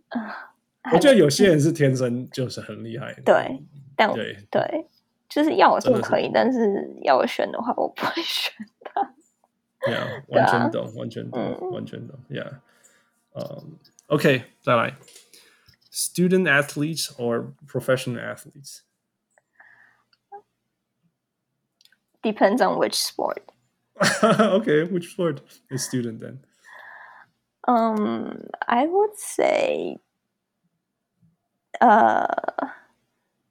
[0.92, 3.14] 我觉得有些人是天生就是很厉害。
[3.26, 3.64] 对，
[3.96, 4.88] 但对对，
[5.28, 6.60] 就是要我说可以，但是
[7.02, 8.54] 要我选的话，我不会选
[8.84, 9.02] 他。
[9.88, 12.20] Yeah，完全懂，完全懂，完全懂。
[12.30, 12.52] Yeah，
[13.34, 13.78] 嗯
[14.08, 14.96] ，OK，再来
[15.92, 18.80] ，student athletes or professional athletes。
[22.23, 23.53] Depends on which sport.
[23.99, 25.41] okay, which sport
[25.71, 26.41] is student then?
[27.67, 30.01] Um, I would say,
[31.81, 32.27] 呃，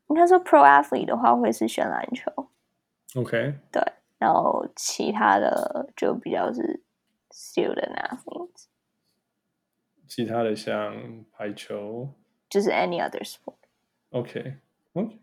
[0.07, 2.49] 应该说 pro athlete 的话会是选篮球。
[3.15, 3.82] OK，对，
[4.18, 6.84] 然后其他的就比较是
[7.32, 8.65] student athletes。
[10.07, 12.10] 其他的像排球，
[12.49, 14.57] 就是 any other sport。OK，
[14.94, 15.20] 嗯，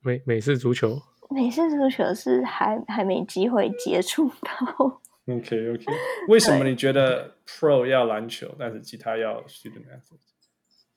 [0.00, 1.02] 美美式足球。
[1.29, 5.01] 美式足球是还还没机会接触到。
[5.27, 5.85] OK OK，
[6.27, 10.19] 为什么你觉得 Pro 要篮球，但是其他要 Student Athlete？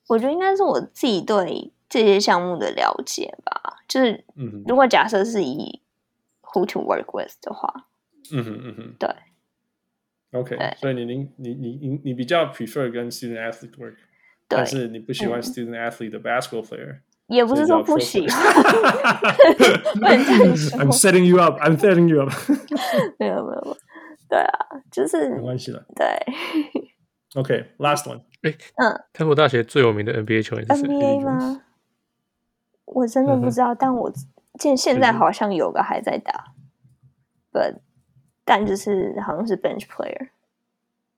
[0.08, 3.76] 我觉得应该是我自己对这些项目的了解吧。
[3.86, 4.24] 就是，
[4.66, 5.82] 如果假设是以
[6.42, 7.88] Who to work with 的话，
[8.32, 9.08] 嗯哼嗯哼，对。
[10.32, 13.96] OK，所以你你你你你比较 prefer 跟 Student Athlete work，
[14.48, 17.00] 但是你不喜欢 Student Athlete 的 basketball player。
[17.26, 18.38] 也不是说不喜欢
[20.78, 21.58] ，I'm setting you up.
[21.60, 22.30] I'm setting you up.
[23.18, 23.76] 没有没有，
[24.28, 24.58] 对啊，
[24.90, 25.84] 就是没关系的。
[25.96, 26.06] 对。
[27.34, 28.20] OK, last one.
[28.42, 31.62] 哎，嗯，泰国大学最有名的 NBA 球员是谁？NBA 吗？
[32.84, 34.12] 我真的不知道，但我
[34.58, 36.52] 见现在好像有个还在打
[37.50, 37.76] ，but
[38.44, 40.28] 但就是好像是 bench player。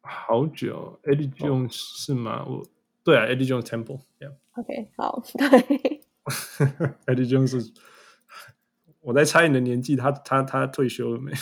[0.02, 2.44] 好久，Eddie Jones 是吗？
[2.46, 2.62] 我
[3.02, 4.34] 对啊，Eddie Jones Temple，yeah。
[4.54, 5.93] OK，好，对
[7.06, 7.72] Eddie Jones 是
[9.00, 11.32] 我在猜你的年纪，他他他退休了没？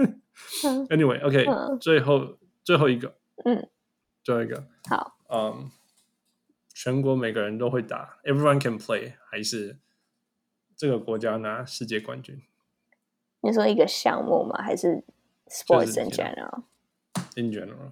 [0.90, 1.46] Anyway，OK，
[1.80, 3.68] 最后最后一个，嗯，
[4.22, 5.70] 最后一个，好，嗯。
[6.80, 9.78] 全国每个人都会打，Everyone can play，还是
[10.76, 12.40] 这个国家拿世界冠军？
[13.40, 14.62] 你说一个项目吗？
[14.62, 15.02] 还是
[15.48, 17.90] sports in general？In general，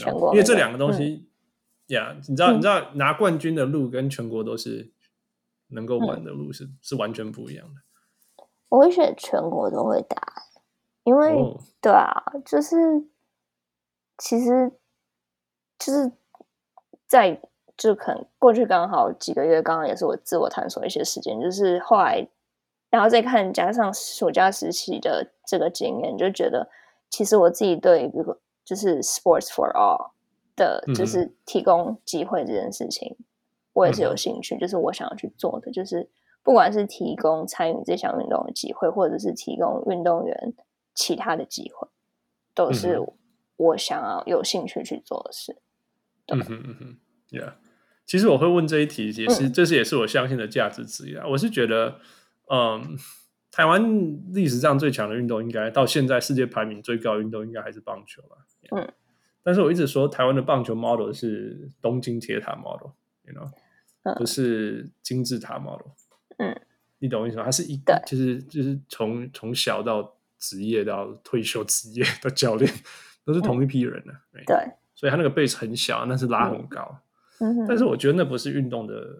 [0.00, 1.28] 全国，因为这两个东西，
[1.86, 4.90] 呀、你知道，你知道拿冠军的路跟全国都是
[5.68, 7.74] 能够玩的路是、嗯、是完全不一样的。
[8.68, 10.20] 我会选全国都会打，
[11.04, 12.76] 因为、哦、对啊，就是
[14.18, 14.72] 其实
[15.78, 16.12] 就是
[17.06, 17.40] 在。
[17.78, 22.28] 就可能过去刚好几个月，刚刚也是我自我探索一些时间，就是后来，
[22.90, 26.68] 然后再看加上暑假时期的这个经验，就觉得
[27.08, 30.10] 其实我自己对如果就是 sports for all
[30.56, 33.24] 的，就是提供机会这件事情，嗯、
[33.78, 36.10] 我也是有兴趣，就是我想要去做的，就是
[36.42, 40.54] 不管是提供参与这项运动的机会，或者是提供运动员
[40.94, 41.88] 其他的机会，
[42.54, 42.98] 都是
[43.56, 45.56] 我想要有兴趣去做的事。
[46.26, 46.96] 嗯哼嗯哼
[47.30, 47.52] ，Yeah。
[48.04, 51.26] 其实我会问这一题，也是、嗯、这是也是我相信的价值之一啊。
[51.28, 52.00] 我是觉得，
[52.50, 52.96] 嗯，
[53.52, 53.82] 台湾
[54.32, 58.36] 历史上最强的运动，应该到现在世界排名最高的运动，应该还是棒球吧。
[58.74, 58.92] 嗯，
[59.42, 63.52] 但是我一直说，台湾的棒球 model 是东京铁塔 model，you know，、嗯、
[64.16, 65.88] 不是金字塔 model。
[66.38, 66.60] 嗯，
[66.98, 67.44] 你懂我意思吗？
[67.44, 72.72] 它是一个，就是就是从从小到职业到退休职业到教练，
[73.24, 74.42] 都是同一批人呢、啊嗯。
[74.46, 74.56] 对，
[74.94, 77.00] 所以他那个 base 很小，但是拉很高。
[77.40, 79.16] 嗯但是我觉得那不是运动的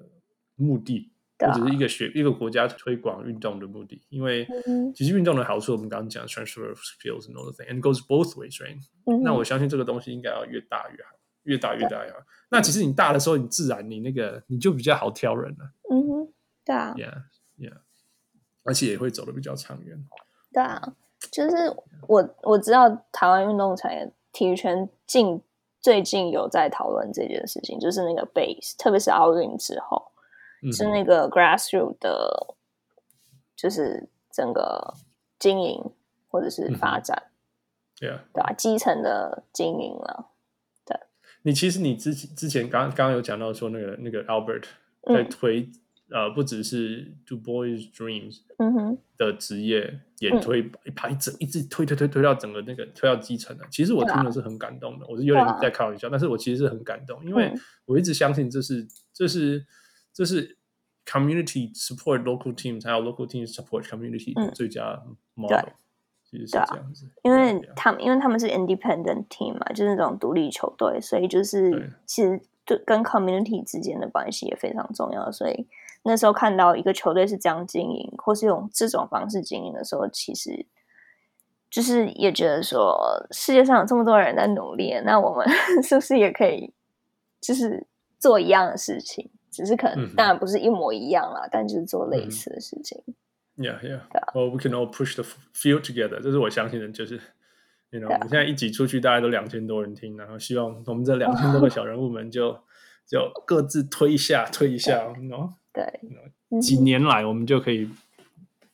[0.56, 1.08] 目的，
[1.38, 4.02] 或者是一个学一个国家推广运动的目的。
[4.08, 4.44] 因为
[4.92, 8.76] 其实运动的好处，我们刚刚讲 transfer of skills and all the thing and goes both ways, right？
[9.22, 11.10] 那我相信这个东西应该要越大越好，
[11.48, 12.18] 越大越大越好。
[12.50, 15.72] 那其实你大的时候，你自然你那个你就比较好挑人了。
[15.90, 16.32] 嗯哼，
[16.64, 17.22] 对啊，Yeah,
[17.58, 17.78] Yeah，
[18.62, 20.06] 而且也会走得比较长远。
[20.52, 20.94] 对啊，
[21.32, 21.74] 就是
[22.06, 25.42] 我我知道台湾运动产业体育圈近。
[25.80, 30.10] 最近有在讨论这件事情，就是那个 base，特别是奥运之后，
[30.60, 32.56] 嗯、是那个 grassroot 的，
[33.54, 34.92] 就是整个
[35.38, 35.80] 经营
[36.26, 37.30] 或者是发展，
[37.96, 38.52] 对啊，对吧？
[38.54, 40.37] 基层的经营了，对。
[41.42, 44.64] 你其实你之之前刚刚刚有讲到说那个那个 Albert
[45.06, 45.60] 在推。
[45.60, 45.72] 嗯
[46.10, 48.38] 呃，不只是 Do Boys Dreams
[49.18, 53.66] 的职业，嗯、也推一排一整一直推推推推到整个那个推到基层的。
[53.70, 57.52] 其实我听的是很感动的，我是有点在开玩笑，但是我其实是很感动，因为
[57.84, 59.66] 我一直相信这是这是
[60.14, 60.56] 这是
[61.04, 65.02] community support local teams，还有 local teams support community 的最佳
[65.34, 65.72] model，嗯、
[66.30, 67.06] 其实是这样子。
[67.22, 75.66] 因为他们因为他们是 independent team 嘛，就是那种独立球队，所以就是其实对跟 community 之间的关系也非常重要，所以。
[76.04, 80.64] 那时候看到一个球队是这样经营，或是用这种方式经营的时候，其实
[81.68, 82.96] 就是也觉得说，
[83.32, 85.46] 世界上有这么多人在努力，那我们
[85.82, 86.72] 是不是也可以，
[87.40, 87.84] 就是
[88.18, 89.28] 做一样的事情？
[89.50, 93.02] 只是可能当然不是一模一样啦，嗯、但就是做类似的事情。
[93.58, 94.02] Yeah, yeah.
[94.34, 96.20] Well, we can all push the field together.
[96.20, 97.20] 这是我相信的，就是
[97.90, 102.56] ，you know，我们现在一挤出去，大概都两千多人听，然后希望我们这两千多个小人物们就
[103.04, 105.20] 就各自推一下，推一下，喏。
[105.20, 105.52] You know?
[105.72, 107.90] 对，几年来我们就可以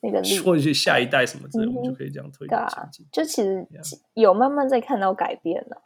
[0.01, 2.91] 那个，或者是下一代什么之类，我们就可以这样推一下。
[3.11, 3.67] 就其实
[4.13, 5.83] 有慢慢在看到改变了。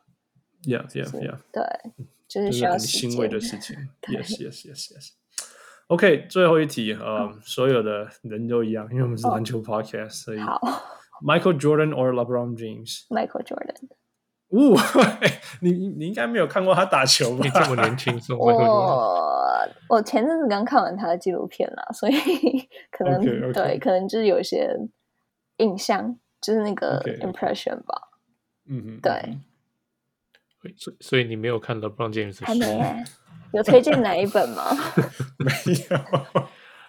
[0.65, 1.37] Yeah, yeah, yeah。
[1.53, 1.62] 对，
[2.27, 3.77] 就是需要很欣慰的事情。
[4.09, 5.11] Yes, yes, yes, yes。
[5.89, 10.60] OK，最后一题，呃，所有的人都一样，因为我们是篮球 podcast，所以好。
[11.23, 13.89] Michael Jordan or LeBron James？Michael Jordan。
[14.51, 14.77] 呜，
[15.60, 17.44] 你你应该没有看过他打球吧？
[17.44, 22.15] 你这么年轻，说我我前阵子刚看完他的纪录片啦，所以
[22.93, 23.52] 可能 okay, okay.
[23.52, 24.74] 对，可能就是有些
[25.56, 28.10] 印象，就是那个 impression 吧。
[28.66, 29.39] 嗯嗯，对。
[30.60, 33.05] 所以所以你没有看 LeBron James 还没？
[33.53, 34.65] 有推荐哪一本吗？
[35.39, 35.51] 没
[35.91, 35.99] 有。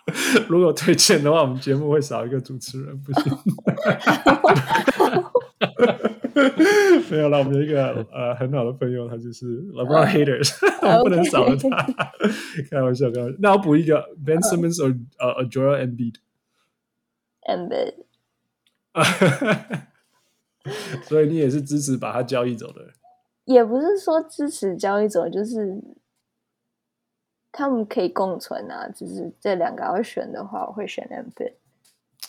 [0.49, 3.31] 如果推荐的话，我们节目会少一个主持人，不行。
[7.11, 11.69] 没有了，我们有一个呃很好的朋友，他就是 LeBron haters，我不能少了他。
[12.71, 13.37] 开玩笑，开玩笑。
[13.39, 17.93] 那我补一个 Ben Simmons or 呃 Joel Embiid，Embiid。
[21.03, 22.87] 所以你也是支持把他交易走的？
[23.45, 25.79] 也不是说支持交易走，就是
[27.51, 28.87] 他们可以共存啊。
[28.89, 31.53] 就是这两个要选的话，我会选 Embiid。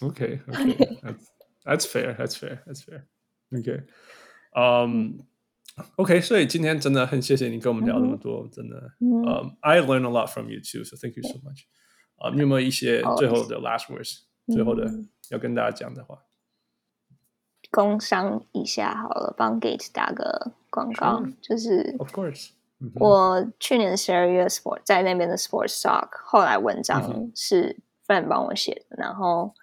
[0.01, 1.27] OK OK that's,
[1.65, 3.03] that's fair that's fair that's fair
[3.53, 3.83] OK
[4.57, 5.19] 嗯、
[5.77, 11.65] um,，OK，所以今天真的很谢谢你跟我们聊那么多，真的，嗯、um,，I learned a lot from you too, so thank you so much。
[12.17, 14.91] 啊，你有没有一些最后的 last words，、嗯、最后的
[15.31, 16.19] 要跟大家讲的话？
[17.71, 22.51] 工商一下好了，帮 Gate 打个广告.就是，Of course，、
[22.81, 22.99] mm hmm.
[22.99, 29.55] 我去年十二月 Sport 在那边的 Sports Talk，后来文章是 Friend 帮我写的，然后，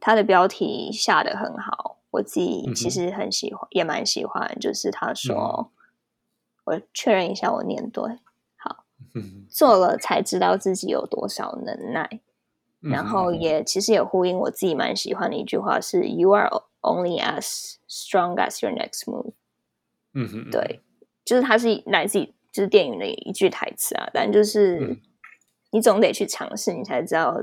[0.00, 1.98] 他的标题下的很好。
[2.10, 4.58] 我自己其实很喜欢，嗯、也蛮喜欢。
[4.58, 5.70] 就是他说，
[6.64, 8.02] 嗯、我确认一下，我念对。
[8.56, 8.84] 好，
[9.48, 12.08] 做了才知道自己有多少能耐。
[12.82, 19.34] 嗯、然后也其实也呼应我自己蛮喜欢的一句话是、：“You are only as strong as your next move。”
[20.14, 20.80] 嗯哼，对，
[21.24, 24.08] 就是他是来自于就是电影的一句台词啊。
[24.12, 25.00] 但就是、嗯、
[25.70, 27.40] 你总得去尝试，你才知道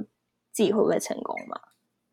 [0.52, 1.60] 自己会不会成功嘛。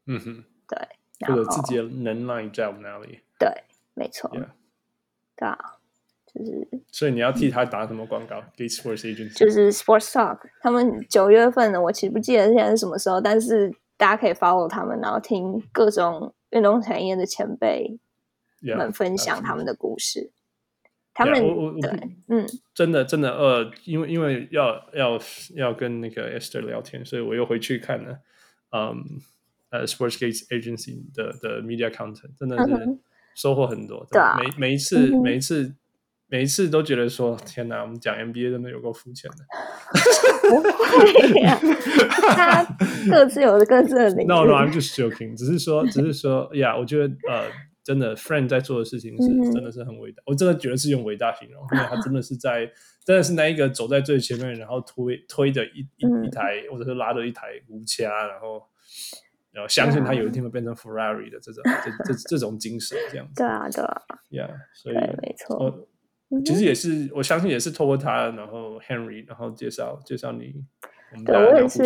[0.07, 0.79] 嗯哼，对。
[1.27, 3.21] 或者自己的能耐在我们哪里？
[3.39, 3.49] 对，
[3.95, 4.29] 没错。
[5.37, 5.57] 对啊，
[6.27, 6.69] 就是。
[6.91, 8.43] 所以你要替他打什么广告？
[8.57, 10.41] 给 Sports Agency，就是 Sports Talk。
[10.61, 17.99] 他们九月份的，我其实不记得现在是什么时候，但是大家可以 follow 他们，然后听各种运动产业的前辈
[18.61, 20.21] 们分享他们的故事。
[20.21, 20.31] Yeah,
[21.15, 25.19] 他们 yeah, 对，嗯，真的真的呃，因为因为要要
[25.55, 28.19] 要跟那个 Esther 聊天，所以我又回去看了，
[28.71, 29.21] 嗯。
[29.71, 32.97] 呃，Sportsgate Agency 的的 media content 真的是
[33.35, 34.07] 收获很多。
[34.09, 35.75] 对，每每一次每一次
[36.29, 39.39] 每一次都觉得说，天哪，我们讲 NBA 真的有够肤浅的。
[40.49, 41.59] 不会呀，
[42.37, 42.65] 他
[43.11, 44.29] 各自有各自的领域。
[44.29, 45.37] No，No，I'm just joking。
[45.37, 47.49] 只是说，只是说，呀，我觉得呃，
[47.85, 50.23] 真的，Friend 在做的事情是真的是很伟大。
[50.27, 52.69] 我真的觉得是用伟大形容，因为他真的是在，
[53.05, 58.63] 真的是那一个走在最前面，然后推推着一一一台，或者是拉着一台无掐，然后。
[59.53, 63.35] 然后相信他有一天会变成 Ferrari 的这种这这这种精神，这样子。
[63.37, 64.03] 对啊，对啊。
[64.29, 65.87] Yeah，所以没错。
[66.45, 70.65] 其实也是，我相信也是透过他，然后 Henry，然后介绍介绍你。
[71.13, 71.85] 我们对，我也是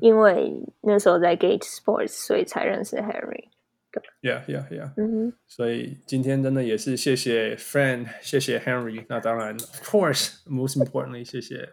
[0.00, 0.52] 因为
[0.82, 3.48] 那时候在 Gate Sports，所以才认识 Henry。
[3.91, 4.31] 对。
[4.31, 4.93] Yeah，Yeah，Yeah。
[4.97, 5.33] 嗯哼。
[5.47, 9.05] 所以今天真的也是谢谢 Friend，谢谢 Henry。
[9.09, 11.69] 那当然，Of course，most importantly，谢谢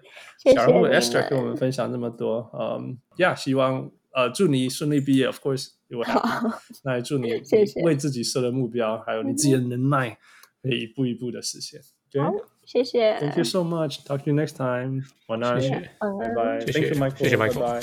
[0.55, 2.51] 小人物 Esther 跟我们分享这么多。
[2.59, 3.91] 嗯，Yeah，希望。
[4.17, 6.23] 呃，祝你顺利毕业，Of course，我好。
[6.85, 7.33] 那也祝你
[7.83, 10.17] 为自己设的目标，还有你自己的能耐，
[10.63, 11.81] 可以一步一步的实现。
[12.23, 12.33] 好，
[12.65, 13.19] 谢谢。
[13.19, 14.05] Thank you so much.
[14.05, 15.03] Talk to you next time.
[15.27, 15.61] 晚安，
[16.21, 16.61] 拜拜。
[16.61, 17.19] Thank you, Michael.
[17.19, 17.83] 谢谢 Michael。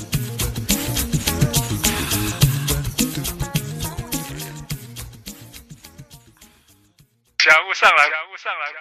[7.51, 8.71] 小人物上来，小人物上来，